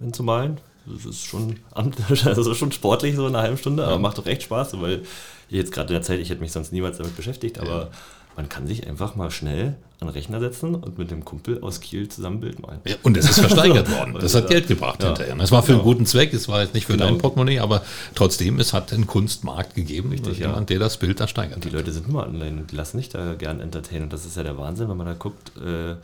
hinzumalen. 0.00 0.58
Das 0.86 1.04
ist 1.04 1.24
schon, 1.24 1.60
also 1.72 2.54
schon 2.54 2.72
sportlich, 2.72 3.14
so 3.14 3.26
in 3.26 3.34
einer 3.34 3.44
halben 3.44 3.58
Stunde, 3.58 3.84
aber 3.84 3.98
macht 3.98 4.18
doch 4.18 4.26
echt 4.26 4.42
Spaß, 4.42 4.80
weil 4.80 5.02
jetzt 5.48 5.72
gerade 5.72 5.88
in 5.88 5.94
der 5.94 6.02
Zeit, 6.02 6.18
ich 6.18 6.30
hätte 6.30 6.40
mich 6.40 6.52
sonst 6.52 6.72
niemals 6.72 6.98
damit 6.98 7.16
beschäftigt, 7.16 7.58
aber 7.58 7.90
man 8.36 8.48
kann 8.48 8.66
sich 8.66 8.86
einfach 8.86 9.14
mal 9.14 9.30
schnell 9.30 9.76
an 10.00 10.08
den 10.08 10.14
Rechner 10.14 10.40
setzen 10.40 10.74
und 10.74 10.98
mit 10.98 11.10
dem 11.10 11.24
Kumpel 11.24 11.60
aus 11.62 11.80
Kiel 11.80 12.08
zusammen 12.08 12.40
Bild 12.40 12.60
malen. 12.60 12.80
Ja, 12.86 12.96
und 13.04 13.16
es 13.16 13.30
ist 13.30 13.38
versteigert 13.46 13.88
worden. 13.90 14.16
Das 14.20 14.34
hat. 14.34 14.48
Geld 14.48 14.66
gebracht 14.66 15.00
Ja. 15.02 15.08
hinterher. 15.08 15.36
Es 15.40 15.52
war 15.52 15.62
für 15.62 15.72
einen 15.72 15.80
Genau. 15.82 15.92
guten 15.92 16.06
Zweck, 16.06 16.32
es 16.34 16.48
war 16.48 16.62
jetzt 16.62 16.74
nicht 16.74 16.86
für 16.86 16.94
Genau. 16.94 17.04
dein 17.06 17.18
Portemonnaie, 17.18 17.60
aber 17.60 17.82
trotzdem, 18.14 18.58
es 18.58 18.72
hat 18.72 18.92
einen 18.92 19.06
Kunstmarkt 19.06 19.74
gegeben. 19.74 20.10
Richtig, 20.10 20.38
ja. 20.38 20.48
jemand, 20.48 20.70
der 20.70 20.78
das 20.80 20.96
Bild 20.96 21.20
ersteigert 21.20 21.56
Und 21.56 21.64
die 21.64 21.68
hat. 21.68 21.74
Leute 21.74 21.92
sind 21.92 22.08
immer 22.08 22.26
online 22.26 22.60
und 22.62 22.72
die 22.72 22.76
lassen 22.76 22.98
sich 22.98 23.10
da 23.10 23.34
gern 23.34 23.60
entertainen. 23.60 24.04
Und 24.04 24.12
das 24.12 24.26
ist 24.26 24.36
ja 24.36 24.42
der 24.42 24.58
Wahnsinn, 24.58 24.88
wenn 24.88 24.96
man 24.96 25.06
da 25.06 25.14
guckt, 25.14 25.52
äh, 25.58 25.94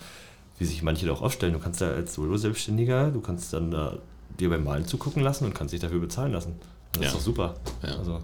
wie 0.61 0.65
sich 0.65 0.83
manche 0.83 1.07
da 1.07 1.13
auch 1.13 1.23
aufstellen. 1.23 1.53
Du 1.55 1.59
kannst 1.59 1.81
ja 1.81 1.89
als 1.89 2.15
Solo-Selbstständiger, 2.15 3.11
du 3.11 3.21
kannst 3.21 3.53
dann 3.53 3.71
da 3.73 3.95
dir 4.39 4.49
beim 4.51 4.63
Malen 4.63 4.87
zugucken 4.87 5.23
lassen 5.23 5.45
und 5.45 5.55
kannst 5.55 5.73
dich 5.75 5.81
dafür 5.81 5.99
bezahlen 6.01 6.33
lassen. 6.33 6.55
Das 6.93 7.03
Ja. 7.03 7.09
ist 7.09 7.15
doch 7.17 7.21
super. 7.21 7.55
Ja. 7.83 7.97
Also, 7.99 8.21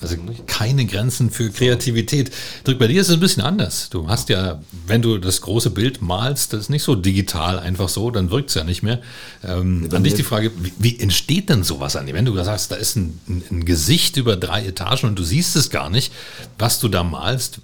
Also 0.00 0.16
keine 0.46 0.86
Grenzen 0.86 1.30
für 1.30 1.50
Kreativität. 1.50 2.30
Dirk, 2.66 2.78
bei 2.78 2.86
dir 2.86 3.00
ist 3.00 3.08
es 3.08 3.14
ein 3.14 3.20
bisschen 3.20 3.42
anders. 3.42 3.90
Du 3.90 4.08
hast 4.08 4.28
ja, 4.28 4.62
wenn 4.86 5.02
du 5.02 5.18
das 5.18 5.40
große 5.40 5.70
Bild 5.70 6.00
malst, 6.00 6.52
das 6.52 6.60
ist 6.62 6.70
nicht 6.70 6.84
so 6.84 6.94
digital 6.94 7.58
einfach 7.58 7.88
so, 7.88 8.10
dann 8.12 8.30
wirkt 8.30 8.50
es 8.50 8.54
ja 8.54 8.62
nicht 8.62 8.84
mehr. 8.84 9.00
Ähm, 9.42 9.88
an 9.92 10.04
dich 10.04 10.14
die 10.14 10.22
Frage, 10.22 10.52
wie, 10.62 10.72
wie 10.78 11.00
entsteht 11.00 11.48
denn 11.48 11.64
sowas 11.64 11.96
an 11.96 12.06
dir? 12.06 12.14
Wenn 12.14 12.24
du 12.24 12.42
sagst, 12.44 12.70
da 12.70 12.76
ist 12.76 12.94
ein, 12.96 13.18
ein, 13.50 13.64
Gesicht 13.64 14.16
über 14.16 14.36
drei 14.36 14.66
Etagen 14.66 15.08
und 15.08 15.18
du 15.18 15.24
siehst 15.24 15.56
es 15.56 15.68
gar 15.68 15.90
nicht, 15.90 16.12
was 16.58 16.78
du 16.78 16.86
da 16.88 17.02
malst, 17.02 17.60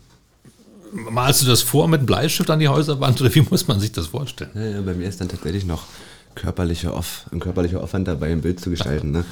malst 0.93 1.43
du 1.43 1.47
das 1.47 1.63
vor 1.63 1.87
mit 1.87 2.05
Bleistift 2.05 2.51
an 2.51 2.59
die 2.59 2.69
Häuserwand 2.69 3.21
oder 3.21 3.33
wie 3.33 3.43
muss 3.43 3.69
man 3.69 3.79
sich 3.79 3.93
das 3.93 4.09
vorstellen? 4.09 4.51
Ja, 4.55 4.65
ja, 4.65 4.81
bei 4.81 4.95
mir 4.95 5.09
ist 5.09 5.21
dann 5.21 5.29
tatsächlich 5.29 5.65
noch 5.65 5.85
körperlicher 6.35 6.95
Off, 6.95 7.27
ein 7.33 7.41
körperlicher 7.41 7.83
Aufwand 7.83 8.09
dabei, 8.09 8.31
ein 8.33 8.41
Bild 8.43 8.61
zu 8.61 8.71
gestalten. 8.71 9.11
Ne? 9.13 9.25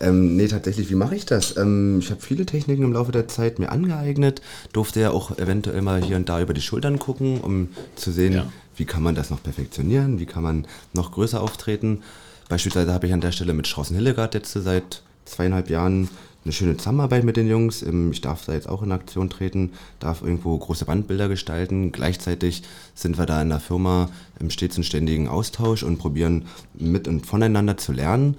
Ähm, 0.00 0.36
nee, 0.36 0.48
tatsächlich, 0.48 0.90
wie 0.90 0.94
mache 0.94 1.14
ich 1.16 1.26
das? 1.26 1.56
Ähm, 1.56 1.98
ich 2.00 2.10
habe 2.10 2.20
viele 2.20 2.46
Techniken 2.46 2.82
im 2.82 2.92
Laufe 2.92 3.12
der 3.12 3.28
Zeit 3.28 3.58
mir 3.58 3.70
angeeignet, 3.70 4.42
durfte 4.72 5.00
ja 5.00 5.10
auch 5.10 5.38
eventuell 5.38 5.82
mal 5.82 6.02
hier 6.02 6.16
und 6.16 6.28
da 6.28 6.40
über 6.40 6.54
die 6.54 6.60
Schultern 6.60 6.98
gucken, 6.98 7.40
um 7.40 7.68
zu 7.96 8.10
sehen, 8.12 8.32
Ja. 8.34 8.46
wie 8.76 8.84
kann 8.84 9.02
man 9.02 9.14
das 9.14 9.30
noch 9.30 9.42
perfektionieren, 9.42 10.18
wie 10.20 10.26
kann 10.26 10.42
man 10.42 10.66
noch 10.92 11.12
größer 11.12 11.40
auftreten. 11.40 12.02
Beispielsweise 12.48 12.92
habe 12.92 13.06
ich 13.06 13.12
an 13.12 13.20
der 13.20 13.32
Stelle 13.32 13.54
mit 13.54 13.66
Straußen 13.68 13.94
Hildegard 13.96 14.34
jetzt 14.34 14.52
seit 14.52 15.02
zweieinhalb 15.24 15.70
Jahren 15.70 16.08
eine 16.44 16.52
schöne 16.52 16.76
Zusammenarbeit 16.76 17.24
mit 17.24 17.36
den 17.36 17.48
Jungs. 17.48 17.82
Ähm, 17.82 18.12
ich 18.12 18.20
darf 18.20 18.44
da 18.46 18.52
jetzt 18.52 18.68
auch 18.68 18.82
in 18.82 18.92
Aktion 18.92 19.30
treten, 19.30 19.72
darf 19.98 20.22
irgendwo 20.22 20.56
große 20.56 20.86
Wandbilder 20.86 21.28
gestalten. 21.28 21.92
Gleichzeitig 21.92 22.62
sind 22.94 23.18
wir 23.18 23.26
da 23.26 23.40
in 23.42 23.50
der 23.50 23.60
Firma 23.60 24.08
im 24.38 24.50
stets 24.50 24.76
und 24.76 24.84
ständigen 24.84 25.28
Austausch 25.28 25.82
und 25.82 25.98
probieren 25.98 26.46
mit 26.74 27.08
und 27.08 27.26
voneinander 27.26 27.76
zu 27.76 27.92
lernen. 27.92 28.36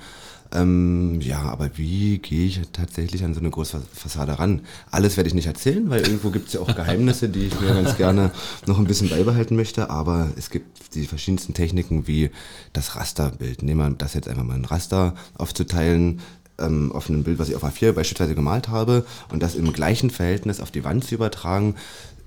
Ähm, 0.54 1.22
ja, 1.22 1.44
aber 1.44 1.78
wie 1.78 2.18
gehe 2.18 2.46
ich 2.46 2.60
tatsächlich 2.74 3.24
an 3.24 3.34
so 3.34 3.40
eine 3.40 3.50
große 3.50 3.82
Fassade 3.94 4.38
ran? 4.38 4.62
Alles 4.90 5.16
werde 5.16 5.30
ich 5.30 5.34
nicht 5.34 5.48
erzählen, 5.48 5.90
weil 5.90 6.02
irgendwo 6.02 6.30
gibt 6.30 6.48
es 6.48 6.54
ja 6.54 6.60
auch 6.60 6.76
Geheimnisse, 6.76 7.30
die 7.30 7.46
ich 7.46 7.60
mir 7.62 7.74
ganz 7.74 7.96
gerne 7.96 8.32
noch 8.66 8.78
ein 8.78 8.84
bisschen 8.86 9.10
beibehalten 9.10 9.56
möchte. 9.56 9.90
Aber 9.90 10.30
es 10.36 10.50
gibt 10.50 10.94
die 10.94 11.06
verschiedensten 11.06 11.54
Techniken 11.54 12.06
wie 12.06 12.32
das 12.74 12.98
Rasterbild. 12.98 13.64
Nehmen 13.64 13.80
wir 13.80 13.96
das 13.98 14.14
jetzt 14.14 14.28
einfach 14.28 14.44
mal 14.44 14.56
ein 14.56 14.66
Raster 14.66 15.16
aufzuteilen, 15.38 16.20
ähm, 16.62 16.92
auf 16.92 17.10
einem 17.10 17.24
Bild, 17.24 17.40
was 17.40 17.50
ich 17.50 17.56
auf 17.56 17.64
A4 17.64 17.92
beispielsweise 17.94 18.36
gemalt 18.36 18.70
habe 18.70 19.06
und 19.32 19.42
das 19.42 19.56
im 19.56 19.74
gleichen 19.74 20.10
Verhältnis 20.10 20.60
auf 20.60 20.72
die 20.72 20.84
Wand 20.84 21.04
zu 21.04 21.16
übertragen, 21.16 21.76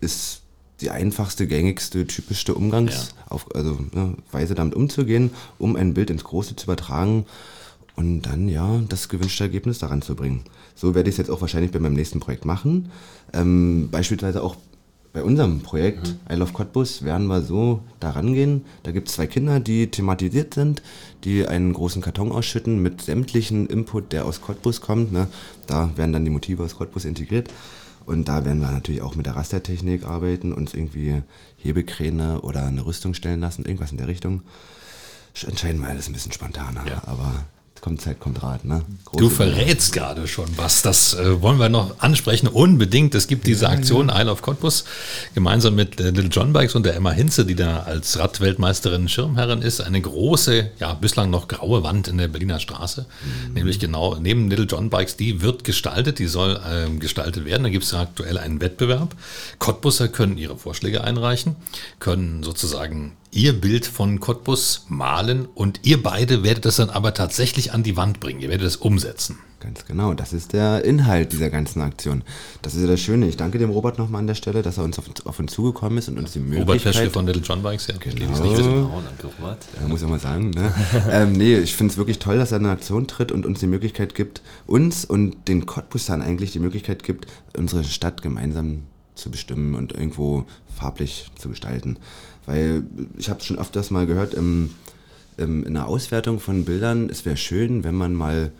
ist 0.00 0.42
die 0.80 0.90
einfachste, 0.90 1.46
gängigste, 1.46 2.06
typischste 2.06 2.54
Umgangsweise, 2.54 3.12
ja. 3.30 3.36
also, 3.54 3.78
ne, 3.92 4.54
damit 4.54 4.74
umzugehen, 4.74 5.30
um 5.58 5.76
ein 5.76 5.94
Bild 5.94 6.10
ins 6.10 6.24
Große 6.24 6.56
zu 6.56 6.64
übertragen 6.64 7.26
und 7.96 8.22
dann 8.22 8.48
ja 8.48 8.80
das 8.88 9.08
gewünschte 9.08 9.44
Ergebnis 9.44 9.78
daran 9.78 10.02
zu 10.02 10.16
bringen. 10.16 10.42
So 10.74 10.94
werde 10.94 11.08
ich 11.08 11.14
es 11.14 11.18
jetzt 11.18 11.30
auch 11.30 11.40
wahrscheinlich 11.40 11.70
bei 11.70 11.78
meinem 11.78 11.94
nächsten 11.94 12.20
Projekt 12.20 12.44
machen. 12.44 12.90
Ähm, 13.32 13.88
beispielsweise 13.90 14.42
auch 14.42 14.56
bei 15.12 15.22
unserem 15.22 15.60
Projekt 15.60 16.08
mhm. 16.08 16.32
I 16.32 16.34
Love 16.34 16.52
Cottbus 16.52 17.04
werden 17.04 17.28
wir 17.28 17.40
so 17.40 17.80
da 18.00 18.10
rangehen. 18.10 18.64
Da 18.82 18.90
gibt 18.90 19.08
es 19.08 19.14
zwei 19.14 19.28
Kinder, 19.28 19.60
die 19.60 19.86
thematisiert 19.86 20.54
sind, 20.54 20.82
die 21.24 21.46
einen 21.46 21.72
großen 21.72 22.02
Karton 22.02 22.32
ausschütten 22.32 22.82
mit 22.82 23.02
sämtlichen 23.02 23.66
Input, 23.66 24.12
der 24.12 24.26
aus 24.26 24.40
Cottbus 24.40 24.80
kommt. 24.80 25.12
Ne? 25.12 25.26
Da 25.66 25.90
werden 25.96 26.12
dann 26.12 26.24
die 26.24 26.30
Motive 26.30 26.62
aus 26.62 26.76
Cottbus 26.76 27.04
integriert. 27.04 27.50
Und 28.06 28.28
da 28.28 28.44
werden 28.44 28.60
wir 28.60 28.70
natürlich 28.70 29.00
auch 29.00 29.14
mit 29.14 29.24
der 29.26 29.36
Rastertechnik 29.36 30.04
arbeiten, 30.04 30.52
uns 30.52 30.74
irgendwie 30.74 31.22
Hebekräne 31.56 32.42
oder 32.42 32.66
eine 32.66 32.84
Rüstung 32.84 33.14
stellen 33.14 33.40
lassen, 33.40 33.64
irgendwas 33.64 33.92
in 33.92 33.98
der 33.98 34.08
Richtung. 34.08 34.42
Entscheiden 35.46 35.80
wir 35.80 35.88
alles 35.88 36.08
ein 36.08 36.12
bisschen 36.12 36.32
spontaner, 36.32 36.86
ja. 36.86 37.02
aber 37.06 37.44
kommt 37.84 38.00
Zeit, 38.00 38.18
kommt 38.18 38.42
Rat. 38.42 38.64
Ne? 38.64 38.80
du 39.14 39.28
verrätst 39.28 39.92
gerade 39.92 40.26
schon 40.26 40.48
was. 40.56 40.80
Das 40.80 41.12
äh, 41.12 41.42
wollen 41.42 41.58
wir 41.58 41.68
noch 41.68 42.00
ansprechen. 42.00 42.48
Unbedingt. 42.48 43.14
Es 43.14 43.26
gibt 43.26 43.46
diese 43.46 43.66
ja, 43.66 43.72
Aktion 43.72 44.08
ja. 44.08 44.22
Isle 44.22 44.32
of 44.32 44.40
Cottbus 44.40 44.84
gemeinsam 45.34 45.74
mit 45.74 46.00
äh, 46.00 46.04
Little 46.04 46.30
John 46.30 46.54
Bikes 46.54 46.74
und 46.74 46.86
der 46.86 46.96
Emma 46.96 47.10
Hinze, 47.10 47.44
die 47.44 47.54
da 47.54 47.80
als 47.80 48.18
Radweltmeisterin 48.18 49.10
Schirmherrin 49.10 49.60
ist. 49.60 49.82
Eine 49.82 50.00
große, 50.00 50.70
ja, 50.80 50.94
bislang 50.94 51.28
noch 51.28 51.46
graue 51.46 51.82
Wand 51.82 52.08
in 52.08 52.16
der 52.16 52.28
Berliner 52.28 52.58
Straße. 52.58 53.04
Mhm. 53.48 53.52
Nämlich 53.52 53.78
genau 53.78 54.16
neben 54.16 54.48
Little 54.48 54.64
John 54.64 54.88
Bikes. 54.88 55.16
Die 55.16 55.42
wird 55.42 55.64
gestaltet, 55.64 56.18
die 56.18 56.26
soll 56.26 56.56
äh, 56.56 56.90
gestaltet 56.96 57.44
werden. 57.44 57.64
Da 57.64 57.68
gibt 57.68 57.84
es 57.84 57.92
aktuell 57.92 58.38
einen 58.38 58.62
Wettbewerb. 58.62 59.14
Cottbusser 59.58 60.08
können 60.08 60.38
ihre 60.38 60.56
Vorschläge 60.56 61.04
einreichen, 61.04 61.56
können 61.98 62.42
sozusagen 62.44 63.12
ihr 63.34 63.52
Bild 63.52 63.84
von 63.84 64.20
Cottbus 64.20 64.86
malen 64.88 65.46
und 65.54 65.80
ihr 65.82 66.02
beide 66.02 66.44
werdet 66.44 66.66
es 66.66 66.76
dann 66.76 66.90
aber 66.90 67.14
tatsächlich 67.14 67.72
an 67.72 67.82
die 67.82 67.96
Wand 67.96 68.20
bringen. 68.20 68.40
Ihr 68.40 68.48
werdet 68.48 68.66
es 68.66 68.76
umsetzen. 68.76 69.38
Ganz 69.58 69.86
genau, 69.86 70.12
das 70.12 70.32
ist 70.32 70.52
der 70.52 70.84
Inhalt 70.84 71.32
dieser 71.32 71.48
ganzen 71.48 71.80
Aktion. 71.80 72.22
Das 72.60 72.74
ist 72.74 72.82
ja 72.82 72.86
das 72.86 73.00
Schöne. 73.00 73.26
Ich 73.26 73.36
danke 73.36 73.58
dem 73.58 73.70
Robert 73.70 73.98
nochmal 73.98 74.20
an 74.20 74.26
der 74.26 74.34
Stelle, 74.34 74.60
dass 74.60 74.76
er 74.76 74.84
uns 74.84 74.98
auf, 74.98 75.06
auf 75.24 75.38
uns 75.38 75.52
zugekommen 75.52 75.98
ist 75.98 76.08
und 76.08 76.18
uns 76.18 76.32
die 76.32 76.38
Möglichkeit... 76.38 76.68
Robert 76.68 76.82
Feschke 76.82 77.10
von 77.10 77.26
Little 77.26 77.42
John 77.42 77.62
Bikes, 77.62 77.86
ja. 77.86 77.94
Genau. 77.98 78.30
Nicht 78.42 78.56
genau, 78.56 79.02
danke 79.02 79.34
Robert. 79.38 79.66
Ja, 79.80 79.88
muss 79.88 80.02
ich 80.02 80.08
mal 80.08 80.20
sagen. 80.20 80.50
Ne? 80.50 80.72
ähm, 81.10 81.32
nee, 81.32 81.56
ich 81.56 81.74
finde 81.74 81.92
es 81.92 81.96
wirklich 81.96 82.18
toll, 82.18 82.36
dass 82.36 82.52
er 82.52 82.58
in 82.58 82.66
eine 82.66 82.74
Aktion 82.74 83.06
tritt 83.06 83.32
und 83.32 83.46
uns 83.46 83.58
die 83.58 83.66
Möglichkeit 83.66 84.14
gibt, 84.14 84.42
uns 84.66 85.06
und 85.06 85.48
den 85.48 85.64
Cottbusern 85.64 86.20
eigentlich 86.20 86.52
die 86.52 86.60
Möglichkeit 86.60 87.02
gibt, 87.02 87.26
unsere 87.56 87.84
Stadt 87.84 88.20
gemeinsam 88.22 88.82
zu 89.14 89.30
bestimmen 89.30 89.74
und 89.74 89.92
irgendwo 89.92 90.44
farblich 90.76 91.30
zu 91.38 91.48
gestalten. 91.48 91.96
Weil 92.46 92.84
ich 93.16 93.30
habe 93.30 93.42
schon 93.42 93.58
öfters 93.58 93.90
mal 93.90 94.06
gehört 94.06 94.34
im, 94.34 94.70
im, 95.36 95.64
in 95.64 95.74
der 95.74 95.86
Auswertung 95.86 96.40
von 96.40 96.64
Bildern, 96.64 97.08
es 97.10 97.24
wäre 97.24 97.36
schön, 97.36 97.84
wenn 97.84 97.94
man 97.94 98.14
mal 98.14 98.52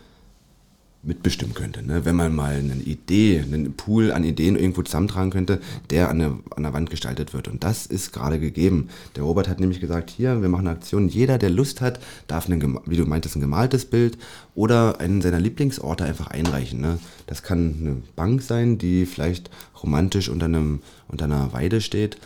mitbestimmen 1.05 1.53
könnte. 1.53 1.83
Ne? 1.83 2.03
Wenn 2.03 2.15
man 2.15 2.35
mal 2.35 2.55
eine 2.55 2.75
Idee, 2.75 3.39
einen 3.41 3.73
Pool 3.73 4.11
an 4.11 4.23
Ideen 4.23 4.55
irgendwo 4.55 4.81
zusammentragen 4.81 5.29
könnte, 5.29 5.61
der 5.89 6.09
an 6.09 6.19
der, 6.19 6.35
an 6.55 6.63
der 6.63 6.73
Wand 6.73 6.89
gestaltet 6.89 7.33
wird. 7.33 7.47
Und 7.47 7.63
das 7.63 7.85
ist 7.85 8.11
gerade 8.11 8.39
gegeben. 8.39 8.89
Der 9.15 9.23
Robert 9.23 9.47
hat 9.47 9.59
nämlich 9.59 9.79
gesagt, 9.79 10.09
hier, 10.09 10.41
wir 10.41 10.49
machen 10.49 10.67
eine 10.67 10.77
Aktion, 10.77 11.07
jeder, 11.07 11.37
der 11.37 11.51
Lust 11.51 11.81
hat, 11.81 11.99
darf, 12.27 12.49
ein, 12.49 12.79
wie 12.85 12.97
du 12.97 13.05
meintest, 13.05 13.35
ein 13.35 13.41
gemaltes 13.41 13.85
Bild 13.85 14.17
oder 14.55 14.99
einen 14.99 15.21
seiner 15.21 15.39
Lieblingsorte 15.39 16.03
einfach 16.03 16.27
einreichen. 16.27 16.81
Ne? 16.81 16.97
Das 17.27 17.43
kann 17.43 17.75
eine 17.79 17.97
Bank 18.15 18.41
sein, 18.41 18.77
die 18.77 19.05
vielleicht 19.05 19.49
romantisch 19.81 20.29
unter, 20.29 20.45
einem, 20.45 20.81
unter 21.07 21.25
einer 21.25 21.53
Weide 21.53 21.81
steht 21.81 22.17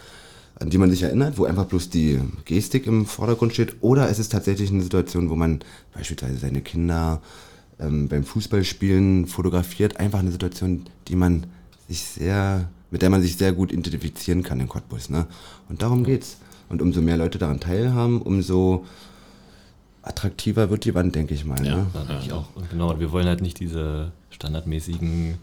an 0.59 0.69
die 0.69 0.77
man 0.77 0.91
sich 0.91 1.03
erinnert, 1.03 1.37
wo 1.37 1.45
einfach 1.45 1.65
bloß 1.65 1.89
die 1.89 2.19
Gestik 2.45 2.85
im 2.85 3.05
Vordergrund 3.05 3.53
steht, 3.53 3.77
oder 3.81 4.09
es 4.09 4.19
ist 4.19 4.31
tatsächlich 4.31 4.69
eine 4.69 4.83
Situation, 4.83 5.29
wo 5.29 5.35
man 5.35 5.59
beispielsweise 5.93 6.37
seine 6.37 6.61
Kinder 6.61 7.21
ähm, 7.79 8.09
beim 8.09 8.23
Fußballspielen 8.23 9.27
fotografiert, 9.27 9.97
einfach 9.99 10.19
eine 10.19 10.31
Situation, 10.31 10.85
die 11.07 11.15
man 11.15 11.47
sich 11.87 12.03
sehr, 12.03 12.69
mit 12.91 13.01
der 13.01 13.09
man 13.09 13.21
sich 13.21 13.37
sehr 13.37 13.53
gut 13.53 13.71
identifizieren 13.71 14.43
kann 14.43 14.59
in 14.59 14.67
Cottbus. 14.67 15.09
Ne? 15.09 15.27
Und 15.69 15.81
darum 15.81 16.03
geht's. 16.03 16.37
Und 16.67 16.83
umso 16.83 17.01
mehr 17.01 17.17
Leute 17.17 17.39
daran 17.39 17.59
teilhaben, 17.59 18.21
umso 18.21 18.85
attraktiver 20.03 20.69
wird 20.69 20.85
die 20.85 20.93
Wand, 20.93 21.15
denke 21.15 21.33
ich 21.33 21.43
mal. 21.43 21.65
Ja, 21.65 21.77
ne? 21.77 21.87
denke 21.95 22.21
ich 22.23 22.31
auch. 22.31 22.45
Und 22.53 22.69
genau, 22.69 22.91
und 22.91 22.99
wir 22.99 23.11
wollen 23.11 23.25
halt 23.25 23.41
nicht 23.41 23.59
diese 23.59 24.11
standardmäßigen 24.29 25.39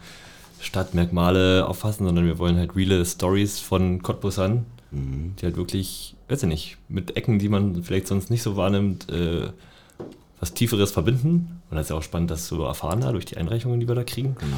Stadtmerkmale 0.61 1.67
auffassen, 1.67 2.07
sondern 2.07 2.27
wir 2.27 2.39
wollen 2.39 2.57
halt 2.57 2.77
reale 2.77 3.05
Stories 3.05 3.59
von 3.59 4.03
Cottbusern 4.03 4.67
Mhm. 4.91 5.35
Die 5.37 5.47
halt 5.47 5.57
wirklich, 5.57 6.15
weiß 6.29 6.43
ich 6.43 6.49
nicht, 6.49 6.79
mit 6.89 7.17
Ecken, 7.17 7.39
die 7.39 7.49
man 7.49 7.83
vielleicht 7.83 8.07
sonst 8.07 8.31
nicht 8.31 8.43
so 8.43 8.57
wahrnimmt, 8.57 9.11
äh, 9.11 9.51
was 10.41 10.55
Tieferes 10.55 10.93
verbinden. 10.93 11.61
Und 11.71 11.77
das 11.77 11.87
ist 11.87 11.91
ja 11.91 11.97
auch 11.97 12.03
spannend, 12.03 12.31
das 12.31 12.47
zu 12.47 12.63
erfahren 12.63 13.01
da 13.01 13.13
durch 13.13 13.25
die 13.25 13.37
Einreichungen, 13.37 13.81
die 13.81 13.89
wir 13.89 13.95
da 13.95 14.05
kriegen. 14.05 14.37
Genau. 14.39 14.57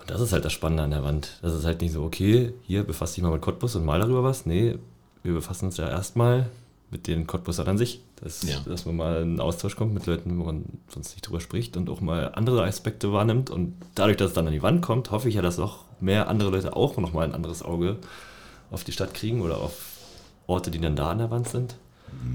Und 0.00 0.10
das 0.10 0.20
ist 0.20 0.32
halt 0.32 0.44
das 0.44 0.52
Spannende 0.52 0.82
an 0.84 0.90
der 0.90 1.04
Wand. 1.04 1.38
Das 1.42 1.54
ist 1.54 1.64
halt 1.64 1.80
nicht 1.80 1.92
so, 1.92 2.02
okay, 2.02 2.52
hier 2.66 2.84
befasst 2.84 3.16
dich 3.16 3.22
mal 3.22 3.32
mit 3.32 3.42
Cottbus 3.42 3.76
und 3.76 3.84
mal 3.84 4.00
darüber 4.00 4.22
was. 4.22 4.46
Nee, 4.46 4.76
wir 5.22 5.34
befassen 5.34 5.66
uns 5.66 5.76
ja 5.76 5.88
erstmal 5.88 6.48
mit 6.90 7.06
den 7.06 7.26
Cottbusern 7.26 7.68
an 7.68 7.78
sich. 7.78 8.00
Dass, 8.22 8.42
ja. 8.42 8.60
dass 8.66 8.84
man 8.84 8.96
mal 8.96 9.22
in 9.22 9.40
Austausch 9.40 9.76
kommt 9.76 9.94
mit 9.94 10.04
Leuten, 10.04 10.38
wo 10.38 10.44
man 10.44 10.64
sonst 10.88 11.12
nicht 11.12 11.26
drüber 11.26 11.40
spricht 11.40 11.78
und 11.78 11.88
auch 11.88 12.02
mal 12.02 12.32
andere 12.34 12.64
Aspekte 12.64 13.12
wahrnimmt. 13.12 13.48
Und 13.48 13.74
dadurch, 13.94 14.18
dass 14.18 14.28
es 14.28 14.34
dann 14.34 14.46
an 14.46 14.52
die 14.52 14.62
Wand 14.62 14.82
kommt, 14.82 15.10
hoffe 15.10 15.28
ich 15.30 15.36
ja, 15.36 15.42
dass 15.42 15.58
auch 15.58 15.84
mehr 16.00 16.28
andere 16.28 16.50
Leute 16.50 16.76
auch 16.76 16.98
nochmal 16.98 17.26
ein 17.26 17.34
anderes 17.34 17.62
Auge 17.62 17.96
auf 18.70 18.84
die 18.84 18.92
Stadt 18.92 19.14
kriegen 19.14 19.42
oder 19.42 19.58
auf 19.58 19.86
Orte, 20.46 20.70
die 20.70 20.80
dann 20.80 20.96
da 20.96 21.10
an 21.10 21.18
der 21.18 21.30
Wand 21.30 21.48
sind. 21.48 21.76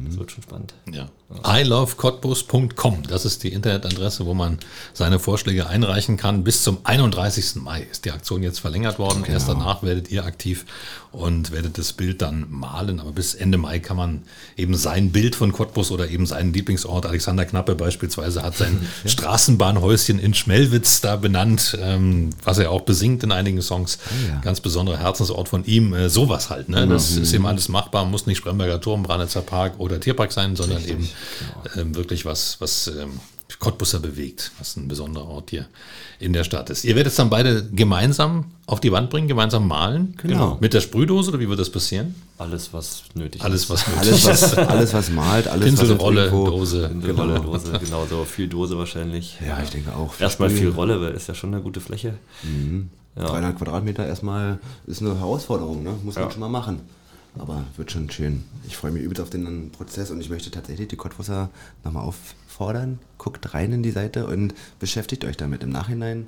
Das 0.05 0.17
wird 0.17 0.31
schon 0.31 0.43
spannend. 0.43 0.73
Ja. 0.91 1.09
ilovecottbus.com, 1.43 3.03
das 3.07 3.25
ist 3.25 3.43
die 3.43 3.49
Internetadresse, 3.49 4.25
wo 4.25 4.33
man 4.33 4.59
seine 4.93 5.19
Vorschläge 5.19 5.67
einreichen 5.67 6.17
kann. 6.17 6.43
Bis 6.43 6.63
zum 6.63 6.79
31. 6.83 7.55
Mai 7.55 7.81
ist 7.81 8.05
die 8.05 8.11
Aktion 8.11 8.41
jetzt 8.41 8.59
verlängert 8.59 8.97
worden. 8.97 9.23
Genau. 9.23 9.33
Erst 9.33 9.49
danach 9.49 9.83
werdet 9.83 10.09
ihr 10.09 10.25
aktiv 10.25 10.65
und 11.11 11.51
werdet 11.51 11.77
das 11.77 11.93
Bild 11.93 12.21
dann 12.21 12.45
malen. 12.49 12.99
Aber 12.99 13.11
bis 13.11 13.35
Ende 13.35 13.57
Mai 13.57 13.79
kann 13.79 13.97
man 13.97 14.23
eben 14.57 14.75
sein 14.75 15.11
Bild 15.11 15.35
von 15.35 15.51
Cottbus 15.51 15.91
oder 15.91 16.09
eben 16.09 16.25
seinen 16.25 16.53
Lieblingsort, 16.53 17.05
Alexander 17.05 17.45
Knappe 17.45 17.75
beispielsweise, 17.75 18.43
hat 18.43 18.57
sein 18.57 18.87
ja. 19.03 19.09
Straßenbahnhäuschen 19.09 20.19
in 20.19 20.33
Schmelwitz 20.33 21.01
da 21.01 21.15
benannt, 21.15 21.77
ähm, 21.81 22.31
was 22.43 22.57
er 22.57 22.71
auch 22.71 22.81
besingt 22.81 23.23
in 23.23 23.31
einigen 23.31 23.61
Songs. 23.61 23.99
Oh 24.09 24.29
ja. 24.29 24.39
Ganz 24.41 24.61
besonderer 24.61 24.97
Herzensort 24.97 25.49
von 25.49 25.65
ihm. 25.65 25.93
Äh, 25.93 26.09
sowas 26.09 26.49
halt. 26.49 26.69
Ne? 26.69 26.87
Das 26.87 27.15
mhm. 27.15 27.23
ist 27.23 27.33
eben 27.33 27.45
alles 27.45 27.69
machbar, 27.69 28.05
muss 28.05 28.25
nicht 28.25 28.37
Spremberger 28.37 28.81
Turm, 28.81 29.03
Branitzer 29.03 29.41
Park 29.41 29.64
oder 29.77 29.99
Tierpark 29.99 30.31
sein, 30.31 30.55
sondern 30.55 30.77
Richtig. 30.77 30.93
eben 30.93 31.09
genau. 31.73 31.89
äh, 31.89 31.95
wirklich 31.95 32.25
was, 32.25 32.59
was 32.59 32.87
ähm, 32.87 33.19
Cottbusser 33.59 33.99
bewegt, 33.99 34.51
was 34.57 34.75
ein 34.75 34.87
besonderer 34.87 35.27
Ort 35.27 35.51
hier 35.51 35.67
in 36.19 36.33
der 36.33 36.43
Stadt 36.43 36.69
ist. 36.69 36.83
Ihr 36.83 36.95
werdet 36.95 37.11
es 37.11 37.17
dann 37.17 37.29
beide 37.29 37.63
gemeinsam 37.71 38.45
auf 38.65 38.79
die 38.79 38.91
Wand 38.91 39.09
bringen, 39.09 39.27
gemeinsam 39.27 39.67
malen? 39.67 40.15
Genau. 40.21 40.57
Mit 40.59 40.73
der 40.73 40.81
Sprühdose 40.81 41.29
oder 41.29 41.39
wie 41.39 41.47
wird 41.47 41.59
das 41.59 41.69
passieren? 41.69 42.15
Alles, 42.37 42.73
was 42.73 43.03
nötig 43.13 43.43
alles, 43.43 43.69
Was 43.69 43.87
nötig 43.87 44.01
alles, 44.01 44.25
was 44.25 44.57
Alles, 44.57 44.93
was 44.93 45.09
malt, 45.09 45.47
alles, 45.47 45.65
Pinsel, 45.65 45.89
was 45.91 45.99
Rolle, 45.99 46.29
Dose. 46.29 46.89
Pinsel, 46.89 47.11
Rolle, 47.11 47.39
Dose, 47.39 47.71
genau 47.79 48.05
so. 48.09 48.25
Viel 48.25 48.47
Dose 48.47 48.77
wahrscheinlich. 48.77 49.37
Ja, 49.45 49.61
ich 49.63 49.69
denke 49.69 49.95
auch. 49.95 50.19
Erstmal 50.19 50.49
viel 50.49 50.69
Rolle, 50.69 50.99
weil 50.99 51.13
ist 51.13 51.27
ja 51.27 51.35
schon 51.35 51.53
eine 51.53 51.61
gute 51.61 51.79
Fläche. 51.79 52.15
Mhm. 52.43 52.89
Ja. 53.15 53.27
300 53.27 53.57
Quadratmeter 53.57 54.05
erstmal 54.05 54.59
ist 54.87 55.01
eine 55.01 55.17
Herausforderung, 55.17 55.83
ne? 55.83 55.93
muss 56.03 56.15
man 56.15 56.25
ja. 56.25 56.31
schon 56.31 56.41
mal 56.41 56.49
machen. 56.49 56.81
Aber 57.37 57.65
wird 57.75 57.91
schon 57.91 58.09
schön. 58.09 58.43
Ich 58.65 58.77
freue 58.77 58.91
mich 58.91 59.03
übelst 59.03 59.21
auf 59.21 59.29
den 59.29 59.71
Prozess 59.71 60.11
und 60.11 60.21
ich 60.21 60.29
möchte 60.29 60.51
tatsächlich 60.51 60.87
die 60.87 60.95
Cottbusser 60.95 61.49
nochmal 61.83 62.03
auffordern. 62.03 62.99
Guckt 63.17 63.53
rein 63.53 63.73
in 63.73 63.83
die 63.83 63.91
Seite 63.91 64.27
und 64.27 64.53
beschäftigt 64.79 65.25
euch 65.25 65.37
damit. 65.37 65.63
Im 65.63 65.69
Nachhinein 65.69 66.27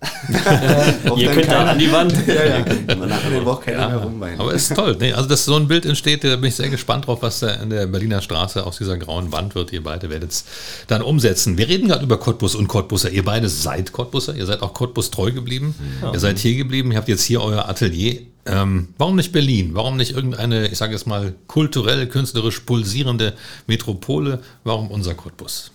Ihr 1.16 1.30
könnt 1.30 1.48
da 1.48 1.64
an 1.64 1.78
die 1.78 1.90
Wand. 1.90 2.12
ja, 2.26 2.44
ja. 2.44 2.64
Man 2.96 3.08
nachher 3.08 3.30
den 3.30 3.44
braucht 3.44 3.64
keiner 3.64 3.88
mehr 3.88 3.98
rumweinen. 3.98 4.40
Aber 4.40 4.52
ist 4.52 4.74
toll. 4.74 4.96
Nee, 5.00 5.12
also, 5.12 5.28
dass 5.28 5.44
so 5.44 5.56
ein 5.56 5.68
Bild 5.68 5.86
entsteht, 5.86 6.24
da 6.24 6.36
bin 6.36 6.48
ich 6.48 6.56
sehr 6.56 6.68
gespannt 6.68 7.06
drauf, 7.06 7.22
was 7.22 7.40
da 7.40 7.50
in 7.54 7.70
der 7.70 7.86
Berliner 7.86 8.20
Straße 8.20 8.64
aus 8.64 8.78
dieser 8.78 8.98
grauen 8.98 9.32
Wand 9.32 9.54
wird. 9.54 9.72
Ihr 9.72 9.82
beide 9.82 10.10
werdet 10.10 10.32
es 10.32 10.44
dann 10.86 11.02
umsetzen. 11.02 11.56
Wir 11.58 11.68
reden 11.68 11.88
gerade 11.88 12.04
über 12.04 12.18
Cottbus 12.18 12.54
und 12.54 12.68
Cottbuser. 12.68 13.10
Ihr 13.10 13.24
beide 13.24 13.48
seid 13.48 13.92
Cottbuser. 13.92 14.34
Ihr 14.34 14.46
seid 14.46 14.62
auch 14.62 14.74
Cottbus 14.74 15.10
treu 15.10 15.32
geblieben. 15.32 15.74
Ja. 16.02 16.12
Ihr 16.12 16.20
seid 16.20 16.38
hier 16.38 16.56
geblieben. 16.56 16.92
Ihr 16.92 16.98
habt 16.98 17.08
jetzt 17.08 17.24
hier 17.24 17.42
euer 17.42 17.68
Atelier. 17.68 18.20
Ähm, 18.44 18.88
warum 18.98 19.16
nicht 19.16 19.32
Berlin? 19.32 19.70
Warum 19.72 19.96
nicht 19.96 20.12
irgendeine, 20.12 20.68
ich 20.68 20.78
sage 20.78 20.94
es 20.94 21.04
mal, 21.04 21.34
kulturell, 21.48 22.06
künstlerisch 22.06 22.60
pulsierende 22.60 23.34
Metropole? 23.66 24.40
Warum 24.62 24.90
unser 24.90 25.14
Cottbus? 25.14 25.72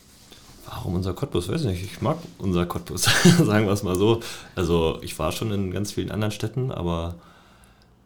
Warum 0.73 0.95
unser 0.95 1.13
Cottbus? 1.13 1.49
Weiß 1.49 1.61
ich 1.61 1.67
nicht. 1.67 1.83
Ich 1.83 2.01
mag 2.01 2.17
unser 2.37 2.65
Cottbus, 2.65 3.03
sagen 3.37 3.65
wir 3.65 3.73
es 3.73 3.83
mal 3.83 3.95
so. 3.95 4.21
Also 4.55 4.99
ich 5.01 5.19
war 5.19 5.33
schon 5.33 5.51
in 5.51 5.71
ganz 5.71 5.91
vielen 5.91 6.11
anderen 6.11 6.31
Städten, 6.31 6.71
aber 6.71 7.15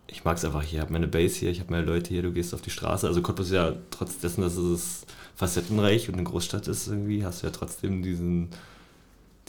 ich 0.08 0.24
mag 0.24 0.38
es 0.38 0.46
einfach 0.46 0.64
hier. 0.64 0.80
Ich 0.80 0.82
habe 0.82 0.94
meine 0.94 1.08
Base 1.08 1.36
hier, 1.36 1.52
ich 1.52 1.60
habe 1.60 1.72
meine 1.72 1.86
Leute 1.86 2.10
hier, 2.10 2.24
du 2.24 2.32
gehst 2.32 2.56
auf 2.56 2.62
die 2.62 2.72
Straße. 2.72 3.08
Also 3.08 3.22
Cottbus 3.22 3.48
ist 3.48 3.54
ja 3.54 3.74
trotz 3.92 4.18
dessen, 4.18 4.42
dass 4.42 4.58
es 4.58 5.06
facettenreich 5.36 6.10
und 6.10 6.16
eine 6.16 6.24
Großstadt 6.24 6.68
ist 6.68 6.88
irgendwie, 6.88 7.24
hast 7.24 7.44
du 7.44 7.48
ja 7.48 7.54
trotzdem 7.54 8.02
diesen, 8.02 8.50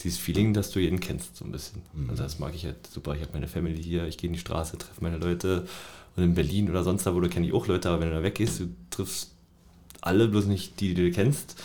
dieses 0.01 0.19
Feeling, 0.19 0.53
dass 0.53 0.69
du 0.69 0.79
jeden 0.79 0.99
kennst, 0.99 1.37
so 1.37 1.45
ein 1.45 1.51
bisschen. 1.51 1.81
Also 2.09 2.21
das 2.21 2.37
mag 2.37 2.53
ich 2.53 2.65
halt 2.65 2.85
super. 2.85 3.15
Ich 3.15 3.21
habe 3.21 3.33
meine 3.33 3.47
Family 3.47 3.81
hier, 3.81 4.05
ich 4.05 4.19
gehe 4.19 4.27
in 4.27 4.33
die 4.33 4.39
Straße, 4.39 4.77
treffe 4.77 5.01
meine 5.01 5.17
Leute. 5.17 5.65
Und 6.15 6.23
in 6.23 6.35
Berlin 6.35 6.69
oder 6.69 6.83
sonst 6.83 7.05
da, 7.05 7.15
wo 7.15 7.19
du 7.19 7.29
kenne 7.29 7.47
ich 7.47 7.53
auch 7.53 7.65
Leute, 7.67 7.89
aber 7.89 8.01
wenn 8.01 8.09
du 8.09 8.15
da 8.15 8.23
weggehst, 8.23 8.59
du 8.59 8.67
triffst 8.91 9.31
alle, 10.01 10.27
bloß 10.27 10.45
nicht 10.45 10.79
die, 10.79 10.93
die 10.93 11.09
du 11.09 11.11
kennst. 11.11 11.55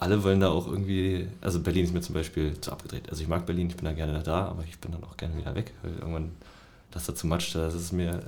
Alle 0.00 0.24
wollen 0.24 0.40
da 0.40 0.48
auch 0.48 0.66
irgendwie, 0.66 1.28
also 1.42 1.60
Berlin 1.60 1.84
ist 1.84 1.92
mir 1.92 2.00
zum 2.00 2.14
Beispiel 2.14 2.58
zu 2.58 2.72
abgedreht. 2.72 3.10
Also 3.10 3.22
ich 3.22 3.28
mag 3.28 3.44
Berlin, 3.44 3.68
ich 3.68 3.76
bin 3.76 3.84
da 3.84 3.92
gerne 3.92 4.22
da, 4.22 4.46
aber 4.46 4.64
ich 4.64 4.78
bin 4.78 4.92
dann 4.92 5.04
auch 5.04 5.18
gerne 5.18 5.36
wieder 5.36 5.54
weg, 5.54 5.74
weil 5.82 5.92
irgendwann 5.92 6.32
das 6.90 7.04
da 7.04 7.14
zu 7.14 7.26
matcht, 7.26 7.54
das 7.54 7.74
ist 7.74 7.92
mir, 7.92 8.20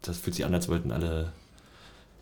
das 0.00 0.16
fühlt 0.16 0.34
sich 0.34 0.46
an, 0.46 0.54
als 0.54 0.68
wollten 0.68 0.90
alle 0.90 1.30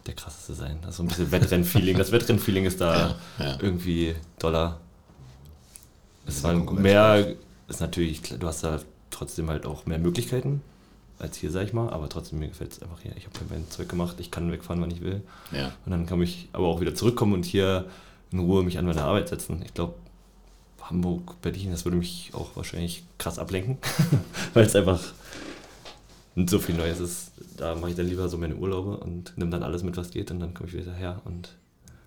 der 0.06 0.14
krasseste 0.14 0.54
sein. 0.54 0.78
Das 0.82 0.90
ist 0.90 0.96
so 0.96 1.04
ein 1.04 1.08
bisschen 1.08 1.30
Wettrennen-Feeling. 1.30 1.96
Das 1.96 2.10
Wettrennen-Feeling 2.10 2.64
ist 2.64 2.80
da 2.80 3.14
ja. 3.38 3.56
irgendwie 3.60 4.16
doller. 4.40 4.80
Es 6.26 6.42
war 6.42 6.52
Konkurrenz. 6.52 6.82
mehr, 6.82 7.34
ist 7.68 7.80
natürlich, 7.80 8.20
du 8.20 8.46
hast 8.48 8.64
da 8.64 8.80
trotzdem 9.10 9.48
halt 9.48 9.64
auch 9.64 9.86
mehr 9.86 10.00
Möglichkeiten 10.00 10.60
als 11.20 11.36
hier, 11.36 11.52
sag 11.52 11.64
ich 11.66 11.72
mal, 11.72 11.88
aber 11.90 12.08
trotzdem 12.08 12.40
mir 12.40 12.48
gefällt 12.48 12.72
es 12.72 12.82
einfach 12.82 13.00
hier. 13.00 13.12
Ich 13.16 13.26
habe 13.26 13.36
mein 13.48 13.70
Zeug 13.70 13.88
gemacht, 13.88 14.16
ich 14.18 14.32
kann 14.32 14.50
wegfahren, 14.50 14.82
wann 14.82 14.90
ich 14.90 15.02
will. 15.02 15.22
Ja. 15.52 15.72
Und 15.86 15.92
dann 15.92 16.06
kann 16.06 16.20
ich 16.20 16.48
aber 16.52 16.66
auch 16.66 16.80
wieder 16.80 16.96
zurückkommen 16.96 17.32
und 17.32 17.44
hier 17.44 17.86
in 18.32 18.38
Ruhe 18.40 18.62
mich 18.62 18.78
an 18.78 18.86
meine 18.86 19.02
Arbeit 19.02 19.28
setzen. 19.28 19.62
Ich 19.64 19.74
glaube, 19.74 19.94
Hamburg, 20.82 21.40
Berlin, 21.42 21.70
das 21.70 21.84
würde 21.84 21.96
mich 21.96 22.30
auch 22.34 22.56
wahrscheinlich 22.56 23.04
krass 23.18 23.38
ablenken, 23.38 23.78
weil 24.54 24.66
es 24.66 24.74
einfach 24.76 25.00
so 26.46 26.58
viel 26.58 26.74
Neues 26.74 27.00
ist. 27.00 27.32
Da 27.56 27.74
mache 27.74 27.90
ich 27.90 27.96
dann 27.96 28.08
lieber 28.08 28.28
so 28.28 28.38
meine 28.38 28.56
Urlaube 28.56 28.96
und 28.98 29.36
nehme 29.36 29.50
dann 29.50 29.62
alles 29.62 29.82
mit, 29.82 29.96
was 29.96 30.10
geht 30.10 30.30
und 30.30 30.40
dann 30.40 30.54
komme 30.54 30.68
ich 30.68 30.74
wieder 30.74 30.92
her 30.94 31.20
und 31.24 31.54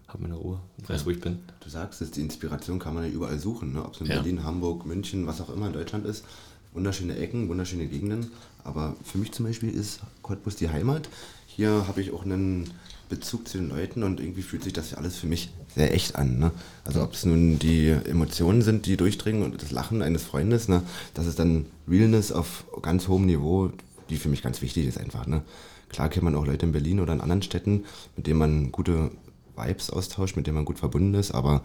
habe 0.07 0.23
meine 0.23 0.35
Ruhe 0.35 0.59
und 0.77 0.89
weiß, 0.89 1.05
wo 1.05 1.09
ich 1.11 1.19
bin. 1.21 1.39
Du 1.61 1.69
sagst 1.69 2.01
es, 2.01 2.11
die 2.11 2.21
Inspiration 2.21 2.79
kann 2.79 2.93
man 2.93 3.03
ja 3.05 3.09
überall 3.09 3.39
suchen, 3.39 3.73
ne? 3.73 3.83
ob 3.83 3.93
es 3.93 4.01
in 4.01 4.07
Ja. 4.07 4.15
Berlin, 4.15 4.43
Hamburg, 4.43 4.85
München, 4.85 5.25
was 5.27 5.41
auch 5.41 5.49
immer 5.49 5.67
in 5.67 5.73
Deutschland 5.73 6.05
ist. 6.05 6.25
Wunderschöne 6.73 7.15
Ecken, 7.17 7.47
wunderschöne 7.47 7.87
Gegenden. 7.87 8.31
Aber 8.63 8.95
für 9.03 9.17
mich 9.17 9.31
zum 9.31 9.45
Beispiel 9.45 9.69
ist 9.69 10.01
Cottbus 10.21 10.57
die 10.57 10.69
Heimat. 10.69 11.07
Hier 11.47 11.87
habe 11.87 12.01
ich 12.01 12.11
auch 12.11 12.23
einen 12.23 12.69
Bezug 13.09 13.47
zu 13.47 13.57
den 13.57 13.69
Leuten 13.69 14.03
und 14.03 14.19
irgendwie 14.19 14.41
fühlt 14.41 14.63
sich 14.63 14.73
das 14.73 14.93
alles 14.93 15.15
für 15.15 15.27
mich 15.27 15.49
sehr 15.75 15.93
echt 15.93 16.15
an. 16.15 16.39
Ne? 16.39 16.51
Also 16.85 17.03
ob 17.03 17.13
es 17.13 17.25
nun 17.25 17.59
die 17.59 17.89
Emotionen 17.89 18.61
sind, 18.61 18.85
die 18.85 18.97
durchdringen 18.97 19.43
und 19.43 19.61
das 19.61 19.71
Lachen 19.71 20.01
eines 20.01 20.23
Freundes, 20.23 20.67
ne? 20.67 20.81
das 21.13 21.25
ist 21.27 21.37
dann 21.39 21.65
Realness 21.87 22.31
auf 22.31 22.65
ganz 22.81 23.07
hohem 23.07 23.25
Niveau, 23.25 23.71
die 24.09 24.17
für 24.17 24.29
mich 24.29 24.41
ganz 24.41 24.61
wichtig 24.61 24.87
ist 24.87 24.97
einfach. 24.97 25.27
Ne? 25.27 25.41
Klar 25.89 26.09
kennt 26.09 26.23
man 26.23 26.35
auch 26.35 26.45
Leute 26.45 26.65
in 26.65 26.71
Berlin 26.71 26.99
oder 26.99 27.13
in 27.13 27.21
anderen 27.21 27.41
Städten, 27.41 27.83
mit 28.15 28.27
denen 28.27 28.39
man 28.39 28.71
gute 28.71 29.11
Vibes 29.57 29.89
austauscht, 29.89 30.35
mit 30.35 30.47
denen 30.47 30.55
man 30.55 30.65
gut 30.65 30.79
verbunden 30.79 31.13
ist, 31.13 31.31
aber 31.31 31.61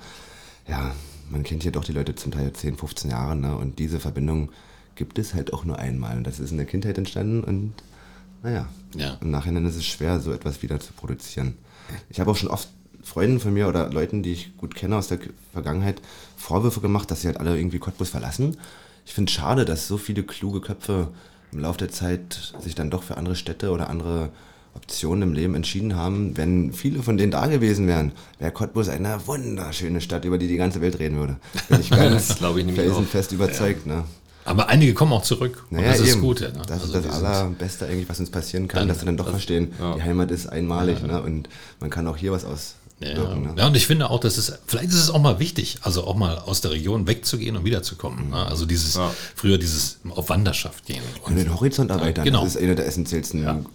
ja, 0.69 0.95
man 1.31 1.43
kennt 1.43 1.63
hier 1.63 1.73
doch 1.73 1.85
die 1.85 1.93
Leute 1.93 2.15
zum 2.15 2.33
Teil 2.33 2.53
10, 2.53 2.77
15 2.77 3.11
Jahre 3.11 3.37
ne? 3.37 3.57
und 3.57 3.79
diese 3.79 4.01
Verbindung 4.01 4.51
gibt 4.97 5.19
es 5.19 5.35
halt 5.35 5.53
auch 5.53 5.65
nur 5.65 5.79
einmal 5.79 6.17
und 6.17 6.25
das 6.27 6.41
ist 6.41 6.51
in 6.51 6.57
der 6.57 6.67
Kindheit 6.67 6.99
entstanden 6.99 7.43
und 7.43 7.73
naja, 8.43 8.69
Ja. 8.97 9.19
im 9.21 9.31
Nachhinein 9.31 9.67
ist 9.67 9.77
es 9.77 9.87
schwer, 9.87 10.19
so 10.21 10.33
etwas 10.33 10.63
wieder 10.63 10.81
zu 10.81 10.93
produzieren. 10.93 11.55
Ich 12.09 12.21
habe 12.21 12.31
auch 12.31 12.37
schon 12.37 12.49
oft 12.49 12.69
Freunden 13.03 13.41
von 13.41 13.53
mir 13.55 13.69
oder 13.69 13.91
Leuten, 13.91 14.23
die 14.23 14.33
ich 14.33 14.57
gut 14.57 14.75
kenne 14.75 14.97
aus 14.97 15.09
der 15.09 15.19
Vergangenheit, 15.53 16.01
Vorwürfe 16.37 16.81
gemacht, 16.81 17.11
dass 17.11 17.23
sie 17.23 17.29
halt 17.29 17.39
alle 17.41 17.57
irgendwie 17.57 17.79
Cottbus 17.79 18.11
verlassen. 18.11 18.57
Ich 19.07 19.15
finde 19.15 19.31
es 19.31 19.35
schade, 19.35 19.65
dass 19.65 19.89
so 19.89 19.97
viele 19.97 20.23
kluge 20.23 20.61
Köpfe 20.61 21.09
im 21.53 21.61
Laufe 21.61 21.79
der 21.79 21.91
Zeit 21.91 22.53
sich 22.61 22.75
dann 22.75 22.91
doch 22.91 23.03
für 23.03 23.17
andere 23.17 23.35
Städte 23.37 23.71
oder 23.71 23.91
andere 23.91 24.29
Optionen 24.75 25.23
im 25.31 25.33
Leben 25.35 25.55
entschieden 25.57 25.97
haben. 25.97 26.37
Wenn 26.37 26.73
viele 26.73 27.03
von 27.03 27.17
denen 27.17 27.33
da 27.33 27.47
gewesen 27.47 27.89
wären, 27.89 28.13
wäre 28.39 28.53
Cottbus 28.53 28.89
eine 28.89 29.27
wunderschöne 29.27 30.01
Stadt, 30.01 30.25
über 30.25 30.39
die 30.39 30.47
die 30.47 30.57
ganze 30.57 30.81
Welt 30.81 30.99
reden 31.01 31.17
würde. 31.19 31.37
Bin 31.69 31.81
ich 31.81 31.91
ganz 31.91 32.29
Das 32.29 32.39
glaube 32.39 32.61
ich 32.61 32.67
nämlich 32.67 32.83
auch. 32.87 32.93
felsenfest 32.93 33.33
überzeugt. 33.33 33.87
Ne? 33.87 34.05
Aber 34.45 34.69
einige 34.69 34.95
kommen 34.95 35.13
auch 35.13 35.23
zurück. 35.23 35.65
Naja, 35.71 35.89
das 35.89 36.01
ist 36.01 36.13
eben. 36.13 36.21
gut. 36.21 36.41
Ja, 36.41 36.49
ne? 36.49 36.63
Das 36.69 36.83
Also 36.83 36.99
ist 36.99 37.05
das 37.07 37.23
Allerbeste 37.25 37.87
eigentlich, 37.87 38.09
was 38.09 38.21
uns 38.21 38.31
passieren 38.31 38.69
kann, 38.69 38.81
Dann- 38.81 38.89
dass 38.89 39.01
wir 39.01 39.07
dann 39.07 39.17
doch 39.17 39.29
verstehen, 39.31 39.73
ja. 39.81 39.95
die 39.97 40.03
Heimat 40.03 40.31
ist 40.31 40.47
einmalig 40.47 41.03
ne? 41.03 41.21
und 41.21 41.49
man 41.81 41.91
kann 41.91 42.07
auch 42.07 42.17
hier 42.17 42.31
was 42.31 42.45
Ja, 43.01 43.13
auswirken. 43.13 43.43
Ne? 43.43 43.55
ja, 43.57 43.67
und 43.67 43.77
ich 43.77 43.87
finde 43.87 44.11
auch, 44.11 44.21
dass 44.21 44.37
es, 44.37 44.53
vielleicht 44.67 44.91
ist 44.91 44.97
es 44.97 45.11
auch 45.11 45.21
mal 45.21 45.39
wichtig, 45.39 45.79
also 45.83 46.05
auch 46.05 46.17
mal 46.17 46.37
aus 46.39 46.61
der 46.61 46.71
Region 46.73 47.07
wegzugehen 47.07 47.57
und 47.57 47.65
wiederzukommen. 47.65 48.31
Ne? 48.31 48.37
Also 48.47 48.67
dieses, 48.67 48.95
Ja. 48.95 49.11
früher 49.35 49.57
dieses 49.59 49.99
auf 50.11 50.29
Wanderschaft 50.29 50.85
gehen. 50.85 51.03
Und 51.23 51.37
den 51.37 51.53
Horizont 51.55 51.91
erweitern, 51.91 52.25
genau. 52.25 52.45
das 52.45 52.57
ist 52.57 52.63
eine 52.63 52.75
der 52.75 52.87
essentiellsten 52.87 53.67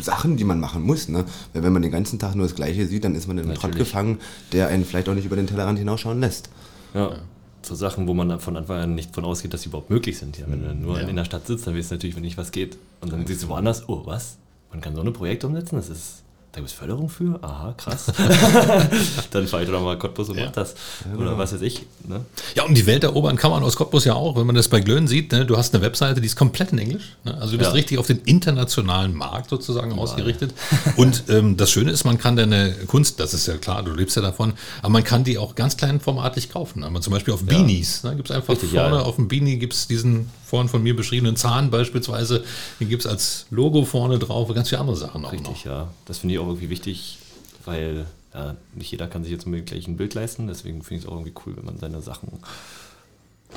Sachen, 0.00 0.36
die 0.38 0.44
man 0.44 0.60
machen 0.60 0.82
muss. 0.82 1.08
Ne? 1.08 1.24
Weil 1.52 1.62
wenn 1.62 1.72
man 1.72 1.82
den 1.82 1.90
ganzen 1.90 2.18
Tag 2.18 2.34
nur 2.34 2.46
das 2.46 2.54
Gleiche 2.56 2.86
sieht, 2.86 3.04
dann 3.04 3.14
ist 3.14 3.28
man 3.28 3.36
in 3.38 3.44
einem 3.44 3.54
Trott 3.54 3.76
gefangen, 3.76 4.18
der 4.52 4.68
einen 4.68 4.84
vielleicht 4.86 5.08
auch 5.10 5.14
nicht 5.14 5.26
über 5.26 5.36
den 5.36 5.46
Tellerrand 5.46 5.78
hinausschauen 5.78 6.20
lässt. 6.20 6.48
Ja. 6.94 7.16
So 7.62 7.74
Sachen, 7.74 8.08
wo 8.08 8.14
man 8.14 8.40
von 8.40 8.56
Anfang 8.56 8.78
an 8.78 8.94
nicht 8.94 9.14
von 9.14 9.26
ausgeht, 9.26 9.52
dass 9.52 9.60
sie 9.62 9.68
überhaupt 9.68 9.90
möglich 9.90 10.16
sind. 10.18 10.38
Ja, 10.38 10.46
wenn 10.48 10.62
du 10.62 10.74
nur 10.74 10.98
Ja. 10.98 11.06
in 11.06 11.16
der 11.16 11.26
Stadt 11.26 11.46
sitzt, 11.46 11.66
dann 11.66 11.76
weißt 11.76 11.90
du 11.90 11.96
natürlich, 11.96 12.16
wenn 12.16 12.22
nicht 12.22 12.38
was 12.38 12.50
geht. 12.52 12.78
Und 13.02 13.12
dann 13.12 13.26
siehst 13.26 13.42
du 13.42 13.48
woanders, 13.48 13.86
oh, 13.90 14.00
was? 14.06 14.38
Man 14.72 14.80
kann 14.80 14.94
so 14.94 15.02
eine 15.02 15.10
Projekte 15.12 15.46
umsetzen? 15.46 15.76
Das 15.76 15.90
ist, 15.90 16.22
da 16.52 16.58
gibt 16.60 16.68
es 16.70 16.72
Förderung 16.76 17.08
für? 17.08 17.38
Aha, 17.42 17.74
krass. 17.76 18.06
dann 19.30 19.46
fahre 19.46 19.62
ich 19.64 19.70
doch 19.70 19.80
mal 19.82 19.96
Cottbus 19.98 20.30
und 20.30 20.38
Ja. 20.38 20.46
mach 20.46 20.52
das. 20.52 20.74
Oder 21.16 21.38
was 21.38 21.52
weiß 21.52 21.62
ich. 21.62 21.86
Ne? 22.08 22.24
Ja, 22.56 22.64
und 22.64 22.74
die 22.76 22.86
Welt 22.86 23.04
erobern 23.04 23.36
kann 23.36 23.50
man 23.52 23.62
aus 23.62 23.76
Cottbus 23.76 24.04
ja 24.04 24.14
auch, 24.14 24.36
wenn 24.36 24.46
man 24.46 24.56
das 24.56 24.68
bei 24.68 24.80
Glöhn 24.80 25.06
sieht. 25.06 25.30
Ne? 25.32 25.46
Du 25.46 25.56
hast 25.56 25.74
eine 25.74 25.82
Webseite, 25.84 26.20
die 26.20 26.26
ist 26.26 26.36
komplett 26.36 26.72
in 26.72 26.78
Englisch. 26.78 27.16
Ne? 27.24 27.34
Also 27.34 27.52
du 27.52 27.58
bist 27.58 27.70
Ja. 27.70 27.74
richtig 27.74 27.98
auf 27.98 28.06
den 28.08 28.18
internationalen 28.24 29.14
Markt 29.14 29.50
sozusagen 29.50 29.92
ausgerichtet. 29.98 30.52
Und 30.96 31.24
ähm, 31.28 31.56
das 31.56 31.70
Schöne 31.70 31.92
ist, 31.92 32.04
man 32.04 32.18
kann 32.18 32.34
deine 32.36 32.72
Kunst, 32.88 33.20
das 33.20 33.32
ist 33.32 33.46
ja 33.46 33.56
klar, 33.56 33.82
du 33.84 33.92
lebst 33.92 34.16
ja 34.16 34.22
davon, 34.22 34.54
aber 34.80 34.90
man 34.90 35.04
kann 35.04 35.22
die 35.24 35.38
auch 35.38 35.54
ganz 35.54 35.76
kleinformatig 35.76 36.50
kaufen. 36.50 36.82
Aber 36.84 37.00
zum 37.00 37.12
Beispiel 37.12 37.32
auf 37.34 37.44
Beanies. 37.44 38.02
Ne? 38.02 38.16
Gibt 38.16 38.28
es 38.30 38.34
einfach 38.36 38.54
Richtig, 38.54 38.70
vorne 38.70 38.96
ja. 38.96 39.02
auf 39.02 39.16
dem 39.16 39.28
Beanie 39.28 39.56
gibt 39.58 39.74
es 39.74 39.86
diesen 39.86 40.28
vorhin 40.44 40.68
von 40.68 40.82
mir 40.82 40.96
beschriebenen 40.96 41.36
Zahn 41.36 41.70
beispielsweise. 41.70 42.42
Den 42.80 42.88
gibt 42.88 43.04
es 43.04 43.10
als 43.10 43.46
Logo 43.50 43.84
vorne 43.84 44.18
drauf 44.18 44.48
und 44.48 44.56
ganz 44.56 44.68
viele 44.68 44.80
andere 44.80 44.96
Sachen 44.96 45.24
auch 45.24 45.30
Richtig, 45.32 45.64
noch. 45.64 45.64
ja. 45.64 45.88
Das 46.06 46.18
finde 46.18 46.34
ich 46.34 46.39
auch 46.40 46.46
irgendwie 46.46 46.70
wichtig, 46.70 47.18
weil 47.64 48.06
ja, 48.34 48.56
nicht 48.74 48.90
jeder 48.92 49.08
kann 49.08 49.22
sich 49.24 49.32
jetzt 49.32 49.46
unbedingt 49.46 49.68
gleich 49.70 49.86
ein 49.88 49.96
Bild 49.96 50.14
leisten. 50.14 50.46
Deswegen 50.46 50.82
finde 50.82 50.98
ich 51.00 51.04
es 51.04 51.08
auch 51.10 51.16
irgendwie 51.16 51.34
cool, 51.46 51.56
wenn 51.56 51.64
man 51.64 51.78
seine 51.78 52.00
Sachen 52.00 52.28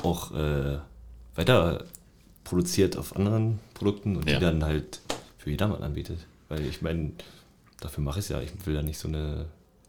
auch 0.02 0.32
äh, 0.32 0.78
weiter 1.36 1.84
produziert 2.44 2.96
auf 2.96 3.16
anderen 3.16 3.60
Produkten 3.74 4.16
und 4.16 4.28
Ja. 4.28 4.38
die 4.38 4.44
dann 4.44 4.64
halt 4.64 5.00
für 5.38 5.50
jedermann 5.50 5.82
anbietet. 5.82 6.18
Weil 6.48 6.64
ich 6.66 6.82
meine, 6.82 7.12
dafür 7.80 8.02
mache 8.04 8.18
ich 8.18 8.24
es 8.26 8.28
ja. 8.30 8.40
Ich 8.40 8.50
will 8.66 8.74
ja 8.74 8.82
nicht 8.82 8.98
so 8.98 9.08
eine 9.08 9.46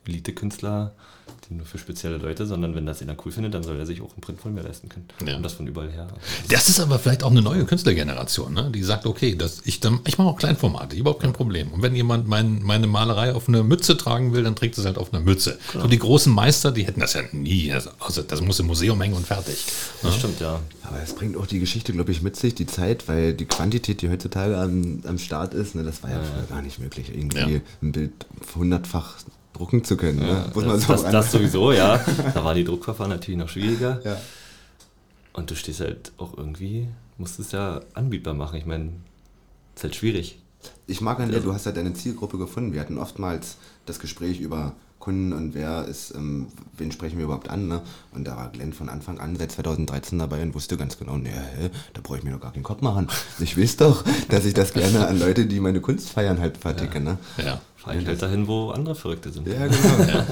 Elite-Künstler, 0.08 0.94
die 1.50 1.54
nur 1.56 1.66
für 1.66 1.78
spezielle 1.78 2.18
Leute, 2.18 2.46
sondern 2.46 2.74
wenn 2.76 2.86
das 2.86 3.02
einer 3.02 3.16
cool 3.26 3.32
findet, 3.32 3.54
dann 3.54 3.64
soll 3.64 3.78
er 3.78 3.86
sich 3.86 4.02
auch 4.02 4.12
einen 4.14 4.22
Print 4.22 4.40
von 4.40 4.54
mir 4.54 4.62
leisten 4.62 4.90
können. 4.90 5.06
Ja. 5.26 5.36
Und 5.36 5.44
das 5.44 5.54
von 5.54 5.66
überall 5.68 5.92
her. 5.92 6.08
Das 6.50 6.70
ist 6.70 6.80
aber 6.80 6.98
vielleicht 7.00 7.24
auch 7.24 7.32
eine 7.32 7.42
neue 7.42 7.66
Künstlergeneration, 7.66 8.54
ne? 8.54 8.72
die 8.74 8.82
sagt, 8.84 9.06
okay, 9.06 9.36
das, 9.36 9.62
ich, 9.66 9.80
dann- 9.80 10.00
ich 10.08 10.18
mache 10.18 10.28
auch 10.28 10.38
Kleinformate, 10.38 10.96
überhaupt 10.96 11.22
kein 11.22 11.34
Problem. 11.34 11.72
Und 11.72 11.82
wenn 11.84 11.96
jemand 11.96 12.28
mein, 12.28 12.62
meine 12.64 12.88
Malerei 12.88 13.34
auf 13.34 13.48
eine 13.48 13.64
Mütze 13.64 13.96
tragen 13.98 14.34
will, 14.34 14.44
dann 14.44 14.56
trägt 14.56 14.78
es 14.78 14.86
halt 14.86 14.98
auf 14.98 15.14
einer 15.14 15.22
Mütze. 15.24 15.58
So 15.74 15.88
die 15.88 16.00
großen 16.00 16.34
Meister, 16.34 16.72
die 16.72 16.86
hätten 16.86 17.00
das 17.00 17.14
ja 17.14 17.22
nie. 17.32 17.72
Also, 17.72 17.90
also 18.00 18.22
das 18.24 18.42
muss 18.42 18.60
im 18.60 18.68
Museum 18.68 19.00
hängen 19.02 19.16
und 19.16 19.26
fertig. 19.28 19.66
Ne? 20.04 20.10
Das 20.10 20.16
stimmt, 20.18 20.40
ja. 20.40 20.60
Aber 20.84 21.02
es 21.02 21.14
bringt 21.14 21.38
auch 21.38 21.48
die 21.48 21.60
Geschichte, 21.60 21.92
glaube 21.94 22.12
ich, 22.12 22.22
mit 22.22 22.36
sich, 22.36 22.56
die 22.56 22.66
Zeit, 22.68 23.08
weil 23.08 23.34
die 23.34 23.46
Quantität, 23.46 24.02
die 24.02 24.10
heutzutage 24.10 24.58
am, 24.58 25.02
am 25.06 25.18
Start 25.18 25.54
ist, 25.54 25.76
ne, 25.76 25.84
das 25.84 26.02
war 26.04 26.12
ja 26.12 26.20
früher 26.22 26.44
gar 26.48 26.62
nicht 26.62 26.80
möglich, 26.80 27.10
irgendwie 27.14 27.38
Ja. 27.56 27.62
ein 27.82 27.92
Bild 27.92 28.12
hundertfach 28.56 29.16
drucken 29.56 29.84
zu 29.84 29.98
können. 29.98 30.20
Ne? 30.20 30.46
Muss 30.54 30.66
man 30.66 30.76
das, 30.76 30.88
so 30.88 31.12
das, 31.12 31.32
sowieso, 31.32 31.72
ja. 31.72 32.00
Da 32.34 32.44
war 32.44 32.54
die 32.54 32.64
Druckverfahren 32.64 33.12
natürlich 33.12 33.40
noch 33.40 33.50
schwieriger. 33.50 34.02
Ja. 34.04 34.18
Und 35.34 35.50
du 35.50 35.56
stehst 35.56 35.80
halt 35.80 36.12
auch 36.18 36.38
irgendwie, 36.38 36.88
musst 37.18 37.40
es 37.40 37.52
ja 37.52 37.82
anbietbar 37.94 38.34
machen. 38.34 38.58
Ich 38.58 38.66
meine, 38.66 38.92
ist 39.76 39.84
halt 39.84 39.96
schwierig. 39.96 40.40
Ich 40.88 41.02
mag 41.02 41.20
an 41.20 41.32
dir, 41.32 41.40
du 41.40 41.54
hast 41.54 41.66
ja 41.66 41.72
deine 41.72 41.94
Zielgruppe 41.94 42.38
gefunden. 42.38 42.74
Wir 42.74 42.82
hatten 42.82 42.98
oftmals 42.98 43.58
das 43.86 44.00
Gespräch 44.00 44.40
über 44.40 44.74
Kunden 45.06 45.34
und 45.34 45.54
wer 45.54 45.86
ist, 45.86 46.16
ähm, 46.16 46.48
wen 46.80 46.92
sprechen 46.92 47.20
wir 47.20 47.26
überhaupt 47.26 47.48
an. 47.48 47.68
Ne? 47.68 47.82
Und 48.12 48.26
da 48.26 48.36
war 48.36 48.50
Glenn 48.50 48.74
von 48.74 48.90
Anfang 48.90 49.20
an 49.20 49.36
seit 49.36 49.52
2013 49.52 50.18
dabei 50.18 50.42
und 50.42 50.56
wusste 50.56 50.78
ganz 50.78 50.98
genau, 50.98 51.16
hä, 51.18 51.70
da 51.94 52.02
brauche 52.02 52.18
ich 52.18 52.24
mir 52.24 52.32
doch 52.32 52.42
gar 52.42 52.52
keinen 52.52 52.64
Kopf 52.64 52.82
machen. 52.82 53.08
Ich 53.40 53.56
weiß 53.56 53.78
doch, 53.78 54.04
dass 54.30 54.46
ich 54.46 54.56
das 54.56 54.74
gerne 54.74 55.08
an 55.08 55.20
Leute, 55.20 55.46
die 55.46 55.60
meine 55.60 55.80
Kunst 55.80 56.10
feiern, 56.10 56.40
halt 56.40 56.58
verticke. 56.58 57.00
Ne? 57.00 57.20
Ja. 57.38 57.62
Fahre 57.76 58.00
ich 58.00 58.08
halt 58.08 58.20
dahin, 58.20 58.48
wo 58.48 58.72
andere 58.72 58.96
Verrückte 58.96 59.32
sind. 59.32 59.48
Ja, 59.48 59.68
genau. 59.68 60.24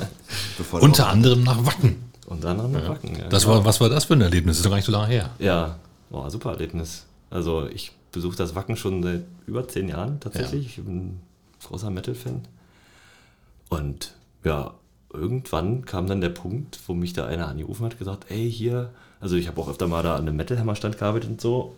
Du 0.57 0.77
Unter 0.79 1.07
anderem 1.07 1.43
nach 1.43 1.63
Wacken. 1.63 1.97
Unter 2.25 2.49
anderem 2.49 2.71
mit 2.71 2.87
Wacken. 2.87 3.15
Ja, 3.15 3.27
Das 3.29 3.43
genau. 3.43 3.57
war, 3.57 3.65
was 3.65 3.79
war 3.79 3.89
das 3.89 4.05
für 4.05 4.13
ein 4.15 4.21
Erlebnis? 4.21 4.57
ist 4.57 4.65
doch 4.65 4.71
gar 4.71 4.77
nicht 4.77 4.85
so 4.85 4.91
lange 4.91 5.05
her. 5.07 5.29
Ja, 5.37 5.77
war 6.09 6.25
ein 6.25 6.31
super 6.31 6.49
Erlebnis. 6.53 7.05
Also 7.29 7.67
ich 7.67 7.91
besuche 8.11 8.35
das 8.37 8.55
Wacken 8.55 8.75
schon 8.75 9.03
seit 9.03 9.23
über 9.45 9.67
zehn 9.67 9.87
Jahren 9.87 10.19
tatsächlich. 10.19 10.65
Ich 10.79 10.83
bin 10.83 10.95
ein 10.97 11.21
großer 11.67 11.91
Metal-Fan. 11.91 12.41
Und 13.69 14.13
ja, 14.43 14.73
irgendwann 15.11 15.85
kam 15.85 16.07
dann 16.07 16.21
der 16.21 16.29
Punkt, 16.29 16.79
wo 16.87 16.93
mich 16.93 17.13
da 17.13 17.25
einer 17.25 17.47
angerufen 17.47 17.85
hat, 17.85 17.99
gesagt, 17.99 18.25
ey, 18.29 18.51
hier, 18.51 18.89
also 19.19 19.35
ich 19.35 19.47
habe 19.47 19.61
auch 19.61 19.69
öfter 19.69 19.87
mal 19.87 20.03
da 20.03 20.15
an 20.15 20.21
einem 20.21 20.35
Metal-Hammer-Stand 20.35 20.97
gearbeitet 20.97 21.29
und 21.29 21.41
so. 21.41 21.75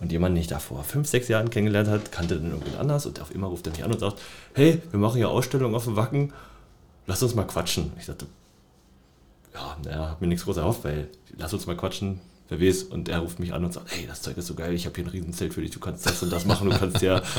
Und 0.00 0.10
jemand, 0.12 0.34
den 0.34 0.40
ich 0.40 0.48
da 0.48 0.58
vor 0.58 0.82
fünf, 0.82 1.06
sechs 1.06 1.28
Jahren 1.28 1.50
kennengelernt 1.50 1.88
hat, 1.88 2.10
kannte 2.10 2.36
dann 2.36 2.50
irgendwen 2.50 2.76
anders 2.76 3.04
und 3.04 3.20
auf 3.20 3.34
immer 3.34 3.48
ruft 3.48 3.66
er 3.66 3.72
mich 3.72 3.84
an 3.84 3.92
und 3.92 4.00
sagt, 4.00 4.18
hey, 4.54 4.80
wir 4.90 4.98
machen 4.98 5.20
ja 5.20 5.28
Ausstellung 5.28 5.74
auf 5.74 5.84
dem 5.84 5.96
Wacken, 5.96 6.32
lass 7.06 7.22
uns 7.22 7.34
mal 7.34 7.46
quatschen. 7.46 7.92
Ich 7.98 8.06
dachte, 8.06 8.26
ja, 9.52 9.76
naja, 9.84 10.10
hab 10.10 10.20
mir 10.22 10.26
nichts 10.26 10.44
groß 10.44 10.56
erhofft, 10.56 10.84
weil 10.84 11.08
lass 11.36 11.52
uns 11.52 11.66
mal 11.66 11.76
quatschen, 11.76 12.20
wer 12.48 12.60
weiß. 12.60 12.84
Und 12.84 13.10
er 13.10 13.18
ruft 13.18 13.40
mich 13.40 13.52
an 13.52 13.62
und 13.62 13.74
sagt, 13.74 13.94
hey, 13.94 14.06
das 14.06 14.22
Zeug 14.22 14.38
ist 14.38 14.46
so 14.46 14.54
geil, 14.54 14.72
ich 14.72 14.86
habe 14.86 14.94
hier 14.96 15.04
ein 15.04 15.10
Riesenzelt 15.10 15.52
für 15.52 15.60
dich, 15.60 15.70
du 15.70 15.80
kannst 15.80 16.06
das 16.06 16.22
und 16.22 16.32
das 16.32 16.46
machen, 16.46 16.70
du 16.70 16.76
kannst 16.76 17.02
ja. 17.02 17.22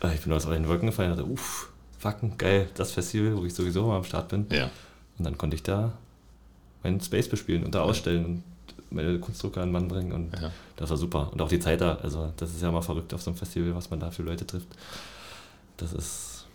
Äh, 0.00 0.14
ich 0.14 0.20
bin 0.20 0.32
aus 0.32 0.46
allen 0.46 0.68
Wolken 0.68 0.86
gefallen 0.86 1.10
und 1.10 1.18
dachte, 1.18 1.28
uff, 1.28 1.70
Wacken, 2.02 2.38
geil, 2.38 2.68
das 2.74 2.92
Festival, 2.92 3.36
wo 3.36 3.44
ich 3.44 3.54
sowieso 3.54 3.86
mal 3.86 3.96
am 3.96 4.04
Start 4.04 4.28
bin. 4.28 4.46
Ja. 4.52 4.70
Und 5.18 5.24
dann 5.24 5.36
konnte 5.36 5.56
ich 5.56 5.62
da 5.62 5.92
meinen 6.82 7.00
Space 7.00 7.28
bespielen 7.28 7.64
und 7.64 7.74
da 7.74 7.82
ausstellen 7.82 8.24
und 8.24 8.42
meine 8.90 9.18
Kunstdrucker 9.18 9.60
an 9.62 9.68
den 9.68 9.72
Mann 9.72 9.88
bringen 9.88 10.12
und 10.12 10.40
Ja. 10.40 10.50
das 10.76 10.90
war 10.90 10.96
super. 10.96 11.28
Und 11.32 11.42
auch 11.42 11.48
die 11.48 11.58
Zeit 11.58 11.80
da, 11.80 11.96
also 12.02 12.32
das 12.36 12.50
ist 12.50 12.62
ja 12.62 12.70
mal 12.70 12.80
verrückt 12.82 13.12
auf 13.12 13.20
so 13.22 13.30
einem 13.30 13.36
Festival, 13.38 13.74
was 13.74 13.90
man 13.90 14.00
da 14.00 14.10
für 14.10 14.22
Leute 14.22 14.46
trifft. 14.46 14.68
Das 15.76 15.92
ist, 15.92 16.46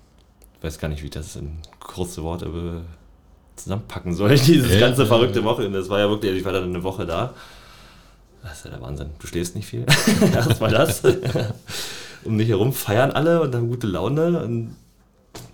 ich 0.57 0.63
weiß 0.63 0.79
gar 0.79 0.87
nicht, 0.87 1.01
wie 1.01 1.07
ich 1.07 1.11
das 1.11 1.35
in 1.35 1.57
kurze 1.79 2.23
Worte 2.23 2.81
zusammenpacken 3.55 4.13
soll, 4.15 4.35
dieses 4.35 4.71
Ja, 4.73 4.79
ganze 4.79 5.05
verrückte 5.05 5.39
ja. 5.39 5.45
Wochenende. 5.45 5.77
Das 5.79 5.89
war 5.89 5.99
ja 5.99 6.09
wirklich, 6.09 6.31
ich 6.37 6.45
war 6.45 6.53
dann 6.53 6.63
eine 6.63 6.83
Woche 6.83 7.05
da. 7.05 7.33
Das 8.41 8.57
ist 8.59 8.65
ja 8.65 8.71
der 8.71 8.81
Wahnsinn. 8.81 9.09
Du 9.19 9.27
schläfst 9.27 9.55
nicht 9.55 9.67
viel. 9.67 9.85
Erstmal 10.33 10.71
das. 10.71 11.01
um 12.25 12.37
dich 12.37 12.49
herum 12.49 12.73
feiern 12.73 13.11
alle 13.11 13.41
und 13.41 13.53
haben 13.53 13.69
gute 13.69 13.87
Laune. 13.87 14.43
Und 14.43 14.75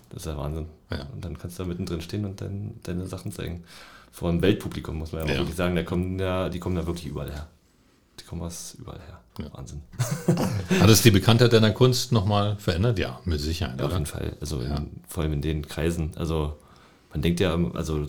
das 0.10 0.24
ist 0.24 0.26
ja 0.26 0.38
Wahnsinn. 0.38 0.68
Ja. 0.92 1.06
Und 1.14 1.24
dann 1.24 1.38
kannst 1.38 1.60
du 1.60 1.64
da 1.64 1.70
mittendrin 1.70 2.02
stehen 2.02 2.26
und 2.26 2.42
dann 2.42 2.76
deine 2.84 3.06
Sachen 3.08 3.32
zeigen. 3.32 3.64
Vor 4.12 4.30
einem 4.30 4.42
Weltpublikum, 4.42 4.98
muss 4.98 5.12
man 5.12 5.28
ja, 5.28 5.34
Ja. 5.34 5.40
wirklich 5.40 5.56
sagen. 5.56 5.76
Da 5.76 5.84
kommen 5.84 6.18
ja, 6.20 6.50
die 6.50 6.60
kommen 6.60 6.76
ja 6.76 6.86
wirklich 6.86 7.06
überall 7.06 7.32
her. 7.32 7.48
Die 8.20 8.26
kommen 8.26 8.42
aus 8.42 8.76
überall 8.80 9.00
her. 9.00 9.20
Ja. 9.40 9.54
Wahnsinn. 9.54 9.82
Hat 10.80 10.90
es 10.90 11.02
die 11.02 11.12
Bekanntheit 11.12 11.54
deiner 11.54 11.72
Kunst 11.72 12.12
nochmal 12.12 12.58
verändert? 12.58 13.00
Ja, 13.00 13.20
mit 13.26 13.40
Sicherheit. 13.40 13.80
Ja, 13.80 13.86
auf 13.86 13.94
jeden 13.94 14.06
Fall. 14.06 14.36
Also 14.42 14.60
in, 14.60 15.02
vor 15.08 15.24
allem 15.24 15.34
in 15.34 15.42
den 15.42 15.68
Kreisen. 15.68 16.12
Also 16.16 16.58
man 17.12 17.22
denkt 17.22 17.40
ja, 17.40 17.58
also 17.74 18.06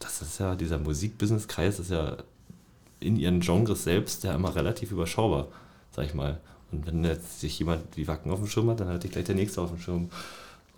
das 0.00 0.22
ist 0.22 0.38
ja, 0.40 0.54
dieser 0.54 0.78
Musik-Business-Kreis 0.78 1.78
ist 1.78 1.90
ja 1.90 2.16
in 3.00 3.16
ihren 3.16 3.40
Genres 3.40 3.84
selbst 3.84 4.24
ja 4.24 4.34
immer 4.34 4.54
relativ 4.54 4.90
überschaubar, 4.92 5.48
sag 5.92 6.04
ich 6.06 6.14
mal. 6.14 6.40
Und 6.70 6.86
wenn 6.86 7.04
jetzt 7.04 7.40
sich 7.40 7.58
jemand 7.58 7.96
wie 7.96 8.06
Wacken 8.08 8.30
auf 8.30 8.40
dem 8.40 8.48
Schirm 8.48 8.68
hat, 8.70 8.80
dann 8.80 8.88
hat 8.88 9.04
ich 9.04 9.10
gleich 9.12 9.24
der 9.24 9.34
nächste 9.36 9.60
auf 9.62 9.70
dem 9.70 9.80
Schirm. 9.80 10.10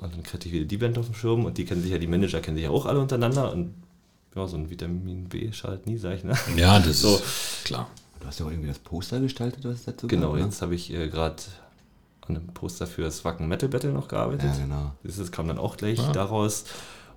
Und 0.01 0.14
dann 0.14 0.22
kriege 0.22 0.46
ich 0.46 0.53
wieder 0.53 0.64
die 0.64 0.76
Band 0.78 0.96
auf 0.98 1.07
dem 1.07 1.14
Schirm 1.14 1.44
und 1.44 1.59
die 1.59 1.64
kennen 1.64 1.82
sich 1.82 1.90
ja, 1.90 1.98
die 1.98 2.07
Manager 2.07 2.40
kennen 2.40 2.57
sich 2.57 2.64
ja 2.64 2.70
auch 2.70 2.86
alle 2.86 3.01
untereinander 3.01 3.53
und 3.53 3.74
ja, 4.34 4.46
so 4.46 4.57
ein 4.57 4.70
Vitamin 4.70 5.28
B 5.28 5.53
schadet 5.53 5.86
nie, 5.86 5.98
sag 5.98 6.14
ich, 6.16 6.24
ne? 6.24 6.34
Ja, 6.57 6.78
das 6.78 7.01
So. 7.03 7.16
ist 7.16 7.64
klar. 7.64 7.88
Du 8.20 8.26
hast 8.26 8.38
ja 8.40 8.46
auch 8.46 8.51
irgendwie 8.51 8.68
das 8.68 8.78
Poster 8.78 9.18
gestaltet, 9.20 9.64
was 9.64 9.84
dazu 9.84 10.07
Genau, 10.07 10.30
gab, 10.32 10.38
ne? 10.40 10.44
jetzt 10.46 10.62
habe 10.62 10.74
ich 10.74 10.92
äh, 10.92 11.09
gerade 11.09 11.36
an 12.22 12.36
einem 12.36 12.46
Poster 12.48 12.86
für 12.86 13.03
das 13.03 13.24
Wacken 13.24 13.48
Metal 13.48 13.68
Battle 13.68 13.92
noch 13.92 14.09
gearbeitet. 14.09 14.51
Ja, 14.57 14.62
genau. 14.64 14.92
Das 15.03 15.18
ist- 15.18 15.32
kam 15.32 15.48
dann 15.48 15.59
auch 15.59 15.76
gleich 15.76 15.98
Ah. 16.01 16.12
daraus. 16.12 16.64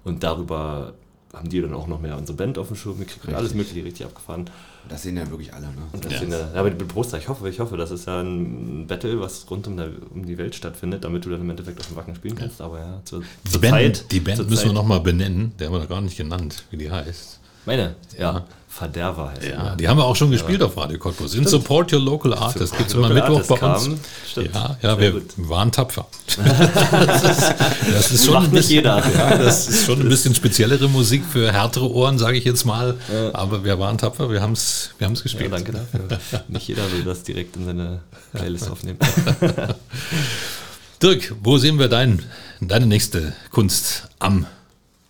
Und 0.04 0.24
darüber 0.24 0.94
haben 1.34 1.50
die 1.50 1.62
dann 1.62 1.74
auch 1.74 1.88
noch 1.88 2.00
mehr 2.00 2.16
unsere 2.18 2.38
Band 2.38 2.58
auf 2.60 2.68
dem 2.68 2.76
Schirm 2.78 3.00
gekriegt 3.00 3.34
alles 3.34 3.54
mögliche 3.56 3.84
richtig 3.84 4.06
abgefahren. 4.06 4.46
Das 4.88 5.02
sehen 5.04 5.18
ja 5.18 5.28
wirklich 5.32 5.54
alle, 5.54 5.66
ne? 5.68 5.82
Und 5.92 6.06
das 6.06 6.14
Ja. 6.14 6.20
sind 6.20 6.32
ja, 6.32 6.40
ja, 6.40 6.60
aber 6.60 6.70
die 6.70 6.84
Poster, 6.86 7.18
ich 7.18 7.28
hoffe, 7.30 7.50
ich 7.50 7.60
hoffe, 7.60 7.76
das 7.78 7.90
ist 7.90 8.06
ja 8.06 8.22
ein 8.22 8.86
Battle, 8.86 9.20
was 9.20 9.50
rund 9.50 9.66
um, 9.68 9.78
der, 9.78 9.90
um 10.14 10.26
die 10.26 10.38
Welt 10.38 10.54
stattfindet, 10.56 11.04
damit 11.04 11.26
du 11.26 11.30
dann 11.30 11.42
im 11.42 11.50
Endeffekt 11.50 11.80
auf 11.80 11.88
dem 11.88 11.96
Wacken 11.96 12.16
spielen 12.16 12.36
kannst. 12.36 12.62
Aber 12.62 12.80
ja, 12.80 13.02
zur, 13.06 13.24
Die 13.46 13.50
zur 13.50 13.62
Band, 13.62 13.74
Zeit. 13.98 14.12
die 14.12 14.20
Band 14.20 14.38
müssen 14.40 14.50
wir 14.52 14.58
Zeit- 14.58 14.74
nochmal 14.74 15.00
benennen. 15.00 15.54
Der 15.58 15.68
haben 15.68 15.74
wir 15.74 15.80
noch 15.80 15.90
gar 15.90 16.02
nicht 16.02 16.18
genannt, 16.18 16.64
wie 16.70 16.78
die 16.78 16.92
heißt. 16.92 17.40
Meine, 17.66 17.96
ja, 18.18 18.34
Ja. 18.34 18.46
Verderber 18.76 19.30
heißt 19.32 19.44
Ja, 19.52 19.76
die 19.76 19.88
haben 19.88 19.98
wir 19.98 20.06
auch 20.06 20.16
schon 20.16 20.32
gespielt 20.32 20.64
auf 20.64 20.76
Radio 20.78 20.98
Cottbus. 20.98 21.36
In 21.36 21.46
Support 21.46 21.94
Your 21.94 22.00
Local 22.00 22.34
Art. 22.34 22.60
Das 22.60 22.72
gibt 22.72 22.90
es 22.90 22.96
immer 22.96 23.08
Mittwoch 23.10 23.42
bei 23.46 23.62
Artist 23.62 23.88
uns. 23.88 24.02
kam. 24.02 24.10
Stimmt. 24.28 24.56
Ja, 24.56 24.78
ja 24.82 25.00
wir 25.00 25.12
gut. 25.12 25.24
waren 25.38 25.72
tapfer. 25.72 26.08
das, 26.38 27.24
ist, 27.38 27.54
das 27.94 28.12
ist 28.12 28.26
schon 28.26 28.34
Macht 28.34 28.46
ein 28.46 28.50
nicht 28.52 28.60
bisschen, 28.62 28.76
jeder. 28.76 29.04
Ja, 29.16 29.38
das 29.38 29.68
ist 29.68 29.86
schon 29.86 30.02
ein 30.02 30.10
bisschen 30.10 30.34
speziellere 30.34 30.90
Musik 30.90 31.24
für 31.32 31.52
härtere 31.52 31.88
Ohren, 31.92 32.18
sage 32.18 32.38
ich 32.38 32.46
jetzt 32.46 32.66
mal. 32.66 32.98
Aber 33.34 33.64
wir 33.64 33.78
waren 33.78 34.00
tapfer, 34.00 34.32
wir 34.32 34.42
haben 34.42 34.54
es 34.54 34.90
wir 34.98 35.06
haben's 35.06 35.20
Ja, 35.20 35.24
gespielt. 35.24 35.54
danke 35.54 35.72
dafür. 35.72 36.42
Nicht 36.48 36.68
jeder 36.68 36.92
will 36.92 37.04
das 37.04 37.22
direkt 37.22 37.56
in 37.56 37.66
seine 37.66 38.00
Playlist 38.34 38.72
aufnehmen. 38.72 38.98
Dirk, 41.02 41.36
wo 41.44 41.58
sehen 41.58 41.80
wir 41.80 41.90
dein, 41.90 42.24
deine 42.62 42.86
nächste 42.88 43.34
Kunst 43.52 44.08
am, 44.20 44.46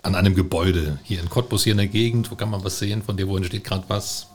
an 0.03 0.15
einem 0.15 0.35
Gebäude? 0.35 0.99
Hier 1.03 1.19
in 1.21 1.29
Cottbus, 1.29 1.63
hier 1.63 1.71
in 1.71 1.77
der 1.77 1.87
Gegend, 1.87 2.29
wo 2.29 2.35
kann 2.35 2.49
man 2.49 2.63
was 2.63 2.77
sehen? 2.79 3.01
Von 3.01 3.17
dir, 3.17 3.27
wo 3.27 3.37
entsteht 3.37 3.63
gerade 3.63 3.85
was? 3.87 4.27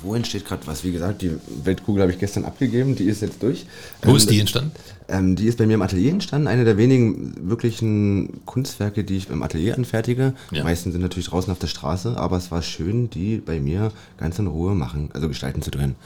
Wo 0.00 0.14
entsteht 0.14 0.44
gerade 0.44 0.64
was? 0.66 0.84
Wie 0.84 0.92
gesagt, 0.92 1.22
die 1.22 1.32
Weltkugel 1.64 2.02
habe 2.02 2.12
ich 2.12 2.18
gestern 2.18 2.44
abgegeben, 2.44 2.94
die 2.94 3.04
ist 3.04 3.20
jetzt 3.20 3.42
durch. 3.42 3.66
Wo 4.02 4.10
Ähm, 4.10 4.16
ist 4.16 4.30
die 4.30 4.38
entstanden? 4.38 4.70
Ähm, 5.08 5.34
die 5.34 5.46
ist 5.46 5.58
bei 5.58 5.66
mir 5.66 5.74
im 5.74 5.82
Atelier 5.82 6.12
entstanden, 6.12 6.46
eine 6.46 6.64
der 6.64 6.76
wenigen 6.76 7.34
wirklichen 7.50 8.44
Kunstwerke, 8.46 9.02
die 9.02 9.16
ich 9.16 9.28
im 9.28 9.42
Atelier 9.42 9.74
anfertige. 9.76 10.34
Ja. 10.52 10.58
Die 10.58 10.62
meisten 10.62 10.92
sind 10.92 11.00
natürlich 11.00 11.28
draußen 11.28 11.50
auf 11.50 11.58
der 11.58 11.66
Straße, 11.66 12.16
aber 12.16 12.36
es 12.36 12.52
war 12.52 12.62
schön, 12.62 13.10
die 13.10 13.38
bei 13.38 13.58
mir 13.58 13.90
ganz 14.18 14.38
in 14.38 14.46
Ruhe 14.46 14.74
machen, 14.74 15.10
also 15.14 15.26
gestalten 15.26 15.62
zu 15.62 15.70
können. 15.72 15.96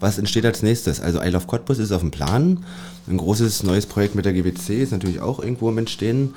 Was 0.00 0.18
entsteht 0.18 0.44
als 0.44 0.62
nächstes? 0.62 1.00
Also 1.00 1.22
I 1.22 1.28
Love 1.28 1.46
Cottbus 1.46 1.78
ist 1.78 1.92
auf 1.92 2.00
dem 2.00 2.10
Plan. 2.10 2.64
Ein 3.08 3.16
großes 3.16 3.62
neues 3.62 3.86
Projekt 3.86 4.14
mit 4.16 4.24
der 4.24 4.32
GWC 4.34 4.82
ist 4.82 4.92
natürlich 4.92 5.20
auch 5.20 5.40
irgendwo 5.40 5.70
im 5.70 5.78
Entstehen. 5.78 6.34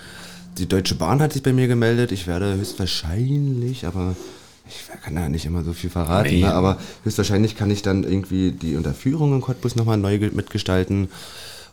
Die 0.57 0.67
Deutsche 0.67 0.95
Bahn 0.95 1.21
hat 1.21 1.33
sich 1.33 1.43
bei 1.43 1.53
mir 1.53 1.67
gemeldet. 1.67 2.11
Ich 2.11 2.27
werde 2.27 2.55
höchstwahrscheinlich, 2.55 3.85
aber 3.85 4.15
ich 4.67 5.01
kann 5.03 5.15
da 5.15 5.27
nicht 5.29 5.45
immer 5.45 5.63
so 5.63 5.73
viel 5.73 5.89
verraten, 5.89 6.29
Nee. 6.29 6.41
ne? 6.41 6.53
aber 6.53 6.77
höchstwahrscheinlich 7.03 7.55
kann 7.55 7.71
ich 7.71 7.81
dann 7.81 8.03
irgendwie 8.03 8.51
die 8.51 8.75
Unterführung 8.75 9.33
in 9.33 9.41
Cottbus 9.41 9.75
nochmal 9.75 9.97
neu 9.97 10.19
ge- 10.19 10.31
mitgestalten. 10.33 11.09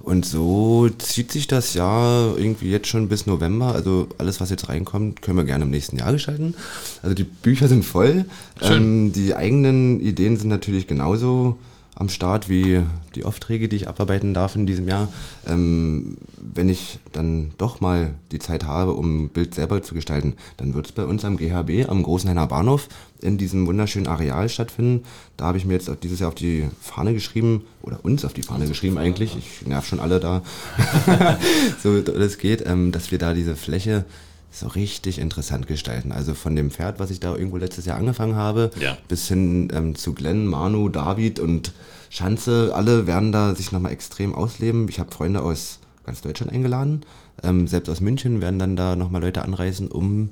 Und 0.02 0.24
so 0.24 0.88
zieht 0.96 1.30
sich 1.30 1.46
das 1.46 1.74
Jahr 1.74 2.36
irgendwie 2.38 2.70
jetzt 2.70 2.88
schon 2.88 3.08
bis 3.08 3.26
November. 3.26 3.74
Also 3.74 4.08
alles, 4.16 4.40
was 4.40 4.48
jetzt 4.48 4.70
reinkommt, 4.70 5.20
können 5.20 5.36
wir 5.36 5.44
gerne 5.44 5.64
im 5.64 5.70
nächsten 5.70 5.98
Jahr 5.98 6.12
gestalten. 6.12 6.54
Also 7.02 7.14
die 7.14 7.24
Bücher 7.24 7.68
sind 7.68 7.84
voll. 7.84 8.24
Ähm, 8.62 9.12
die 9.12 9.34
eigenen 9.36 10.00
Ideen 10.00 10.38
sind 10.38 10.48
natürlich 10.48 10.86
genauso 10.86 11.58
am 12.00 12.08
Start 12.08 12.48
wie 12.48 12.82
die 13.14 13.26
Aufträge, 13.26 13.68
die 13.68 13.76
ich 13.76 13.88
abarbeiten 13.88 14.32
darf 14.32 14.56
in 14.56 14.64
diesem 14.64 14.88
Jahr. 14.88 15.08
Ähm, 15.46 16.16
wenn 16.38 16.70
ich 16.70 16.98
dann 17.12 17.50
doch 17.58 17.82
mal 17.82 18.14
die 18.32 18.38
Zeit 18.38 18.64
habe, 18.64 18.94
um 18.94 19.28
Bild 19.28 19.54
selber 19.54 19.82
zu 19.82 19.94
gestalten, 19.94 20.34
dann 20.56 20.72
wird 20.72 20.86
es 20.86 20.92
bei 20.92 21.04
uns 21.04 21.26
am 21.26 21.36
GHB, 21.36 21.90
am 21.90 22.02
Großenhainer 22.02 22.46
Bahnhof, 22.46 22.88
in 23.20 23.36
diesem 23.36 23.66
wunderschönen 23.66 24.06
Areal 24.06 24.48
stattfinden. 24.48 25.04
Da 25.36 25.44
habe 25.44 25.58
ich 25.58 25.66
mir 25.66 25.74
jetzt 25.74 25.90
dieses 26.02 26.20
Jahr 26.20 26.28
auf 26.28 26.34
die 26.34 26.68
Fahne 26.80 27.12
geschrieben, 27.12 27.64
oder 27.82 28.02
uns 28.02 28.24
auf 28.24 28.32
die 28.32 28.42
Fahne 28.42 28.66
geschrieben 28.66 28.96
eigentlich, 28.96 29.36
ich 29.36 29.66
nerv 29.66 29.84
schon 29.84 30.00
alle 30.00 30.20
da, 30.20 30.42
so 31.82 32.00
das 32.00 32.38
geht, 32.38 32.66
ähm, 32.66 32.92
dass 32.92 33.10
wir 33.10 33.18
da 33.18 33.34
diese 33.34 33.56
Fläche 33.56 34.06
so 34.52 34.66
richtig 34.68 35.18
interessant 35.18 35.66
gestalten. 35.66 36.12
Also 36.12 36.34
von 36.34 36.56
dem 36.56 36.70
Pferd, 36.70 36.98
was 36.98 37.10
ich 37.10 37.20
da 37.20 37.34
irgendwo 37.34 37.56
letztes 37.56 37.84
Jahr 37.86 37.96
angefangen 37.98 38.34
habe, 38.34 38.70
Ja. 38.80 38.96
bis 39.08 39.28
hin 39.28 39.68
ähm, 39.72 39.94
zu 39.94 40.12
Glenn, 40.12 40.46
Manu, 40.46 40.88
David 40.88 41.38
und 41.38 41.72
Schanze, 42.08 42.72
alle 42.74 43.06
werden 43.06 43.30
da 43.30 43.54
sich 43.54 43.70
nochmal 43.70 43.92
extrem 43.92 44.34
ausleben. 44.34 44.88
Ich 44.88 44.98
habe 44.98 45.12
Freunde 45.12 45.42
aus 45.42 45.78
ganz 46.04 46.20
Deutschland 46.22 46.52
eingeladen, 46.52 47.02
ähm, 47.44 47.68
selbst 47.68 47.88
aus 47.88 48.00
München 48.00 48.40
werden 48.40 48.58
dann 48.58 48.74
da 48.74 48.96
nochmal 48.96 49.20
Leute 49.22 49.42
anreisen, 49.42 49.88
um 49.88 50.30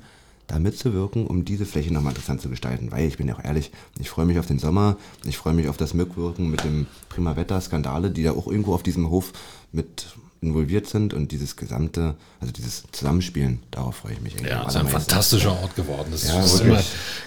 da 0.48 0.58
mitzuwirken, 0.58 1.26
um 1.26 1.44
diese 1.44 1.66
Fläche 1.66 1.92
nochmal 1.92 2.12
interessant 2.12 2.40
zu 2.40 2.48
gestalten. 2.48 2.90
Weil 2.90 3.06
ich 3.06 3.18
bin 3.18 3.28
ja 3.28 3.36
auch 3.36 3.44
ehrlich, 3.44 3.70
ich 4.00 4.08
freue 4.08 4.24
mich 4.24 4.38
auf 4.38 4.46
den 4.46 4.58
Sommer, 4.58 4.96
ich 5.24 5.36
freue 5.36 5.52
mich 5.54 5.68
auf 5.68 5.76
das 5.76 5.92
Mitwirken 5.94 6.50
mit 6.50 6.64
dem 6.64 6.86
Primavera-Skandale, 7.10 8.10
die 8.10 8.22
da 8.22 8.32
auch 8.32 8.46
irgendwo 8.48 8.74
auf 8.74 8.82
diesem 8.82 9.10
Hof 9.10 9.32
mit 9.72 10.06
involviert 10.40 10.86
sind 10.86 11.14
und 11.14 11.32
dieses 11.32 11.56
gesamte, 11.56 12.14
also 12.40 12.52
dieses 12.52 12.84
Zusammenspielen, 12.92 13.58
darauf 13.72 13.96
freue 13.96 14.12
ich 14.12 14.20
mich 14.20 14.34
irgendwie 14.34 14.50
Ja, 14.52 14.62
es 14.62 14.68
ist 14.68 14.76
ein 14.76 14.86
fantastischer 14.86 15.50
Ort 15.60 15.74
geworden. 15.74 16.08
Das 16.12 16.28
Ja, 16.28 16.40
ist 16.40 16.64
wirklich. 16.64 16.86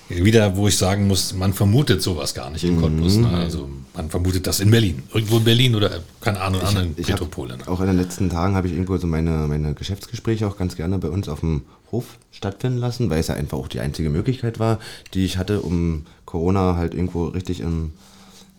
immer 0.10 0.26
wieder, 0.26 0.56
wo 0.56 0.68
ich 0.70 0.78
sagen 0.78 1.08
muss, 1.08 1.34
man 1.34 1.54
vermutet 1.54 2.02
sowas 2.02 2.34
gar 2.34 2.50
nicht 2.50 2.64
in 2.64 2.80
Cottbus. 2.80 3.18
Ne? 3.18 3.28
Also 3.28 3.70
man 3.94 4.10
vermutet 4.10 4.48
das 4.48 4.62
in 4.62 4.72
Berlin. 4.72 5.04
Irgendwo 5.14 5.38
in 5.40 5.44
Berlin 5.44 5.76
oder, 5.76 6.00
keine 6.22 6.40
Ahnung, 6.40 6.62
anderen 6.62 6.94
Ich 6.96 7.08
hab- 7.12 7.20
Metropolen. 7.20 7.62
Auch 7.68 7.82
in 7.82 7.88
den 7.88 7.98
letzten 7.98 8.30
Tagen 8.30 8.56
habe 8.56 8.68
ich 8.68 8.74
irgendwo 8.74 8.96
so 8.98 9.08
meine, 9.08 9.46
meine 9.48 9.74
Geschäftsgespräche 9.74 10.48
auch 10.48 10.58
ganz 10.58 10.78
gerne 10.78 10.98
bei 10.98 11.10
uns 11.10 11.28
auf 11.28 11.42
dem 11.42 11.64
Hof 11.92 12.18
stattfinden 12.32 12.78
lassen, 12.78 13.10
weil 13.10 13.20
es 13.20 13.28
ja 13.28 13.36
einfach 13.36 13.58
auch 13.58 13.68
die 13.68 13.82
einzige 13.82 14.10
Möglichkeit 14.10 14.58
war, 14.60 14.80
die 15.14 15.26
ich 15.26 15.38
hatte, 15.38 15.62
um 15.62 16.06
Corona 16.26 16.78
halt 16.78 16.94
irgendwo 16.94 17.26
richtig 17.26 17.60
im, 17.60 17.92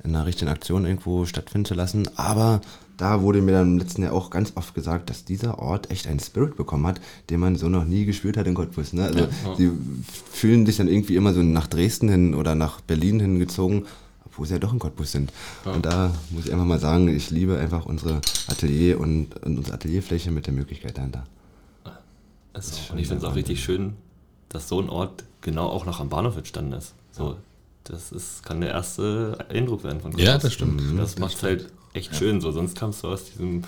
in 0.05 0.15
einer 0.15 0.27
richtigen 0.27 0.51
Aktion 0.51 0.85
irgendwo 0.85 1.25
stattfinden 1.25 1.65
zu 1.65 1.73
lassen. 1.73 2.07
Aber 2.17 2.61
da 2.97 3.23
wurde 3.23 3.41
mir 3.41 3.53
dann 3.53 3.73
im 3.73 3.79
letzten 3.79 4.03
Jahr 4.03 4.13
auch 4.13 4.31
ganz 4.31 4.53
oft 4.55 4.75
gesagt, 4.75 5.11
dass 5.11 5.25
dieser 5.25 5.59
Ort 5.59 5.91
echt 5.91 6.07
einen 6.07 6.21
Spirit 6.21 6.57
bekommen 6.57 6.87
hat, 6.87 7.01
den 7.31 7.41
man 7.41 7.57
so 7.57 7.69
noch 7.69 7.85
nie 7.85 8.05
gespürt 8.05 8.37
hat 8.37 8.47
in 8.47 8.55
Cottbus. 8.55 8.93
Ne? 8.93 9.05
Also 9.05 9.29
die 9.59 9.71
fühlen 10.31 10.67
sich 10.67 10.77
dann 10.77 10.89
irgendwie 10.89 11.17
immer 11.17 11.33
so 11.33 11.43
nach 11.43 11.67
Dresden 11.67 12.09
hin 12.09 12.35
oder 12.35 12.55
nach 12.55 12.81
Berlin 12.81 13.19
hingezogen, 13.19 13.87
obwohl 14.25 14.47
sie 14.47 14.53
ja 14.55 14.59
doch 14.59 14.73
in 14.73 14.79
Cottbus 14.79 15.13
sind. 15.13 15.33
Und 15.65 15.85
da 15.87 16.13
muss 16.31 16.47
ich 16.47 16.53
einfach 16.53 16.65
mal 16.67 16.79
sagen, 16.79 17.09
ich 17.09 17.31
liebe 17.31 17.59
einfach 17.59 17.87
unsere 17.87 18.21
Atelier 18.49 19.01
und, 19.01 19.35
und 19.43 19.59
unsere 19.59 19.75
Atelierfläche 19.75 20.31
mit 20.31 20.47
der 20.47 20.53
Möglichkeit 20.55 20.97
dahinter. 20.99 21.25
Also, 22.53 22.93
und 22.93 22.99
ich 22.99 23.09
finde 23.09 23.25
es 23.25 23.31
auch 23.31 23.35
richtig 23.35 23.63
schön, 23.65 23.95
dass 24.51 24.69
so 24.69 24.81
ein 24.81 24.91
Ort 24.91 25.25
genau 25.41 25.69
auch 25.69 25.87
noch 25.87 26.01
am 26.01 26.09
Bahnhof 26.11 26.37
entstanden 26.37 26.75
ist. 26.75 26.95
So, 27.11 27.37
das 27.85 28.13
ist, 28.13 28.43
kann 28.45 28.61
der 28.61 28.71
erste 28.71 29.39
Eindruck 29.49 29.83
werden 29.85 30.01
von 30.01 30.13
Ja, 30.19 30.33
Cottbus. 30.35 30.43
das 30.43 30.53
stimmt. 30.53 30.83
Das 30.99 31.19
macht 31.19 31.35
es 31.37 31.43
halt 31.43 31.73
echt 31.95 32.15
schön. 32.17 32.41
So, 32.41 32.53
sonst 32.53 32.77
kamst 32.77 33.03
du 33.03 33.09
aus 33.09 33.25
diesem 33.25 33.63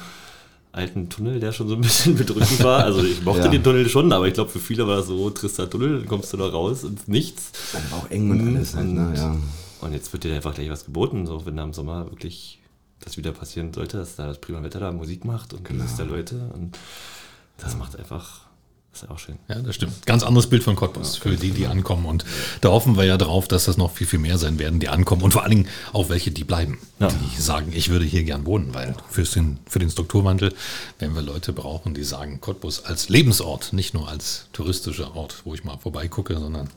alten 0.72 1.08
Tunnel, 1.08 1.38
der 1.40 1.52
schon 1.52 1.68
so 1.68 1.74
ein 1.74 1.80
bisschen 1.80 2.14
bedrückend 2.18 2.62
war. 2.64 2.82
Also 2.84 3.02
ich 3.04 3.22
mochte 3.22 3.42
Ja. 3.44 3.48
den 3.48 3.62
Tunnel 3.62 3.88
schon, 3.88 4.12
aber 4.12 4.26
ich 4.26 4.34
glaube 4.34 4.50
für 4.50 4.58
viele 4.58 4.86
war 4.88 4.96
das 4.96 5.06
so 5.06 5.30
trister 5.30 5.68
Tunnel, 5.70 5.98
dann 6.00 6.06
kommst 6.08 6.32
du 6.32 6.36
da 6.36 6.46
raus 6.48 6.82
ins 6.84 7.06
Nichts. 7.06 7.52
Dann 7.72 7.82
war 7.90 7.98
auch 8.00 8.10
eng 8.10 8.30
und 8.30 8.56
alles 8.56 8.74
halt, 8.74 8.88
ne? 8.88 9.06
Und- 9.08 9.16
Ja. 9.16 9.36
Und 9.80 9.92
jetzt 9.92 10.12
wird 10.14 10.24
dir 10.24 10.34
einfach 10.34 10.54
gleich 10.54 10.70
was 10.70 10.86
geboten, 10.86 11.26
so 11.26 11.44
wenn 11.44 11.56
da 11.56 11.62
im 11.64 11.74
Sommer 11.74 12.10
wirklich 12.10 12.58
das 13.00 13.18
wieder 13.18 13.32
passieren 13.32 13.72
sollte, 13.74 13.98
dass 13.98 14.16
da 14.16 14.26
das 14.28 14.40
prima 14.40 14.62
Wetter 14.62 14.80
da 14.80 14.90
Musik 14.92 15.26
macht 15.26 15.52
und 15.52 15.62
Genau. 15.64 15.84
der 15.98 16.06
Leute. 16.06 16.50
Und 16.54 16.78
das 17.58 17.76
macht 17.76 17.96
einfach, 17.98 18.43
ist 18.94 19.02
ja 19.02 19.10
auch 19.10 19.18
schön. 19.18 19.38
Ja, 19.48 19.56
das 19.56 19.74
stimmt. 19.74 20.06
Ganz 20.06 20.22
anderes 20.22 20.48
Bild 20.48 20.62
von 20.62 20.76
Cottbus 20.76 21.16
für 21.16 21.36
die, 21.36 21.50
die 21.50 21.66
ankommen. 21.66 22.06
Und 22.06 22.24
da 22.60 22.70
hoffen 22.70 22.96
wir 22.96 23.04
ja 23.04 23.16
drauf, 23.16 23.48
dass 23.48 23.64
das 23.64 23.76
noch 23.76 23.92
viel, 23.92 24.06
viel 24.06 24.18
mehr 24.18 24.38
sein 24.38 24.58
werden, 24.58 24.80
die 24.80 24.88
ankommen. 24.88 25.22
Und 25.22 25.32
vor 25.32 25.42
allen 25.42 25.50
Dingen 25.50 25.68
auch 25.92 26.08
welche, 26.08 26.30
die 26.30 26.44
bleiben. 26.44 26.78
Ja. 27.00 27.08
Die 27.08 27.40
sagen, 27.40 27.72
ich 27.74 27.88
würde 27.90 28.04
hier 28.04 28.24
gern 28.24 28.46
wohnen, 28.46 28.72
weil 28.72 28.94
fürs 29.10 29.32
den, 29.32 29.58
für 29.66 29.78
den 29.78 29.90
Strukturwandel 29.90 30.54
werden 30.98 31.14
wir 31.14 31.22
Leute 31.22 31.52
brauchen, 31.52 31.94
die 31.94 32.04
sagen, 32.04 32.40
Cottbus 32.40 32.84
als 32.84 33.08
Lebensort, 33.08 33.72
nicht 33.72 33.94
nur 33.94 34.08
als 34.08 34.46
touristischer 34.52 35.14
Ort, 35.16 35.42
wo 35.44 35.54
ich 35.54 35.64
mal 35.64 35.76
vorbeigucke, 35.76 36.38
sondern 36.38 36.70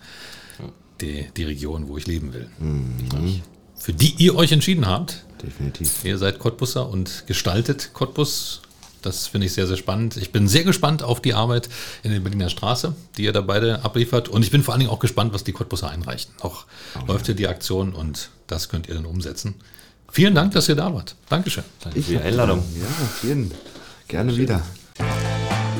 die, 1.01 1.27
die 1.37 1.43
Region, 1.43 1.87
wo 1.87 1.97
ich 1.97 2.07
leben 2.07 2.33
will. 2.33 2.49
Für 3.75 3.93
die 3.93 4.15
ihr 4.17 4.35
euch 4.35 4.51
entschieden 4.51 4.87
habt, 4.87 5.23
Definitiv. 5.41 6.03
Ihr 6.03 6.17
seid 6.17 6.39
Cottbusser 6.39 6.89
und 6.89 7.25
gestaltet 7.27 7.91
Cottbus. 7.93 8.61
Das 9.07 9.25
finde 9.27 9.47
ich 9.47 9.53
sehr, 9.53 9.65
sehr 9.67 9.77
spannend. 9.77 10.17
Ich 10.17 10.33
bin 10.33 10.49
sehr 10.49 10.65
gespannt 10.65 11.01
auf 11.01 11.21
die 11.21 11.33
Arbeit 11.33 11.69
in 12.03 12.11
der 12.11 12.19
Berliner 12.19 12.49
Straße, 12.49 12.93
die 13.15 13.23
ihr 13.23 13.31
da 13.31 13.39
beide 13.39 13.85
abliefert. 13.85 14.27
Und 14.27 14.43
ich 14.43 14.51
bin 14.51 14.63
vor 14.63 14.73
allen 14.73 14.81
Dingen 14.81 14.91
auch 14.91 14.99
gespannt, 14.99 15.33
was 15.33 15.45
die 15.45 15.53
Cottbusser 15.53 15.89
einreichen. 15.89 16.31
Noch 16.43 16.65
läuft 17.07 17.27
hier 17.27 17.35
die 17.35 17.47
Aktion 17.47 17.93
und 17.93 18.31
das 18.47 18.67
könnt 18.67 18.89
ihr 18.89 18.95
dann 18.95 19.05
umsetzen. 19.05 19.55
Vielen 20.11 20.35
Dank, 20.35 20.51
dass 20.51 20.67
ihr 20.67 20.75
da 20.75 20.93
wart. 20.93 21.15
Dankeschön. 21.29 21.63
Danke 21.81 22.01
für 22.01 22.11
die 22.11 22.17
Einladung. 22.17 22.65
Ja, 22.75 23.29
jeden. 23.29 23.51
Gerne 24.09 24.35
wieder. 24.35 24.61